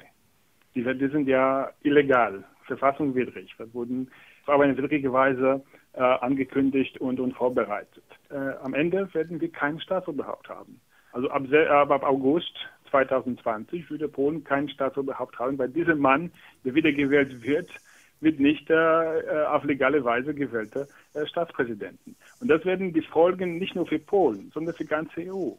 die, 0.74 0.82
die 0.82 1.08
sind 1.08 1.28
ja 1.28 1.70
illegal, 1.82 2.44
verfassungswidrig, 2.66 3.54
wurden 3.72 4.10
auf 4.46 4.60
eine 4.60 4.76
widrige 4.76 5.12
Weise 5.12 5.62
äh, 5.94 6.02
angekündigt 6.02 6.98
und, 6.98 7.20
und 7.20 7.34
vorbereitet. 7.34 8.04
Äh, 8.30 8.36
am 8.62 8.74
Ende 8.74 9.12
werden 9.14 9.40
wir 9.40 9.50
keinen 9.50 9.80
Staatsoberhaupt 9.80 10.48
haben. 10.48 10.80
Also 11.12 11.28
ab, 11.30 11.42
ab 11.52 12.02
August 12.02 12.54
2020 12.90 13.90
würde 13.90 14.08
Polen 14.08 14.44
keinen 14.44 14.68
Staatsoberhaupt 14.68 15.38
haben, 15.38 15.58
weil 15.58 15.68
dieser 15.68 15.96
Mann, 15.96 16.32
der 16.64 16.74
wiedergewählt 16.74 17.42
wird, 17.42 17.70
wird 18.20 18.38
nicht 18.38 18.70
äh, 18.70 19.44
auf 19.48 19.64
legale 19.64 20.04
Weise 20.04 20.32
gewählter 20.32 20.86
äh, 21.14 21.26
Staatspräsidenten. 21.26 22.16
Und 22.40 22.48
das 22.48 22.64
werden 22.64 22.92
die 22.92 23.02
Folgen 23.02 23.58
nicht 23.58 23.74
nur 23.74 23.86
für 23.86 23.98
Polen, 23.98 24.50
sondern 24.54 24.74
für 24.74 24.84
die 24.84 24.90
ganze 24.90 25.20
EU. 25.32 25.50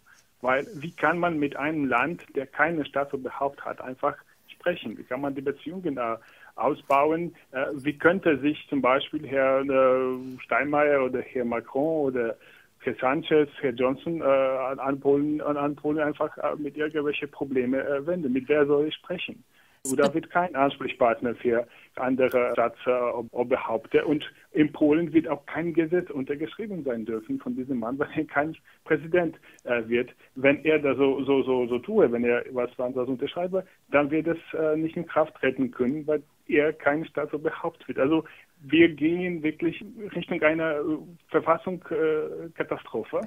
Weil 0.42 0.66
wie 0.76 0.92
kann 0.92 1.20
man 1.20 1.40
mit 1.40 1.56
einem 1.56 1.86
Land, 1.86 2.24
der 2.36 2.48
keine 2.48 2.86
Staatsoberhaupt 2.86 3.64
hat, 3.64 3.82
einfach 3.82 4.16
sprechen? 4.48 4.98
Wie 4.98 5.04
kann 5.04 5.22
man 5.22 5.36
die 5.36 5.42
Beziehungen 5.42 5.98
äh, 5.98 6.18
ausbauen? 6.56 7.36
Äh, 7.52 7.66
wie 7.74 7.98
könnte 7.98 8.40
sich 8.40 8.66
zum 8.70 8.82
Beispiel 8.82 9.28
Herr 9.28 9.62
äh, 9.62 10.40
Steinmeier 10.40 11.04
oder 11.04 11.22
Herr 11.22 11.46
Macron 11.46 12.08
oder 12.08 12.36
Herr 12.80 12.96
Sanchez, 12.96 13.50
Herr 13.62 13.74
Johnson 13.74 14.22
äh, 14.22 14.24
an, 14.24 15.00
Polen, 15.00 15.42
an, 15.42 15.76
Polen 15.76 16.00
einfach 16.00 16.38
äh, 16.38 16.56
mit 16.58 16.78
irgendwelchen 16.78 17.32
Problemen 17.32 17.80
äh, 17.80 18.06
wenden? 18.06 18.34
Mit 18.34 18.50
wer 18.50 18.66
soll 18.66 18.88
ich 18.88 18.96
sprechen? 18.96 19.44
Oder 19.92 20.14
wird 20.14 20.30
kein 20.30 20.56
Ansprechpartner 20.56 21.36
für 21.36 21.68
andere 21.96 22.54
Staatsoberhaupte. 22.54 24.06
Und 24.06 24.32
in 24.52 24.72
Polen 24.72 25.12
wird 25.12 25.28
auch 25.28 25.46
kein 25.46 25.74
Gesetz 25.74 26.10
untergeschrieben 26.10 26.86
sein 26.86 27.04
dürfen 27.04 27.38
von 27.40 27.54
diesem 27.58 27.80
Mann, 27.80 28.00
weil 28.00 28.08
er 28.16 28.24
kein 28.24 28.56
Präsident 28.86 29.36
äh, 29.66 29.86
wird. 29.88 30.12
Wenn 30.36 30.64
er 30.64 30.80
das 30.80 30.96
so, 30.96 31.22
so, 31.26 31.44
so, 31.44 31.68
so 31.68 31.80
tue, 31.80 32.10
wenn 32.14 32.24
er 32.24 32.46
was 32.52 32.70
anderes 32.80 33.10
unterschreibe, 33.10 33.66
dann 33.92 34.10
wird 34.10 34.28
es 34.28 34.38
äh, 34.58 34.78
nicht 34.78 34.96
in 34.96 35.06
Kraft 35.06 35.36
treten 35.36 35.70
können, 35.72 36.08
weil 36.08 36.24
er 36.48 36.74
kein 36.74 37.06
Staatsoberhaupt 37.06 37.88
wird. 37.88 38.00
Also 38.00 38.26
wir 38.62 38.90
gehen 38.90 39.44
wirklich 39.44 39.84
Richtung 40.16 40.42
einer 40.42 40.76
äh, 40.76 40.98
Verfassungskatastrophe. 41.30 43.22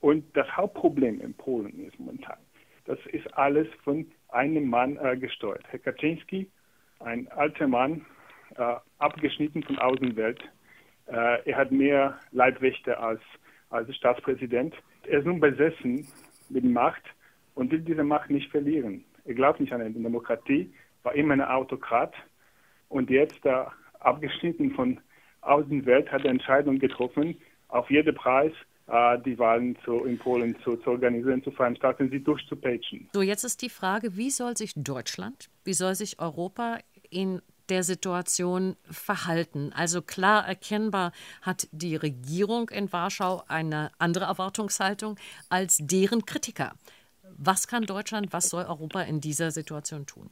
Und 0.00 0.24
das 0.34 0.48
Hauptproblem 0.56 1.20
in 1.20 1.34
Polen 1.34 1.86
ist 1.86 1.98
momentan, 2.00 2.38
das 2.86 2.98
ist 3.12 3.26
alles 3.36 3.68
von 3.84 4.06
einem 4.30 4.68
Mann 4.68 4.96
äh, 4.96 5.16
gesteuert. 5.16 5.64
Herr 5.68 5.78
Kaczynski, 5.78 6.50
ein 7.00 7.28
alter 7.28 7.68
Mann, 7.68 8.06
äh, 8.56 8.76
abgeschnitten 8.98 9.62
von 9.62 9.78
Außenwelt. 9.78 10.40
Äh, 11.06 11.50
er 11.50 11.56
hat 11.56 11.70
mehr 11.70 12.18
Leibwächter 12.32 12.98
als, 13.00 13.20
als 13.68 13.94
Staatspräsident. 13.94 14.74
Er 15.06 15.18
ist 15.18 15.26
nun 15.26 15.40
besessen 15.40 16.06
mit 16.48 16.64
Macht 16.64 17.02
und 17.54 17.70
will 17.70 17.80
diese 17.80 18.04
Macht 18.04 18.30
nicht 18.30 18.50
verlieren. 18.50 19.04
Er 19.24 19.34
glaubt 19.34 19.60
nicht 19.60 19.72
an 19.72 19.80
eine 19.80 19.90
Demokratie, 19.90 20.72
war 21.02 21.14
immer 21.14 21.34
ein 21.34 21.42
Autokrat 21.42 22.14
und 22.90 23.08
jetzt, 23.08 23.44
äh, 23.46 23.64
abgeschnitten 24.00 24.72
von 24.72 25.00
Außenwelt, 25.40 26.12
hat 26.12 26.24
er 26.24 26.30
Entscheidungen 26.30 26.78
getroffen, 26.78 27.36
auf 27.68 27.90
jeden 27.90 28.14
Preis 28.14 28.52
äh, 28.88 29.18
die 29.24 29.38
Wahlen 29.38 29.76
zu, 29.84 30.04
in 30.04 30.18
Polen 30.18 30.56
zu, 30.62 30.76
zu 30.76 30.90
organisieren, 30.90 31.42
zu 31.42 31.50
veranstalten, 31.50 32.10
sie 32.10 32.22
durchzupeitschen. 32.22 33.08
So, 33.12 33.22
jetzt 33.22 33.44
ist 33.44 33.62
die 33.62 33.70
Frage, 33.70 34.16
wie 34.16 34.30
soll 34.30 34.56
sich 34.56 34.72
Deutschland, 34.74 35.48
wie 35.64 35.72
soll 35.72 35.94
sich 35.94 36.20
Europa 36.20 36.78
in 37.08 37.40
der 37.68 37.84
Situation 37.84 38.76
verhalten? 38.90 39.72
Also 39.72 40.02
klar 40.02 40.46
erkennbar 40.46 41.12
hat 41.42 41.68
die 41.70 41.94
Regierung 41.94 42.68
in 42.70 42.92
Warschau 42.92 43.44
eine 43.46 43.92
andere 43.98 44.24
Erwartungshaltung 44.24 45.16
als 45.48 45.78
deren 45.80 46.26
Kritiker. 46.26 46.74
Was 47.38 47.68
kann 47.68 47.84
Deutschland, 47.84 48.32
was 48.32 48.50
soll 48.50 48.64
Europa 48.64 49.02
in 49.02 49.20
dieser 49.20 49.52
Situation 49.52 50.04
tun? 50.04 50.30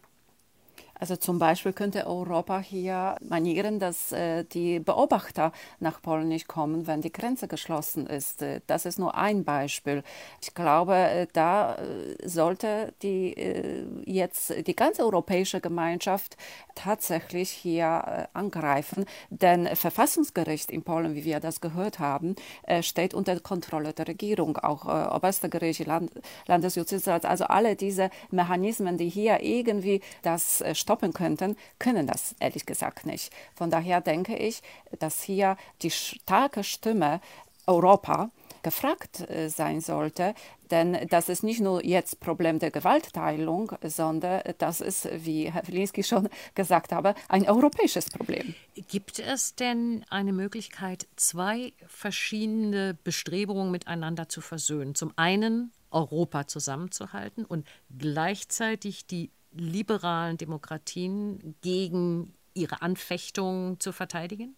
Also 1.00 1.16
zum 1.16 1.38
Beispiel 1.38 1.72
könnte 1.72 2.06
Europa 2.06 2.58
hier 2.58 3.16
manieren, 3.20 3.78
dass 3.78 4.12
äh, 4.12 4.44
die 4.44 4.80
Beobachter 4.80 5.52
nach 5.78 6.02
Polen 6.02 6.28
nicht 6.28 6.48
kommen, 6.48 6.86
wenn 6.86 7.00
die 7.00 7.12
Grenze 7.12 7.46
geschlossen 7.46 8.06
ist. 8.06 8.42
Äh, 8.42 8.60
das 8.66 8.84
ist 8.84 8.98
nur 8.98 9.14
ein 9.14 9.44
Beispiel. 9.44 10.02
Ich 10.42 10.54
glaube, 10.54 10.94
äh, 10.94 11.26
da 11.32 11.76
äh, 11.76 12.28
sollte 12.28 12.92
die 13.02 13.32
äh, 13.34 13.84
jetzt 14.04 14.52
die 14.66 14.74
ganze 14.74 15.02
europäische 15.02 15.60
Gemeinschaft 15.60 16.36
tatsächlich 16.74 17.50
hier 17.50 18.02
äh, 18.06 18.36
angreifen, 18.36 19.04
denn 19.30 19.74
Verfassungsgericht 19.76 20.70
in 20.70 20.82
Polen, 20.82 21.14
wie 21.14 21.24
wir 21.24 21.40
das 21.40 21.60
gehört 21.60 21.98
haben, 21.98 22.34
steht 22.80 23.14
unter 23.14 23.38
Kontrolle 23.40 23.92
der 23.92 24.08
Regierung, 24.08 24.56
auch 24.58 24.84
oberste 25.14 25.48
Gericht, 25.48 25.86
Land, 25.86 26.10
Landesjustizrat, 26.46 27.24
also 27.24 27.44
alle 27.44 27.76
diese 27.76 28.10
Mechanismen, 28.30 28.96
die 28.96 29.08
hier 29.08 29.42
irgendwie 29.42 30.00
das 30.22 30.62
stoppen 30.88 31.12
könnten, 31.12 31.54
können 31.78 32.06
das 32.06 32.34
ehrlich 32.40 32.64
gesagt 32.64 33.04
nicht. 33.04 33.30
Von 33.54 33.70
daher 33.70 34.00
denke 34.00 34.34
ich, 34.34 34.62
dass 34.98 35.22
hier 35.22 35.58
die 35.82 35.90
starke 35.90 36.64
Stimme 36.64 37.20
Europa 37.66 38.30
gefragt 38.62 39.28
äh, 39.28 39.50
sein 39.50 39.82
sollte, 39.82 40.34
denn 40.70 41.06
das 41.10 41.28
ist 41.28 41.42
nicht 41.42 41.60
nur 41.60 41.84
jetzt 41.84 42.20
Problem 42.20 42.58
der 42.58 42.70
Gewaltteilung, 42.70 43.72
sondern 43.82 44.40
das 44.56 44.80
ist, 44.80 45.06
wie 45.12 45.52
Herr 45.52 45.68
Wilinski 45.68 46.02
schon 46.02 46.30
gesagt 46.54 46.92
habe, 46.92 47.14
ein 47.28 47.46
europäisches 47.46 48.08
Problem. 48.08 48.54
Gibt 48.88 49.18
es 49.18 49.54
denn 49.56 50.06
eine 50.08 50.32
Möglichkeit, 50.32 51.06
zwei 51.16 51.74
verschiedene 51.86 52.96
Bestrebungen 53.04 53.70
miteinander 53.70 54.30
zu 54.30 54.40
versöhnen? 54.40 54.94
Zum 54.94 55.12
einen 55.16 55.70
Europa 55.90 56.46
zusammenzuhalten 56.46 57.44
und 57.44 57.66
gleichzeitig 57.96 59.06
die 59.06 59.30
liberalen 59.58 60.36
Demokratien 60.36 61.54
gegen 61.62 62.34
ihre 62.54 62.82
Anfechtungen 62.82 63.78
zu 63.80 63.92
verteidigen? 63.92 64.56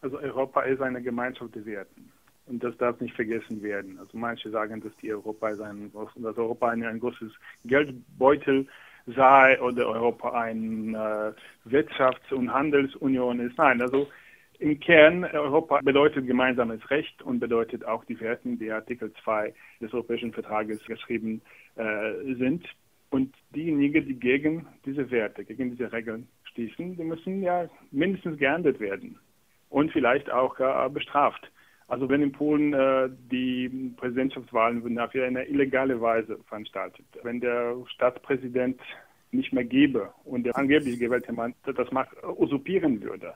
Also 0.00 0.18
Europa 0.18 0.62
ist 0.62 0.80
eine 0.82 1.02
Gemeinschaft 1.02 1.54
der 1.54 1.64
Werten. 1.64 2.12
Und 2.46 2.62
das 2.62 2.76
darf 2.76 3.00
nicht 3.00 3.14
vergessen 3.14 3.62
werden. 3.62 3.98
Also 3.98 4.18
manche 4.18 4.50
sagen, 4.50 4.82
dass 4.82 4.92
die 5.00 5.12
Europa 5.12 5.46
ein, 5.48 5.90
dass 6.16 6.36
Europa 6.36 6.68
ein, 6.68 6.84
ein 6.84 7.00
großes 7.00 7.32
Geldbeutel 7.64 8.66
sei 9.06 9.60
oder 9.60 9.88
Europa 9.88 10.32
eine 10.32 11.34
äh, 11.66 11.68
Wirtschafts- 11.68 12.32
und 12.32 12.52
Handelsunion 12.52 13.40
ist. 13.40 13.56
Nein, 13.56 13.80
also 13.80 14.08
im 14.58 14.78
Kern 14.78 15.24
Europa 15.24 15.80
bedeutet 15.82 16.26
gemeinsames 16.26 16.90
Recht 16.90 17.22
und 17.22 17.40
bedeutet 17.40 17.84
auch 17.84 18.04
die 18.04 18.18
Werte, 18.20 18.56
die 18.56 18.70
Artikel 18.70 19.12
2 19.24 19.52
des 19.80 19.92
Europäischen 19.92 20.32
Vertrages 20.32 20.84
geschrieben 20.84 21.42
äh, 21.76 22.34
sind. 22.34 22.64
Und 23.14 23.32
diejenigen, 23.54 24.08
die 24.08 24.18
gegen 24.18 24.66
diese 24.84 25.08
Werte, 25.12 25.44
gegen 25.44 25.70
diese 25.70 25.92
Regeln 25.92 26.26
stießen, 26.50 26.96
die 26.96 27.04
müssen 27.04 27.44
ja 27.44 27.70
mindestens 27.92 28.38
geahndet 28.38 28.80
werden 28.80 29.20
und 29.68 29.92
vielleicht 29.92 30.32
auch 30.32 30.58
äh, 30.58 30.90
bestraft. 30.90 31.48
Also 31.86 32.08
wenn 32.08 32.22
in 32.22 32.32
Polen 32.32 32.74
äh, 32.74 33.08
die 33.30 33.94
Präsidentschaftswahlen 33.98 34.98
auf 34.98 35.14
eine 35.14 35.44
illegale 35.44 36.00
Weise 36.00 36.40
veranstaltet, 36.48 37.06
wenn 37.22 37.38
der 37.38 37.76
Staatspräsident 37.86 38.80
nicht 39.30 39.52
mehr 39.52 39.64
gebe 39.64 40.12
und 40.24 40.42
der 40.42 40.56
angeblich 40.56 40.98
gewählte 40.98 41.32
Mann 41.32 41.54
das 41.62 41.92
Macht 41.92 42.16
usurpieren 42.24 43.00
würde, 43.00 43.34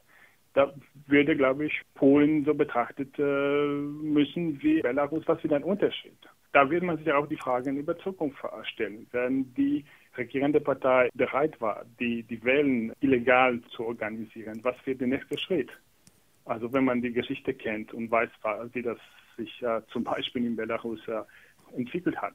da 0.54 0.74
würde, 1.06 1.36
glaube 1.36 1.66
ich, 1.66 1.82
Polen 1.94 2.44
so 2.44 2.52
betrachtet 2.52 3.16
äh, 3.16 3.22
müssen 3.22 4.60
wie 4.60 4.80
Belarus. 4.80 5.22
Was 5.26 5.44
ist 5.44 5.52
ein 5.52 5.62
Unterschied? 5.62 6.18
Da 6.52 6.70
wird 6.70 6.82
man 6.82 6.96
sich 6.96 7.12
auch 7.12 7.26
die 7.26 7.36
Fragen 7.36 7.76
über 7.76 7.98
Zukunft 7.98 8.38
stellen. 8.64 9.06
Wenn 9.12 9.52
die 9.54 9.84
regierende 10.16 10.60
Partei 10.60 11.10
bereit 11.14 11.60
war, 11.60 11.84
die, 12.00 12.22
die 12.22 12.42
Wählen 12.42 12.92
illegal 13.00 13.60
zu 13.70 13.86
organisieren, 13.86 14.60
was 14.62 14.74
wird 14.84 15.00
der 15.00 15.08
nächste 15.08 15.38
Schritt? 15.38 15.70
Also 16.44 16.72
wenn 16.72 16.84
man 16.84 17.02
die 17.02 17.12
Geschichte 17.12 17.52
kennt 17.52 17.92
und 17.92 18.10
weiß, 18.10 18.30
wie 18.72 18.82
das 18.82 18.98
sich 19.36 19.62
äh, 19.62 19.82
zum 19.92 20.04
Beispiel 20.04 20.46
in 20.46 20.56
Belarus 20.56 21.00
äh, 21.06 21.22
entwickelt 21.76 22.16
hat, 22.16 22.34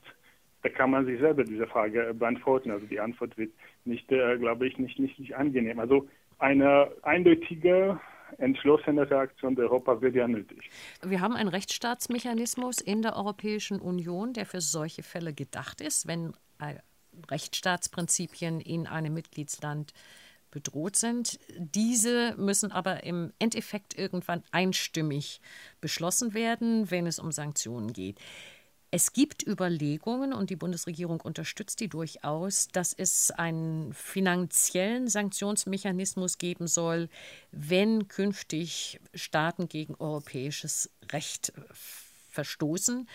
da 0.61 0.69
kann 0.69 0.91
man 0.91 1.05
sich 1.05 1.19
selber 1.19 1.43
diese 1.43 1.67
Frage 1.67 2.13
beantworten. 2.13 2.71
Also 2.71 2.85
die 2.85 2.99
Antwort 2.99 3.37
wird 3.37 3.51
nicht, 3.83 4.09
äh, 4.11 4.37
glaube 4.37 4.67
ich, 4.67 4.77
nicht, 4.77 4.97
nicht, 4.99 5.19
nicht 5.19 5.35
angenehm. 5.35 5.79
Also 5.79 6.07
eine 6.39 6.89
eindeutige 7.01 7.99
entschlossene 8.39 9.09
Reaktion 9.09 9.55
der 9.55 9.65
Europa 9.65 10.01
wird 10.01 10.15
ja 10.15 10.27
nötig. 10.27 10.69
Wir 11.01 11.21
haben 11.21 11.35
einen 11.35 11.49
Rechtsstaatsmechanismus 11.49 12.81
in 12.81 13.01
der 13.01 13.15
Europäischen 13.15 13.79
Union, 13.79 14.33
der 14.33 14.45
für 14.45 14.61
solche 14.61 15.03
Fälle 15.03 15.33
gedacht 15.33 15.81
ist, 15.81 16.07
wenn 16.07 16.33
äh, 16.59 16.75
Rechtsstaatsprinzipien 17.29 18.59
in 18.61 18.87
einem 18.87 19.13
Mitgliedsland 19.13 19.93
bedroht 20.53 20.95
sind. 20.95 21.39
Diese 21.57 22.35
müssen 22.37 22.71
aber 22.71 23.03
im 23.03 23.33
Endeffekt 23.39 23.97
irgendwann 23.97 24.43
einstimmig 24.51 25.41
beschlossen 25.81 26.33
werden, 26.33 26.91
wenn 26.91 27.07
es 27.07 27.19
um 27.19 27.31
Sanktionen 27.31 27.91
geht. 27.91 28.19
Es 28.95 29.11
gibt 29.11 29.41
Überlegungen, 29.41 30.33
und 30.33 30.51
die 30.51 30.55
Bundesregierung 30.55 31.19
unterstützt 31.19 31.79
die 31.79 31.87
durchaus, 31.87 32.67
dass 32.67 32.93
es 32.93 33.31
einen 33.31 33.91
finanziellen 33.91 35.07
Sanktionsmechanismus 35.07 36.37
geben 36.37 36.67
soll, 36.67 37.09
wenn 37.51 38.07
künftig 38.07 38.99
Staaten 39.15 39.67
gegen 39.67 39.95
europäisches 39.95 40.91
Recht 41.11 41.53
verstoßen 42.29 43.09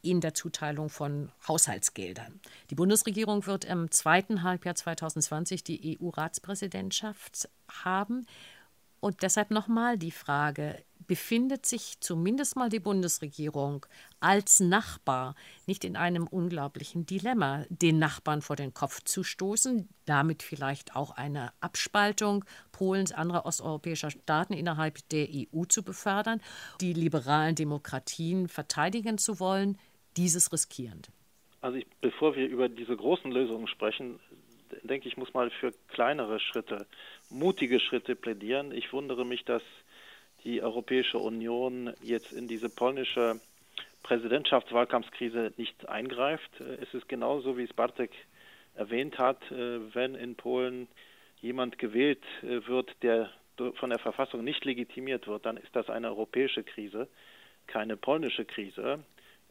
in 0.00 0.22
der 0.22 0.32
Zuteilung 0.32 0.88
von 0.88 1.30
Haushaltsgeldern. 1.46 2.40
Die 2.70 2.74
Bundesregierung 2.74 3.44
wird 3.44 3.66
im 3.66 3.90
zweiten 3.90 4.42
Halbjahr 4.42 4.76
2020 4.76 5.62
die 5.62 5.98
EU-Ratspräsidentschaft 6.00 7.50
haben. 7.84 8.24
Und 9.02 9.22
deshalb 9.22 9.50
nochmal 9.50 9.98
die 9.98 10.12
Frage, 10.12 10.80
befindet 11.08 11.66
sich 11.66 11.98
zumindest 11.98 12.54
mal 12.54 12.68
die 12.68 12.78
Bundesregierung 12.78 13.84
als 14.20 14.60
Nachbar 14.60 15.34
nicht 15.66 15.84
in 15.84 15.96
einem 15.96 16.28
unglaublichen 16.28 17.04
Dilemma, 17.04 17.64
den 17.68 17.98
Nachbarn 17.98 18.42
vor 18.42 18.54
den 18.54 18.74
Kopf 18.74 19.02
zu 19.02 19.24
stoßen, 19.24 19.88
damit 20.04 20.44
vielleicht 20.44 20.94
auch 20.94 21.10
eine 21.10 21.52
Abspaltung 21.60 22.44
Polens, 22.70 23.10
anderer 23.10 23.44
osteuropäischer 23.44 24.12
Staaten 24.12 24.52
innerhalb 24.52 25.00
der 25.08 25.26
EU 25.32 25.64
zu 25.64 25.82
befördern, 25.82 26.40
die 26.80 26.92
liberalen 26.92 27.56
Demokratien 27.56 28.46
verteidigen 28.46 29.18
zu 29.18 29.40
wollen, 29.40 29.78
dieses 30.16 30.52
riskierend? 30.52 31.10
Also 31.60 31.78
ich, 31.78 31.88
bevor 32.00 32.36
wir 32.36 32.46
über 32.48 32.68
diese 32.68 32.96
großen 32.96 33.32
Lösungen 33.32 33.66
sprechen, 33.66 34.20
denke 34.82 35.08
ich, 35.08 35.16
muss 35.16 35.32
mal 35.34 35.50
für 35.50 35.72
kleinere 35.88 36.40
Schritte, 36.40 36.86
mutige 37.32 37.80
Schritte 37.80 38.14
plädieren. 38.14 38.72
Ich 38.72 38.92
wundere 38.92 39.24
mich, 39.24 39.44
dass 39.44 39.62
die 40.44 40.62
Europäische 40.62 41.18
Union 41.18 41.92
jetzt 42.02 42.32
in 42.32 42.46
diese 42.46 42.68
polnische 42.68 43.40
Präsidentschaftswahlkampfskrise 44.02 45.52
nicht 45.56 45.88
eingreift. 45.88 46.60
Es 46.60 46.92
ist 46.94 47.08
genauso, 47.08 47.56
wie 47.56 47.62
es 47.64 47.72
Bartek 47.72 48.10
erwähnt 48.74 49.18
hat, 49.18 49.38
wenn 49.50 50.14
in 50.14 50.34
Polen 50.34 50.88
jemand 51.40 51.78
gewählt 51.78 52.22
wird, 52.42 52.90
der 53.02 53.30
von 53.74 53.90
der 53.90 53.98
Verfassung 53.98 54.42
nicht 54.42 54.64
legitimiert 54.64 55.26
wird, 55.26 55.46
dann 55.46 55.56
ist 55.56 55.74
das 55.74 55.88
eine 55.90 56.08
europäische 56.08 56.64
Krise, 56.64 57.08
keine 57.66 57.96
polnische 57.96 58.44
Krise. 58.44 59.04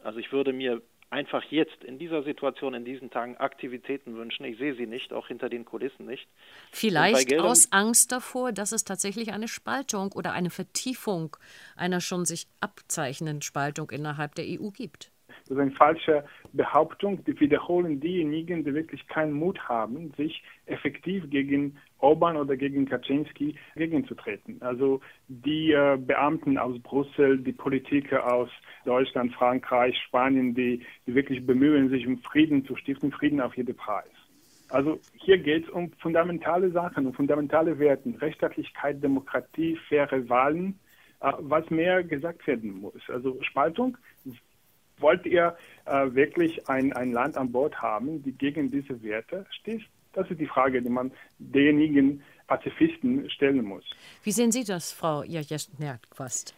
Also 0.04 0.20
ich 0.20 0.32
würde 0.32 0.54
mir 0.54 0.82
einfach 1.12 1.44
jetzt 1.50 1.84
in 1.84 2.00
dieser 2.00 2.24
Situation, 2.24 2.74
in 2.74 2.86
diesen 2.86 3.12
Tagen 3.12 3.38
Aktivitäten 3.38 4.16
wünschen. 4.16 4.46
Ich 4.46 4.58
sehe 4.58 4.74
sie 4.76 4.88
nicht, 4.88 5.14
auch 5.14 5.28
hinter 5.28 5.50
den 5.50 5.66
Kulissen 5.66 6.06
nicht. 6.06 6.28
Vielleicht 6.72 7.38
aus 7.40 7.72
Angst 7.72 8.12
davor, 8.12 8.52
dass 8.52 8.72
es 8.72 8.86
tatsächlich 8.86 9.34
eine 9.34 9.48
Spaltung 9.48 10.14
oder 10.14 10.32
eine 10.32 10.50
Vertiefung 10.50 11.36
einer 11.76 12.00
schon 12.00 12.26
sich 12.26 12.48
abzeichnenden 12.62 13.42
Spaltung 13.42 13.92
innerhalb 13.92 14.36
der 14.36 14.46
EU 14.46 14.70
gibt. 14.70 15.12
Das 15.28 15.58
ist 15.58 15.60
eine 15.60 15.72
falsche 15.72 16.24
Behauptung. 16.54 17.24
Die 17.26 17.38
wiederholen 17.40 18.00
diejenigen, 18.00 18.64
die 18.64 18.74
wirklich 18.74 19.06
keinen 19.08 19.34
Mut 19.34 19.60
haben, 19.68 20.14
sich 20.16 20.42
effektiv 20.66 21.30
gegen 21.30 21.78
Orban 22.02 22.38
oder 22.38 22.58
gegen 22.58 22.86
Kaczynski 22.86 23.56
gegenzutreten. 23.76 24.62
Also 24.62 25.02
die 25.28 25.72
äh, 25.72 25.98
Beamten 25.98 26.58
aus 26.58 26.80
Brüssel, 26.82 27.38
die 27.38 27.54
Politiker 27.54 28.32
aus 28.32 28.50
Deutschland, 28.86 29.34
Frankreich, 29.34 29.98
Spanien, 30.08 30.54
die, 30.54 30.84
die 31.06 31.16
wirklich 31.16 31.46
bemühen, 31.46 31.90
sich 31.90 32.08
um 32.08 32.20
Frieden 32.20 32.66
zu 32.66 32.76
stiften, 32.76 33.12
Frieden 33.12 33.42
auf 33.42 33.56
jeden 33.56 33.76
Preis. 33.76 34.10
Also 34.70 35.00
hier 35.14 35.38
geht 35.38 35.66
es 35.66 35.70
um 35.70 35.92
fundamentale 36.00 36.72
Sachen, 36.72 37.06
um 37.06 37.14
fundamentale 37.14 37.78
Werte, 37.78 38.14
Rechtsstaatlichkeit, 38.22 39.04
Demokratie, 39.04 39.78
faire 39.90 40.30
Wahlen, 40.30 40.80
äh, 41.20 41.32
was 41.40 41.70
mehr 41.70 42.04
gesagt 42.04 42.48
werden 42.48 42.80
muss. 42.80 43.02
Also 43.10 43.38
Spaltung 43.42 43.98
wollt 44.98 45.26
ihr 45.26 45.58
äh, 45.86 46.14
wirklich 46.14 46.70
ein, 46.70 46.94
ein 46.94 47.12
Land 47.12 47.38
an 47.38 47.52
Bord 47.52 47.82
haben, 47.82 48.24
die 48.24 48.32
gegen 48.32 48.72
diese 48.72 49.04
Werte 49.04 49.46
steht? 49.50 49.82
Das 50.14 50.30
ist 50.30 50.40
die 50.40 50.48
Frage, 50.48 50.82
die 50.82 50.90
man 50.90 51.12
denjenigen 51.40 52.22
Pazifisten 52.48 53.30
stellen 53.30 53.64
muss. 53.64 53.86
Wie 54.24 54.32
sehen 54.32 54.52
Sie 54.52 54.64
das, 54.64 54.92
Frau 54.92 55.24
Jajesniak-Quast? 55.24 56.54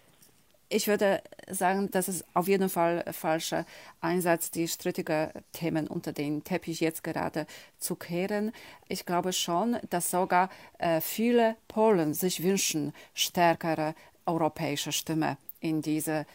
Ich 0.69 0.87
würde 0.87 1.21
sagen, 1.47 1.91
das 1.91 2.07
ist 2.07 2.25
auf 2.33 2.47
jeden 2.47 2.67
Fall 2.67 3.03
falscher 3.11 3.67
Einsatz, 4.01 4.49
die 4.49 4.67
strittigen 4.67 5.29
Themen 5.51 5.85
unter 5.85 6.13
den 6.13 6.43
Teppich 6.43 6.79
jetzt 6.79 7.03
gerade 7.03 7.45
zu 7.77 7.95
kehren. 7.95 8.51
Ich 8.87 9.05
glaube 9.05 9.33
schon, 9.33 9.77
dass 9.91 10.09
sogar 10.09 10.49
äh, 10.79 10.99
viele 10.99 11.57
Polen 11.67 12.15
sich 12.15 12.41
wünschen, 12.41 12.91
stärkere 13.13 13.93
europäische 14.25 14.91
Stimme 14.91 15.37
in 15.59 15.83
diese 15.83 16.25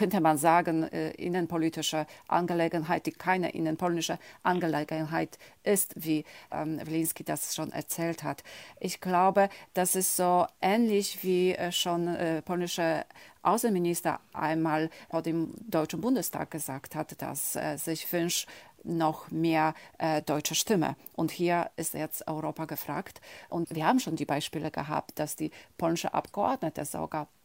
könnte 0.00 0.22
man 0.22 0.38
sagen, 0.38 0.84
äh, 0.84 1.10
innenpolitische 1.10 2.06
Angelegenheit, 2.26 3.04
die 3.04 3.12
keine 3.12 3.50
innenpolitische 3.50 4.18
Angelegenheit 4.42 5.38
ist, 5.62 5.92
wie 5.94 6.24
ähm, 6.50 6.80
Wilinski 6.82 7.22
das 7.22 7.54
schon 7.54 7.70
erzählt 7.70 8.22
hat. 8.22 8.42
Ich 8.78 9.02
glaube, 9.02 9.50
das 9.74 9.96
ist 9.96 10.16
so 10.16 10.46
ähnlich 10.62 11.22
wie 11.22 11.52
äh, 11.52 11.70
schon 11.70 12.08
äh, 12.08 12.40
polnische 12.40 13.04
Außenminister 13.42 14.20
einmal 14.32 14.88
vor 15.10 15.20
dem 15.20 15.52
Deutschen 15.68 16.00
Bundestag 16.00 16.50
gesagt 16.50 16.94
hat, 16.94 17.20
dass 17.20 17.56
er 17.56 17.76
sich 17.76 18.10
wünscht, 18.10 18.48
noch 18.84 19.30
mehr 19.30 19.74
äh, 19.98 20.22
deutsche 20.22 20.54
Stimme. 20.54 20.96
Und 21.14 21.30
hier 21.30 21.70
ist 21.76 21.92
jetzt 21.92 22.26
Europa 22.26 22.64
gefragt. 22.64 23.20
Und 23.50 23.74
wir 23.74 23.86
haben 23.86 24.00
schon 24.00 24.16
die 24.16 24.24
Beispiele 24.24 24.70
gehabt, 24.70 25.18
dass 25.18 25.36
die 25.36 25.50
polnische 25.76 26.14
Abgeordnete 26.14 26.86
sogar 26.86 27.24
äh, 27.24 27.39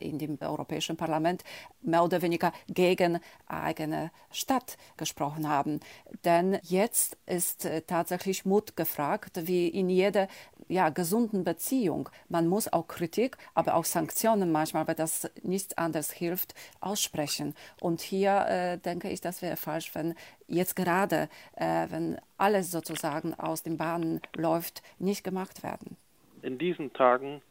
in 0.00 0.18
dem 0.18 0.38
Europäischen 0.40 0.96
Parlament 0.96 1.44
mehr 1.82 2.04
oder 2.04 2.22
weniger 2.22 2.52
gegen 2.68 3.20
eigene 3.46 4.10
Stadt 4.30 4.76
gesprochen 4.96 5.48
haben. 5.48 5.80
Denn 6.24 6.58
jetzt 6.62 7.16
ist 7.26 7.64
äh, 7.64 7.82
tatsächlich 7.82 8.44
Mut 8.44 8.76
gefragt, 8.76 9.46
wie 9.46 9.68
in 9.68 9.88
jeder 9.88 10.28
ja, 10.68 10.88
gesunden 10.88 11.44
Beziehung. 11.44 12.08
Man 12.28 12.46
muss 12.46 12.72
auch 12.72 12.88
Kritik, 12.88 13.36
aber 13.54 13.74
auch 13.74 13.84
Sanktionen 13.84 14.50
manchmal, 14.50 14.86
weil 14.86 14.94
das 14.94 15.30
nichts 15.42 15.76
anderes 15.76 16.10
hilft, 16.10 16.54
aussprechen. 16.80 17.54
Und 17.80 18.00
hier 18.00 18.46
äh, 18.46 18.78
denke 18.78 19.10
ich, 19.10 19.20
das 19.20 19.42
wäre 19.42 19.56
falsch, 19.56 19.94
wenn 19.94 20.14
jetzt 20.46 20.76
gerade, 20.76 21.28
äh, 21.56 21.86
wenn 21.90 22.18
alles 22.38 22.70
sozusagen 22.70 23.34
aus 23.34 23.62
den 23.62 23.76
Bahnen 23.76 24.20
läuft, 24.34 24.82
nicht 24.98 25.24
gemacht 25.24 25.62
werden. 25.62 25.96
In 26.42 26.58
diesen 26.58 26.92
Tagen 26.92 27.42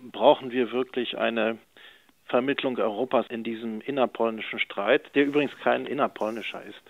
brauchen 0.00 0.50
wir 0.52 0.72
wirklich 0.72 1.18
eine 1.18 1.58
Vermittlung 2.26 2.78
Europas 2.78 3.26
in 3.28 3.42
diesem 3.42 3.80
innerpolnischen 3.80 4.58
Streit, 4.58 5.14
der 5.14 5.26
übrigens 5.26 5.56
kein 5.62 5.86
innerpolnischer 5.86 6.62
ist. 6.62 6.82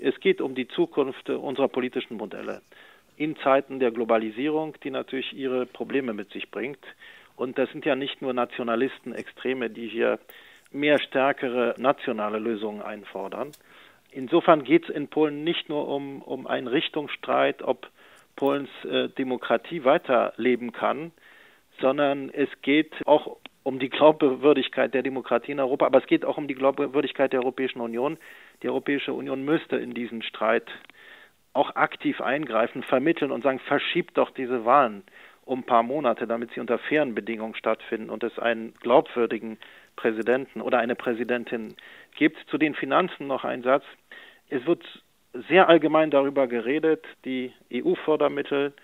Es 0.00 0.18
geht 0.20 0.40
um 0.40 0.54
die 0.54 0.68
Zukunft 0.68 1.28
unserer 1.28 1.68
politischen 1.68 2.16
Modelle 2.16 2.62
in 3.16 3.36
Zeiten 3.36 3.78
der 3.78 3.90
Globalisierung, 3.90 4.74
die 4.82 4.90
natürlich 4.90 5.32
ihre 5.32 5.66
Probleme 5.66 6.12
mit 6.12 6.30
sich 6.32 6.50
bringt. 6.50 6.84
Und 7.36 7.58
das 7.58 7.70
sind 7.70 7.84
ja 7.84 7.96
nicht 7.96 8.22
nur 8.22 8.32
Nationalisten, 8.32 9.14
Extreme, 9.14 9.70
die 9.70 9.88
hier 9.88 10.18
mehr 10.70 10.98
stärkere 10.98 11.74
nationale 11.78 12.38
Lösungen 12.38 12.82
einfordern. 12.82 13.52
Insofern 14.10 14.64
geht 14.64 14.84
es 14.84 14.94
in 14.94 15.08
Polen 15.08 15.44
nicht 15.44 15.68
nur 15.68 15.88
um, 15.88 16.22
um 16.22 16.46
einen 16.46 16.68
Richtungsstreit, 16.68 17.62
ob 17.62 17.88
Polens 18.34 18.70
äh, 18.84 19.08
Demokratie 19.08 19.84
weiterleben 19.84 20.72
kann, 20.72 21.12
sondern 21.80 22.30
es 22.30 22.48
geht 22.62 22.94
auch 23.06 23.36
um 23.62 23.78
die 23.78 23.90
Glaubwürdigkeit 23.90 24.94
der 24.94 25.02
Demokratie 25.02 25.52
in 25.52 25.60
Europa, 25.60 25.86
aber 25.86 25.98
es 25.98 26.06
geht 26.06 26.24
auch 26.24 26.38
um 26.38 26.46
die 26.46 26.54
Glaubwürdigkeit 26.54 27.32
der 27.32 27.40
Europäischen 27.40 27.80
Union. 27.80 28.16
Die 28.62 28.68
Europäische 28.68 29.12
Union 29.12 29.44
müsste 29.44 29.76
in 29.76 29.92
diesen 29.92 30.22
Streit 30.22 30.70
auch 31.52 31.74
aktiv 31.74 32.20
eingreifen, 32.20 32.82
vermitteln 32.82 33.32
und 33.32 33.42
sagen, 33.42 33.58
verschiebt 33.58 34.16
doch 34.18 34.30
diese 34.30 34.64
Wahlen 34.64 35.02
um 35.44 35.60
ein 35.60 35.64
paar 35.64 35.82
Monate, 35.82 36.26
damit 36.26 36.52
sie 36.52 36.60
unter 36.60 36.78
fairen 36.78 37.14
Bedingungen 37.14 37.54
stattfinden 37.54 38.10
und 38.10 38.22
es 38.22 38.38
einen 38.38 38.74
glaubwürdigen 38.74 39.58
Präsidenten 39.96 40.60
oder 40.60 40.78
eine 40.78 40.94
Präsidentin 40.94 41.74
gibt. 42.16 42.36
Zu 42.50 42.58
den 42.58 42.74
Finanzen 42.74 43.26
noch 43.26 43.44
ein 43.44 43.62
Satz. 43.62 43.84
Es 44.48 44.66
wird 44.66 44.84
sehr 45.48 45.68
allgemein 45.68 46.10
darüber 46.10 46.46
geredet, 46.46 47.04
die 47.24 47.52
EU-Fördermittel 47.72 48.74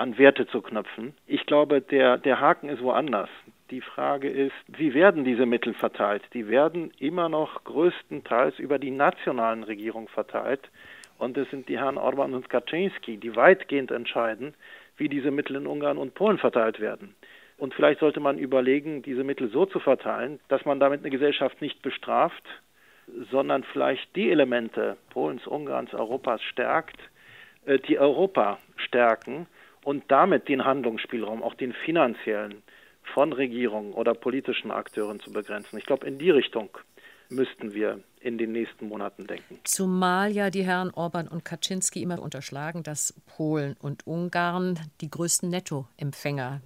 an 0.00 0.16
Werte 0.16 0.46
zu 0.46 0.62
knüpfen. 0.62 1.12
Ich 1.26 1.44
glaube, 1.44 1.82
der, 1.82 2.16
der 2.16 2.40
Haken 2.40 2.70
ist 2.70 2.82
woanders. 2.82 3.28
Die 3.70 3.82
Frage 3.82 4.30
ist, 4.30 4.54
wie 4.66 4.94
werden 4.94 5.24
diese 5.24 5.44
Mittel 5.44 5.74
verteilt? 5.74 6.22
Die 6.32 6.48
werden 6.48 6.90
immer 6.98 7.28
noch 7.28 7.64
größtenteils 7.64 8.58
über 8.58 8.78
die 8.78 8.90
nationalen 8.90 9.62
Regierungen 9.62 10.08
verteilt. 10.08 10.70
Und 11.18 11.36
es 11.36 11.50
sind 11.50 11.68
die 11.68 11.78
Herren 11.78 11.98
Orban 11.98 12.32
und 12.32 12.48
Kaczynski, 12.48 13.18
die 13.18 13.36
weitgehend 13.36 13.90
entscheiden, 13.90 14.54
wie 14.96 15.10
diese 15.10 15.30
Mittel 15.30 15.56
in 15.56 15.66
Ungarn 15.66 15.98
und 15.98 16.14
Polen 16.14 16.38
verteilt 16.38 16.80
werden. 16.80 17.14
Und 17.58 17.74
vielleicht 17.74 18.00
sollte 18.00 18.20
man 18.20 18.38
überlegen, 18.38 19.02
diese 19.02 19.22
Mittel 19.22 19.50
so 19.50 19.66
zu 19.66 19.80
verteilen, 19.80 20.40
dass 20.48 20.64
man 20.64 20.80
damit 20.80 21.00
eine 21.00 21.10
Gesellschaft 21.10 21.60
nicht 21.60 21.82
bestraft, 21.82 22.42
sondern 23.30 23.64
vielleicht 23.64 24.16
die 24.16 24.30
Elemente 24.30 24.96
Polens, 25.10 25.46
Ungarns, 25.46 25.92
Europas 25.92 26.42
stärkt, 26.42 26.98
äh, 27.66 27.78
die 27.78 27.98
Europa 27.98 28.58
stärken 28.76 29.46
und 29.84 30.04
damit 30.08 30.48
den 30.48 30.64
Handlungsspielraum, 30.64 31.42
auch 31.42 31.54
den 31.54 31.72
finanziellen, 31.72 32.62
von 33.14 33.32
Regierungen 33.32 33.92
oder 33.92 34.14
politischen 34.14 34.70
Akteuren 34.70 35.20
zu 35.20 35.32
begrenzen. 35.32 35.78
Ich 35.78 35.86
glaube, 35.86 36.06
in 36.06 36.18
die 36.18 36.30
Richtung 36.30 36.70
müssten 37.28 37.74
wir 37.74 38.00
in 38.20 38.38
den 38.38 38.52
nächsten 38.52 38.88
Monaten 38.88 39.26
denken. 39.26 39.58
Zumal 39.64 40.30
ja 40.32 40.50
die 40.50 40.64
Herren 40.64 40.90
Orban 40.90 41.28
und 41.28 41.44
Kaczynski 41.44 42.02
immer 42.02 42.20
unterschlagen, 42.20 42.82
dass 42.82 43.14
Polen 43.26 43.76
und 43.80 44.06
Ungarn 44.06 44.78
die 45.00 45.10
größten 45.10 45.48
Nettoempfänger 45.48 46.60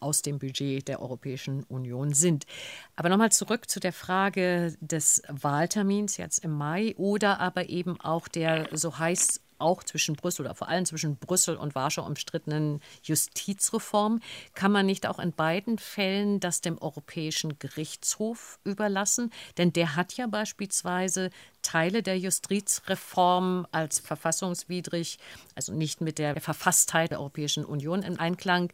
aus 0.00 0.22
dem 0.22 0.38
Budget 0.38 0.86
der 0.86 1.00
Europäischen 1.00 1.64
Union 1.64 2.12
sind. 2.12 2.46
Aber 2.94 3.08
nochmal 3.08 3.32
zurück 3.32 3.68
zu 3.68 3.80
der 3.80 3.92
Frage 3.92 4.76
des 4.80 5.22
Wahltermins 5.28 6.18
jetzt 6.18 6.44
im 6.44 6.52
Mai 6.52 6.94
oder 6.96 7.40
aber 7.40 7.68
eben 7.68 8.00
auch 8.00 8.28
der, 8.28 8.68
so 8.72 8.98
heißt 8.98 9.42
auch 9.58 9.82
zwischen 9.84 10.14
Brüssel 10.14 10.42
oder 10.46 10.54
vor 10.54 10.68
allem 10.68 10.84
zwischen 10.84 11.16
Brüssel 11.16 11.56
und 11.56 11.74
Warschau 11.74 12.04
umstrittenen 12.04 12.80
Justizreform. 13.02 14.20
Kann 14.54 14.72
man 14.72 14.86
nicht 14.86 15.06
auch 15.06 15.18
in 15.18 15.32
beiden 15.32 15.78
Fällen 15.78 16.40
das 16.40 16.60
dem 16.60 16.78
Europäischen 16.78 17.58
Gerichtshof 17.58 18.58
überlassen? 18.64 19.32
Denn 19.56 19.72
der 19.72 19.96
hat 19.96 20.14
ja 20.14 20.26
beispielsweise 20.26 21.30
Teile 21.62 22.02
der 22.02 22.18
Justizreform 22.18 23.66
als 23.72 23.98
verfassungswidrig, 23.98 25.18
also 25.54 25.72
nicht 25.72 26.00
mit 26.00 26.18
der 26.18 26.40
Verfasstheit 26.40 27.10
der 27.10 27.20
Europäischen 27.20 27.64
Union 27.64 28.02
in 28.02 28.18
Einklang 28.18 28.72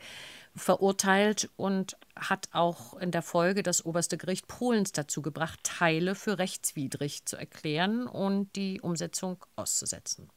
verurteilt 0.57 1.51
und 1.57 1.97
hat 2.15 2.49
auch 2.53 2.95
in 2.99 3.11
der 3.11 3.23
Folge 3.23 3.63
das 3.63 3.85
oberste 3.85 4.17
Gericht 4.17 4.47
Polens 4.47 4.93
dazu 4.93 5.21
gebracht, 5.21 5.59
Teile 5.65 6.15
für 6.15 6.39
rechtswidrig 6.39 7.25
zu 7.25 7.37
erklären 7.37 8.07
und 8.07 8.55
die 8.55 8.81
Umsetzung 8.81 9.45
auszusetzen 9.57 10.31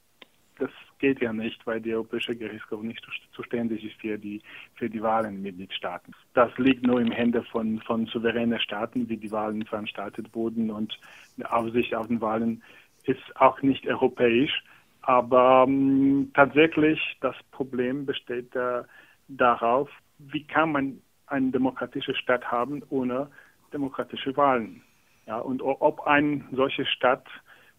das 0.59 0.69
geht 0.99 1.21
ja 1.21 1.33
nicht, 1.33 1.65
weil 1.65 1.81
der 1.81 1.95
Europäische 1.95 2.35
Gerichtshof 2.35 2.81
nicht 2.81 3.05
zuständig 3.31 3.83
ist 3.83 3.99
für 4.01 4.17
die, 4.17 4.41
für 4.75 4.89
die 4.89 5.01
Wahlen 5.01 5.41
Mitgliedstaaten. 5.41 6.13
Das 6.33 6.55
liegt 6.57 6.85
nur 6.85 6.99
im 6.99 7.11
Hände 7.11 7.43
von, 7.43 7.79
von 7.81 8.05
souveränen 8.07 8.59
Staaten, 8.59 9.07
wie 9.09 9.17
die 9.17 9.31
Wahlen 9.31 9.65
veranstaltet 9.65 10.33
wurden 10.33 10.71
und 10.71 10.97
die 11.37 11.45
Aufsicht 11.45 11.93
auf 11.93 12.07
den 12.07 12.21
Wahlen 12.21 12.63
ist 13.03 13.35
auch 13.35 13.61
nicht 13.61 13.87
europäisch. 13.87 14.63
Aber 15.01 15.65
ähm, 15.67 16.31
tatsächlich 16.33 16.99
das 17.21 17.35
Problem 17.51 18.05
besteht 18.05 18.53
äh, 18.55 18.83
darauf, 19.27 19.89
wie 20.17 20.45
kann 20.45 20.71
man 20.71 21.01
eine 21.27 21.51
demokratische 21.51 22.15
Stadt 22.15 22.51
haben 22.51 22.83
ohne 22.89 23.29
demokratische 23.71 24.35
Wahlen? 24.35 24.81
Ja, 25.25 25.39
und 25.39 25.61
ob 25.61 26.01
eine 26.07 26.43
solche 26.51 26.85
Stadt 26.85 27.25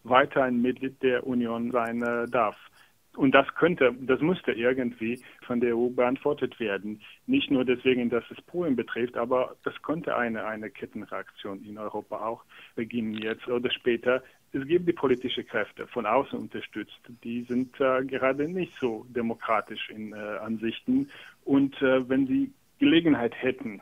weiter 0.03 0.43
ein 0.43 0.61
Mitglied 0.61 1.01
der 1.03 1.25
Union 1.25 1.71
sein 1.71 2.01
äh, 2.01 2.25
darf. 2.27 2.55
Und 3.15 3.33
das 3.33 3.47
könnte, 3.55 3.93
das 4.01 4.21
müsste 4.21 4.51
irgendwie 4.51 5.21
von 5.45 5.59
der 5.59 5.75
EU 5.75 5.89
beantwortet 5.89 6.59
werden. 6.59 7.01
Nicht 7.25 7.51
nur 7.51 7.65
deswegen, 7.65 8.09
dass 8.09 8.23
es 8.29 8.41
Polen 8.43 8.75
betrifft, 8.75 9.17
aber 9.17 9.55
das 9.63 9.73
könnte 9.81 10.15
eine, 10.15 10.45
eine 10.45 10.69
Kettenreaktion 10.69 11.63
in 11.65 11.77
Europa 11.77 12.17
auch 12.25 12.43
beginnen 12.75 13.15
jetzt 13.15 13.47
oder 13.47 13.71
später. 13.71 14.23
Es 14.53 14.65
gibt 14.65 14.87
die 14.87 14.93
politischen 14.93 15.45
Kräfte 15.45 15.87
von 15.87 16.05
außen 16.05 16.39
unterstützt. 16.39 16.99
Die 17.23 17.43
sind 17.43 17.79
äh, 17.81 18.05
gerade 18.05 18.47
nicht 18.47 18.73
so 18.79 19.05
demokratisch 19.09 19.89
in 19.89 20.13
äh, 20.13 20.15
Ansichten. 20.15 21.09
Und 21.43 21.75
äh, 21.81 22.07
wenn 22.07 22.25
sie 22.27 22.53
Gelegenheit 22.79 23.33
hätten, 23.35 23.81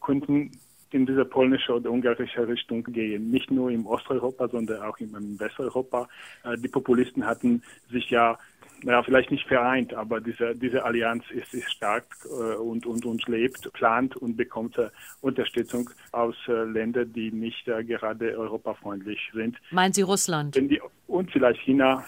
könnten 0.00 0.50
in 0.94 1.06
diese 1.06 1.24
polnische 1.24 1.74
oder 1.74 1.90
ungarische 1.90 2.46
Richtung 2.46 2.84
gehen. 2.84 3.30
Nicht 3.30 3.50
nur 3.50 3.70
im 3.70 3.86
Osteuropa, 3.86 4.48
sondern 4.48 4.82
auch 4.82 4.96
im 4.98 5.38
Westeuropa. 5.38 6.08
Äh, 6.44 6.56
die 6.58 6.68
Populisten 6.68 7.26
hatten 7.26 7.62
sich 7.90 8.10
ja 8.10 8.38
naja, 8.84 9.02
vielleicht 9.02 9.30
nicht 9.30 9.46
vereint, 9.46 9.94
aber 9.94 10.20
diese, 10.20 10.54
diese 10.54 10.84
Allianz 10.84 11.24
ist, 11.30 11.54
ist 11.54 11.70
stark 11.72 12.04
äh, 12.24 12.56
und, 12.56 12.84
und, 12.84 13.06
und 13.06 13.26
lebt, 13.28 13.72
plant 13.72 14.14
und 14.16 14.36
bekommt 14.36 14.76
äh, 14.76 14.90
Unterstützung 15.22 15.88
aus 16.12 16.34
äh, 16.48 16.64
Ländern, 16.64 17.10
die 17.12 17.32
nicht 17.32 17.66
äh, 17.66 17.82
gerade 17.82 18.36
europafreundlich 18.36 19.20
sind. 19.32 19.56
Meinen 19.70 19.94
Sie 19.94 20.02
Russland? 20.02 20.54
Die, 20.56 20.80
und 21.06 21.30
vielleicht 21.30 21.60
China, 21.62 22.04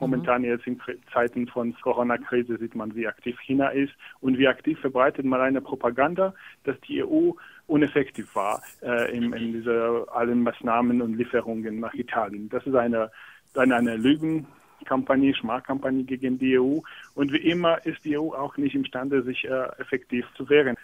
Momentan 0.00 0.44
jetzt 0.44 0.66
in 0.66 0.80
Zeiten 1.12 1.46
von 1.48 1.74
Corona-Krise 1.80 2.58
sieht 2.58 2.74
man, 2.74 2.94
wie 2.94 3.06
aktiv 3.06 3.38
China 3.40 3.68
ist 3.68 3.92
und 4.20 4.38
wie 4.38 4.48
aktiv 4.48 4.78
verbreitet 4.80 5.24
man 5.24 5.40
eine 5.40 5.60
Propaganda, 5.60 6.34
dass 6.64 6.80
die 6.82 7.02
EU 7.02 7.32
uneffektiv 7.66 8.34
war 8.34 8.62
äh, 8.82 9.14
in, 9.16 9.32
in 9.32 9.52
dieser 9.52 10.06
allen 10.14 10.42
Maßnahmen 10.42 11.02
und 11.02 11.16
Lieferungen 11.16 11.80
nach 11.80 11.94
Italien. 11.94 12.48
Das 12.48 12.66
ist 12.66 12.74
eine, 12.74 13.10
eine, 13.54 13.76
eine 13.76 13.96
Lügenkampagne, 13.96 15.34
Schmachkampagne 15.34 16.04
gegen 16.04 16.38
die 16.38 16.58
EU. 16.58 16.78
Und 17.14 17.32
wie 17.32 17.48
immer 17.50 17.84
ist 17.84 18.04
die 18.04 18.18
EU 18.18 18.32
auch 18.32 18.56
nicht 18.56 18.74
imstande, 18.74 19.22
sich 19.22 19.44
äh, 19.44 19.68
effektiv 19.78 20.26
zu 20.36 20.48
wehren. 20.48 20.76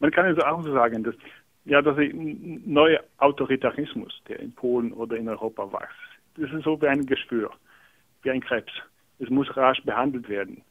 Man 0.00 0.10
kann 0.10 0.26
also 0.26 0.42
auch 0.42 0.62
sagen, 0.64 1.04
dass 1.04 1.14
ja, 1.64 1.80
dass 1.80 1.96
ein 1.96 2.62
neuer 2.66 3.00
Autoritarismus, 3.18 4.20
der 4.28 4.40
in 4.40 4.52
Polen 4.52 4.92
oder 4.92 5.16
in 5.16 5.28
Europa 5.28 5.72
wächst, 5.72 5.96
das 6.36 6.50
ist 6.50 6.64
so 6.64 6.80
wie 6.80 6.88
ein 6.88 7.06
Gespür, 7.06 7.50
wie 8.22 8.30
ein 8.30 8.40
Krebs. 8.40 8.72
Es 9.18 9.30
muss 9.30 9.56
rasch 9.56 9.82
behandelt 9.82 10.28
werden, 10.28 10.62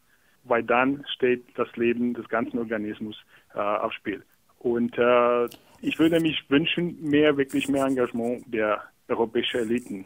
weil 0.44 0.64
dann 0.64 1.06
steht 1.14 1.44
das 1.56 1.74
Leben 1.76 2.14
des 2.14 2.28
ganzen 2.28 2.60
Organismus 2.60 3.18
äh, 3.54 3.60
aufs 3.60 3.96
Spiel. 3.96 4.24
Und 4.60 4.98
äh, 4.98 5.46
ich 5.82 5.98
würde 5.98 6.20
mich 6.20 6.44
wünschen, 6.50 6.98
mehr, 7.02 7.36
wirklich 7.38 7.68
mehr 7.68 7.86
Engagement 7.86 8.44
der 8.54 8.84
europäischen 9.08 9.62
Eliten. 9.62 10.06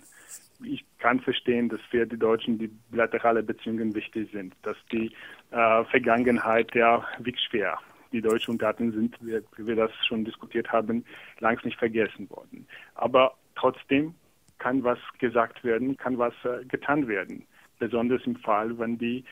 Ich 0.64 0.86
kann 1.00 1.20
verstehen, 1.20 1.68
dass 1.68 1.82
für 1.89 2.06
die 2.06 2.18
Deutschen 2.18 2.58
die 2.58 2.70
bilaterale 2.89 3.43
Beziehungen 3.43 3.93
wichtig 3.93 4.32
sind, 4.32 4.56
dass 4.64 4.78
die 4.91 5.12
äh, 5.52 5.84
Vergangenheit 5.86 6.74
ja 6.74 7.06
wiegt 7.20 7.41
schwer. 7.41 7.78
Die 8.14 8.22
deutschen 8.22 8.52
Ungarten 8.52 8.93
sind, 8.93 9.18
wie 9.22 9.68
wir 9.68 9.76
das 9.76 9.91
schon 10.08 10.24
diskutiert 10.24 10.72
haben, 10.72 11.04
längst 11.39 11.66
nicht 11.66 11.78
vergessen 11.78 12.30
worden. 12.30 12.66
Aber 12.93 13.36
trotzdem 13.56 14.16
kann 14.60 14.84
was 14.84 14.99
gesagt 15.20 15.64
werden, 15.64 15.97
kann 15.97 16.18
was 16.18 16.34
äh, 16.43 16.66
getan 16.66 17.08
werden. 17.08 17.45
Besonders 17.80 18.22
im 18.26 18.38
Fall, 18.38 18.78
wenn 18.80 18.97
die 18.97 19.24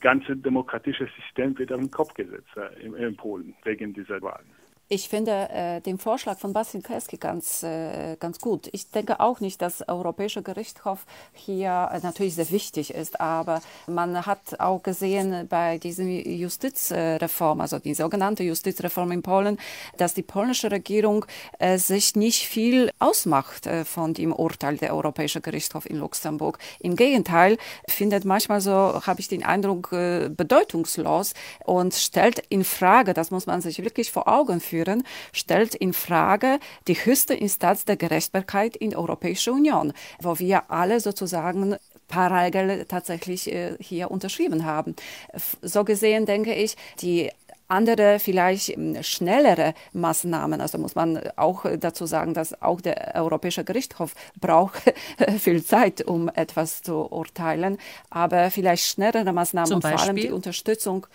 ganze 0.00 0.36
demokratische 0.36 1.08
System 1.16 1.58
wird 1.58 1.72
auf 1.72 1.80
den 1.80 1.90
Kopf 1.90 2.14
gesetzt 2.14 2.50
äh, 2.56 2.84
in, 2.84 2.94
in 2.94 3.16
Polen 3.16 3.54
wegen 3.64 3.92
dieser 3.92 4.20
Wahlen. 4.22 4.61
Ich 4.94 5.08
finde 5.08 5.48
äh, 5.48 5.80
den 5.80 5.96
Vorschlag 5.96 6.38
von 6.38 6.52
Bastian 6.52 6.82
Kreski 6.82 7.16
ganz, 7.16 7.62
äh, 7.62 8.16
ganz 8.20 8.38
gut. 8.38 8.68
Ich 8.72 8.90
denke 8.90 9.20
auch 9.20 9.40
nicht, 9.40 9.62
dass 9.62 9.88
Europäischer 9.88 10.42
Gerichtshof 10.42 11.06
hier 11.32 11.88
äh, 11.90 12.00
natürlich 12.02 12.34
sehr 12.34 12.50
wichtig 12.50 12.92
ist, 12.92 13.18
aber 13.18 13.62
man 13.86 14.26
hat 14.26 14.60
auch 14.60 14.82
gesehen 14.82 15.48
bei 15.48 15.78
dieser 15.78 16.02
Justizreform, 16.02 17.62
also 17.62 17.78
die 17.78 17.94
sogenannte 17.94 18.42
Justizreform 18.42 19.12
in 19.12 19.22
Polen, 19.22 19.56
dass 19.96 20.12
die 20.12 20.20
polnische 20.20 20.70
Regierung 20.70 21.24
äh, 21.58 21.78
sich 21.78 22.14
nicht 22.14 22.46
viel 22.46 22.90
ausmacht 22.98 23.66
äh, 23.66 23.86
von 23.86 24.12
dem 24.12 24.34
Urteil 24.34 24.76
der 24.76 24.94
Europäische 24.94 25.40
Gerichtshof 25.40 25.88
in 25.88 25.96
Luxemburg. 25.96 26.58
Im 26.80 26.96
Gegenteil, 26.96 27.56
findet 27.88 28.26
manchmal 28.26 28.60
so, 28.60 29.00
habe 29.06 29.20
ich 29.20 29.28
den 29.28 29.42
Eindruck, 29.42 29.90
äh, 29.92 30.28
bedeutungslos 30.28 31.32
und 31.64 31.94
stellt 31.94 32.42
in 32.50 32.62
Frage, 32.62 33.14
das 33.14 33.30
muss 33.30 33.46
man 33.46 33.62
sich 33.62 33.82
wirklich 33.82 34.12
vor 34.12 34.28
Augen 34.28 34.60
führen, 34.60 34.81
führen, 34.82 35.04
stellt 35.32 35.74
in 35.74 35.92
Frage 35.92 36.58
die 36.88 36.94
höchste 36.94 37.34
Instanz 37.34 37.84
der 37.84 37.96
Gerechtigkeit 37.96 38.76
in 38.76 38.90
der 38.90 38.98
Europäischen 38.98 39.54
Union, 39.54 39.92
wo 40.20 40.38
wir 40.38 40.70
alle 40.70 41.00
sozusagen 41.00 41.76
parallel 42.08 42.84
tatsächlich 42.86 43.50
äh, 43.50 43.76
hier 43.80 44.10
unterschrieben 44.10 44.64
haben. 44.64 44.94
So 45.62 45.84
gesehen 45.84 46.26
denke 46.26 46.52
ich, 46.54 46.76
die 47.00 47.30
andere, 47.68 48.18
vielleicht 48.18 48.68
ähm, 48.68 49.02
schnellere 49.02 49.72
Maßnahmen. 49.94 50.60
Also 50.60 50.76
muss 50.76 50.94
man 50.94 51.18
auch 51.36 51.64
dazu 51.78 52.04
sagen, 52.04 52.34
dass 52.34 52.60
auch 52.60 52.82
der 52.82 53.14
Europäische 53.14 53.64
Gerichtshof 53.64 54.14
braucht 54.38 54.92
viel 55.38 55.64
Zeit, 55.64 56.02
um 56.02 56.28
etwas 56.28 56.82
zu 56.82 57.10
urteilen. 57.10 57.78
Aber 58.10 58.50
vielleicht 58.50 58.84
schnellere 58.84 59.32
Maßnahmen, 59.32 59.72
und 59.72 59.82
vor 59.82 59.98
allem 59.98 60.16
die 60.16 60.30
Unterstützung 60.30 61.06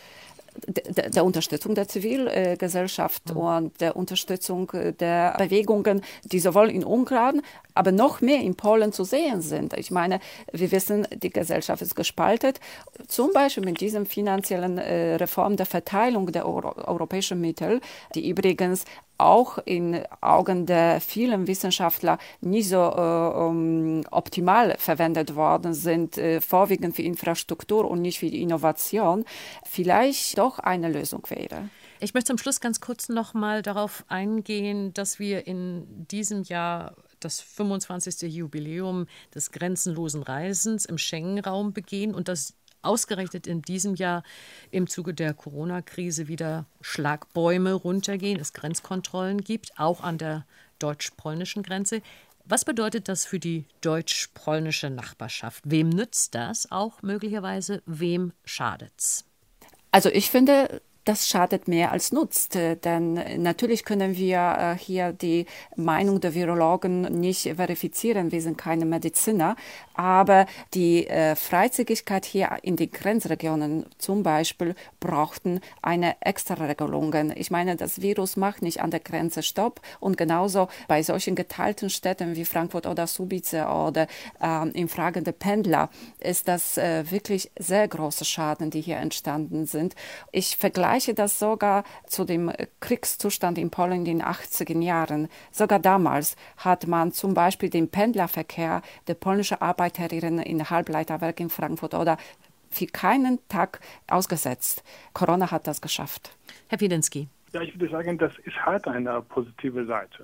der, 0.65 1.09
der 1.09 1.25
Unterstützung 1.25 1.75
der 1.75 1.87
Zivilgesellschaft 1.87 3.33
mhm. 3.33 3.37
und 3.37 3.81
der 3.81 3.95
Unterstützung 3.95 4.71
der 4.99 5.35
Bewegungen, 5.37 6.01
die 6.23 6.39
sowohl 6.39 6.69
in 6.71 6.83
Ungarn, 6.83 7.41
aber 7.77 7.91
noch 7.91 8.21
mehr 8.21 8.41
in 8.41 8.55
Polen 8.55 8.91
zu 8.91 9.03
sehen 9.03 9.41
sind. 9.41 9.73
Ich 9.77 9.91
meine, 9.91 10.19
wir 10.51 10.71
wissen, 10.71 11.07
die 11.11 11.29
Gesellschaft 11.29 11.81
ist 11.81 11.95
gespalten. 11.95 12.53
Zum 13.07 13.31
Beispiel 13.33 13.63
mit 13.65 13.81
diesem 13.81 14.05
finanziellen 14.05 14.77
äh, 14.77 15.15
Reform 15.15 15.55
der 15.55 15.65
Verteilung 15.65 16.31
der 16.31 16.45
Euro 16.47 16.73
europäischen 16.87 17.39
Mittel, 17.39 17.81
die 18.15 18.29
übrigens 18.29 18.85
auch 19.17 19.57
in 19.65 20.03
Augen 20.21 20.65
der 20.65 21.01
vielen 21.01 21.47
Wissenschaftler 21.47 22.17
nicht 22.41 22.69
so 22.69 22.77
äh, 22.77 23.47
um, 23.47 24.03
optimal 24.11 24.75
verwendet 24.77 25.35
worden 25.35 25.73
sind, 25.73 26.17
äh, 26.17 26.39
vorwiegend 26.41 26.95
für 26.95 27.01
Infrastruktur 27.01 27.89
und 27.89 28.01
nicht 28.01 28.19
für 28.19 28.29
die 28.29 28.41
Innovation, 28.41 29.25
vielleicht 29.65 30.37
doch 30.37 30.59
eine 30.59 30.89
Lösung 30.89 31.23
wäre. 31.29 31.69
Ich 31.99 32.13
möchte 32.13 32.27
zum 32.27 32.37
Schluss 32.37 32.59
ganz 32.59 32.79
kurz 32.79 33.09
noch 33.09 33.33
mal 33.33 33.63
darauf 33.63 34.05
eingehen, 34.07 34.93
dass 34.93 35.17
wir 35.17 35.47
in 35.47 36.05
diesem 36.11 36.43
Jahr 36.43 36.93
das 37.19 37.41
25. 37.41 38.33
Jubiläum 38.33 39.07
des 39.33 39.51
grenzenlosen 39.51 40.23
Reisens 40.23 40.85
im 40.85 40.97
Schengen-Raum 40.97 41.73
begehen 41.73 42.13
und 42.13 42.27
dass 42.27 42.53
ausgerechnet 42.81 43.47
in 43.47 43.61
diesem 43.61 43.95
Jahr 43.95 44.23
im 44.71 44.87
Zuge 44.87 45.13
der 45.13 45.33
Corona-Krise 45.33 46.27
wieder 46.27 46.65
Schlagbäume 46.81 47.73
runtergehen, 47.73 48.39
es 48.39 48.53
Grenzkontrollen 48.53 49.41
gibt, 49.41 49.77
auch 49.77 50.01
an 50.01 50.17
der 50.17 50.45
deutsch-polnischen 50.79 51.63
Grenze. 51.63 52.01
Was 52.45 52.63
bedeutet 52.63 53.09
das 53.09 53.25
für 53.25 53.39
die 53.39 53.65
deutsch-polnische 53.81 54.89
Nachbarschaft? 54.89 55.63
Wem 55.65 55.89
nützt 55.89 56.33
das 56.33 56.71
auch 56.71 57.01
möglicherweise? 57.01 57.81
Wem 57.85 58.31
schadet's? 58.45 59.25
Also 59.91 60.09
ich 60.09 60.29
finde, 60.29 60.81
das 61.07 61.27
schadet 61.27 61.67
mehr 61.67 61.91
als 61.91 62.11
nutzt. 62.11 62.55
Äh, 62.55 62.75
denn 62.75 63.41
natürlich 63.41 63.85
können 63.85 64.17
wir 64.17 64.57
äh, 64.59 64.77
hier 64.77 65.13
die 65.13 65.45
Meinung 65.75 66.19
der 66.19 66.33
Virologen 66.33 67.01
nicht 67.01 67.55
verifizieren. 67.55 68.31
Wir 68.31 68.41
sind 68.41 68.57
keine 68.57 68.85
Mediziner. 68.85 69.55
Aber 69.93 70.45
die 70.73 71.07
äh, 71.07 71.35
Freizügigkeit 71.35 72.25
hier 72.25 72.57
in 72.61 72.75
den 72.75 72.91
Grenzregionen 72.91 73.85
zum 73.97 74.21
Beispiel 74.21 74.75
brauchten 74.99 75.59
eine 75.81 76.15
extra 76.21 76.65
Regelung. 76.65 77.13
Ich 77.35 77.49
meine, 77.49 77.75
das 77.75 78.01
Virus 78.01 78.35
macht 78.35 78.61
nicht 78.61 78.81
an 78.81 78.91
der 78.91 78.99
Grenze 78.99 79.41
Stopp. 79.41 79.81
Und 79.99 80.17
genauso 80.17 80.67
bei 80.87 81.01
solchen 81.01 81.35
geteilten 81.35 81.89
Städten 81.89 82.35
wie 82.35 82.45
Frankfurt 82.45 82.85
oder 82.85 83.07
Subice 83.07 83.65
oder 83.65 84.07
ähm, 84.41 84.71
in 84.73 84.87
Fragen 84.87 85.23
der 85.23 85.31
Pendler 85.31 85.89
ist 86.19 86.47
das 86.47 86.77
äh, 86.77 87.09
wirklich 87.09 87.49
sehr 87.57 87.87
große 87.87 88.25
Schaden, 88.25 88.69
die 88.69 88.81
hier 88.81 88.97
entstanden 88.97 89.65
sind. 89.65 89.95
Ich 90.31 90.57
vergleiche 90.57 90.96
vergleiche 90.97 91.13
das 91.13 91.39
sogar 91.39 91.83
zu 92.07 92.25
dem 92.25 92.51
Kriegszustand 92.79 93.57
in 93.57 93.69
Polen 93.69 94.05
in 94.05 94.05
den 94.05 94.23
80er 94.23 94.81
Jahren. 94.81 95.27
Sogar 95.51 95.79
damals 95.79 96.35
hat 96.57 96.87
man 96.87 97.11
zum 97.11 97.33
Beispiel 97.33 97.69
den 97.69 97.89
Pendlerverkehr 97.89 98.81
der 99.07 99.13
polnischen 99.13 99.61
Arbeiterinnen 99.61 100.39
in 100.39 100.69
Halbleiterwerk 100.69 101.39
in 101.39 101.49
Frankfurt 101.49 101.93
oder 101.93 102.17
für 102.71 102.87
keinen 102.87 103.37
Tag 103.47 103.79
ausgesetzt. 104.07 104.83
Corona 105.13 105.51
hat 105.51 105.67
das 105.67 105.81
geschafft. 105.81 106.35
Herr 106.67 106.79
Wiedenski. 106.79 107.27
Ja, 107.53 107.61
ich 107.61 107.79
würde 107.79 107.91
sagen, 107.91 108.17
das 108.17 108.33
ist 108.45 108.57
halt 108.65 108.87
eine 108.87 109.21
positive 109.21 109.85
Seite. 109.85 110.23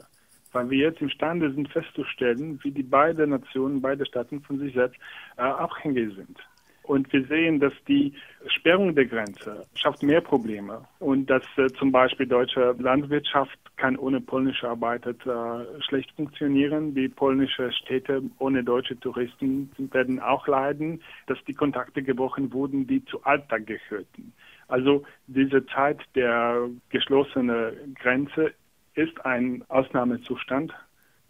Weil 0.54 0.70
wir 0.70 0.78
jetzt 0.90 1.02
imstande 1.02 1.52
sind 1.54 1.70
festzustellen, 1.70 2.60
wie 2.64 2.72
die 2.72 2.84
beiden 2.84 3.30
Nationen, 3.30 3.82
beide 3.82 4.06
Staaten 4.06 4.42
von 4.42 4.58
sich 4.60 4.74
selbst 4.74 5.00
äh, 5.38 5.42
abhängig 5.42 6.16
sind. 6.16 6.38
Und 6.84 7.12
wir 7.14 7.26
sehen, 7.28 7.60
dass 7.60 7.74
die 7.88 8.14
Sperrung 8.48 8.94
der 8.94 9.06
Grenze 9.06 9.66
schafft 9.76 10.04
mehr 10.04 10.20
Probleme 10.20 10.86
und 11.00 11.30
dass 11.30 11.44
äh, 11.58 11.68
zum 11.80 11.92
Beispiel 11.92 12.28
deutsche 12.28 12.76
Landwirtschaft 12.78 13.58
kann 13.78 13.98
ohne 13.98 14.20
polnische 14.20 14.68
Arbeiter 14.68 15.12
äh, 15.12 15.82
schlecht 15.82 16.12
funktionieren. 16.12 16.94
Die 16.94 17.08
polnische 17.08 17.72
Städte 17.72 18.22
ohne 18.40 18.64
deutsche 18.64 19.00
Touristen 19.00 19.72
werden 19.78 20.20
auch 20.20 20.48
leiden, 20.48 21.02
dass 21.28 21.38
die 21.46 21.54
Kontakte 21.54 22.04
gebrochen 22.04 22.52
wurden, 22.52 22.86
die 22.86 23.04
zu 23.06 23.24
Alltag 23.24 23.66
gehörten. 23.66 24.34
Also 24.68 25.04
diese 25.28 25.66
Zeit 25.68 26.00
der 26.16 26.70
geschlossenen 26.90 27.96
Grenze 27.96 28.54
ist 28.96 29.26
ein 29.26 29.64
Ausnahmezustand 29.70 30.74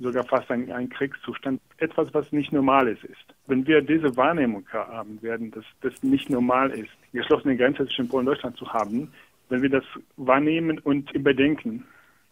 sogar 0.04 0.24
fast 0.26 0.50
ein, 0.52 0.72
ein 0.72 0.90
Kriegszustand, 0.90 1.60
etwas, 1.78 2.14
was 2.14 2.32
nicht 2.32 2.52
Normales 2.52 3.04
ist. 3.04 3.26
Wenn 3.48 3.66
wir 3.66 3.82
diese 3.82 4.16
Wahrnehmung 4.16 4.68
haben 4.72 5.22
werden, 5.22 5.52
dass 5.52 5.66
das 5.82 6.04
nicht 6.04 6.30
normal 6.30 6.72
ist, 6.72 6.92
geschlossene 7.12 7.58
Grenze 7.58 7.86
zwischen 7.86 8.08
Polen 8.08 8.28
und 8.28 8.34
Deutschland 8.36 8.58
zu 8.58 8.72
haben, 8.72 9.12
wenn 9.50 9.62
wir 9.62 9.70
das 9.70 9.84
wahrnehmen 10.18 10.80
und 10.80 11.12
überdenken, 11.12 11.86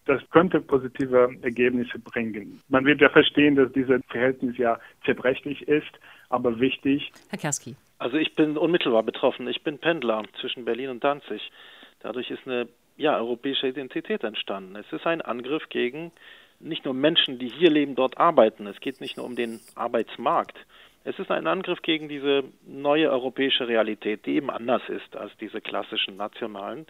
das 0.05 0.21
könnte 0.31 0.59
positive 0.61 1.29
Ergebnisse 1.41 1.99
bringen. 1.99 2.59
Man 2.69 2.85
wird 2.85 3.01
ja 3.01 3.09
verstehen, 3.09 3.55
dass 3.55 3.71
dieses 3.71 4.01
Verhältnis 4.09 4.57
ja 4.57 4.79
zerbrechlich 5.05 5.67
ist, 5.67 5.91
aber 6.29 6.59
wichtig. 6.59 7.11
Herr 7.29 7.39
Kerski. 7.39 7.75
Also 7.99 8.17
ich 8.17 8.35
bin 8.35 8.57
unmittelbar 8.57 9.03
betroffen. 9.03 9.47
Ich 9.47 9.63
bin 9.63 9.77
Pendler 9.77 10.23
zwischen 10.39 10.65
Berlin 10.65 10.89
und 10.89 11.03
Danzig. 11.03 11.51
Dadurch 11.99 12.31
ist 12.31 12.47
eine 12.47 12.67
ja, 12.97 13.17
europäische 13.17 13.67
Identität 13.67 14.23
entstanden. 14.23 14.75
Es 14.75 14.91
ist 14.91 15.05
ein 15.05 15.21
Angriff 15.21 15.69
gegen 15.69 16.11
nicht 16.63 16.85
nur 16.85 16.93
Menschen, 16.93 17.39
die 17.39 17.47
hier 17.47 17.69
leben, 17.69 17.95
dort 17.95 18.17
arbeiten. 18.17 18.67
Es 18.67 18.79
geht 18.79 19.01
nicht 19.01 19.17
nur 19.17 19.25
um 19.25 19.35
den 19.35 19.59
Arbeitsmarkt. 19.75 20.57
Es 21.03 21.17
ist 21.17 21.31
ein 21.31 21.47
Angriff 21.47 21.81
gegen 21.81 22.09
diese 22.09 22.43
neue 22.65 23.09
europäische 23.09 23.67
Realität, 23.67 24.25
die 24.25 24.35
eben 24.35 24.51
anders 24.51 24.83
ist 24.87 25.15
als 25.15 25.35
diese 25.37 25.59
klassischen 25.59 26.15
nationalen. 26.15 26.85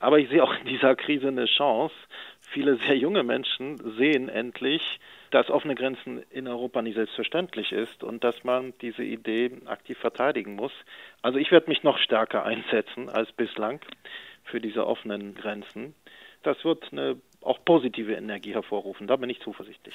Aber 0.00 0.18
ich 0.18 0.28
sehe 0.28 0.42
auch 0.42 0.54
in 0.58 0.66
dieser 0.66 0.96
Krise 0.96 1.28
eine 1.28 1.46
Chance. 1.46 1.94
Viele 2.40 2.76
sehr 2.76 2.96
junge 2.96 3.22
Menschen 3.22 3.78
sehen 3.96 4.28
endlich, 4.28 4.82
dass 5.30 5.50
offene 5.50 5.76
Grenzen 5.76 6.22
in 6.30 6.48
Europa 6.48 6.82
nicht 6.82 6.96
selbstverständlich 6.96 7.72
ist 7.72 8.02
und 8.02 8.24
dass 8.24 8.44
man 8.44 8.74
diese 8.80 9.04
Idee 9.04 9.52
aktiv 9.66 9.98
verteidigen 9.98 10.56
muss. 10.56 10.72
Also 11.22 11.38
ich 11.38 11.50
werde 11.52 11.68
mich 11.68 11.82
noch 11.84 11.98
stärker 11.98 12.44
einsetzen 12.44 13.08
als 13.08 13.32
bislang 13.32 13.80
für 14.44 14.60
diese 14.60 14.86
offenen 14.86 15.34
Grenzen. 15.34 15.94
Das 16.42 16.64
wird 16.64 16.92
eine 16.92 17.16
auch 17.44 17.64
positive 17.64 18.14
Energie 18.14 18.54
hervorrufen. 18.54 19.06
Da 19.06 19.16
bin 19.16 19.30
ich 19.30 19.40
zuversichtlich. 19.40 19.94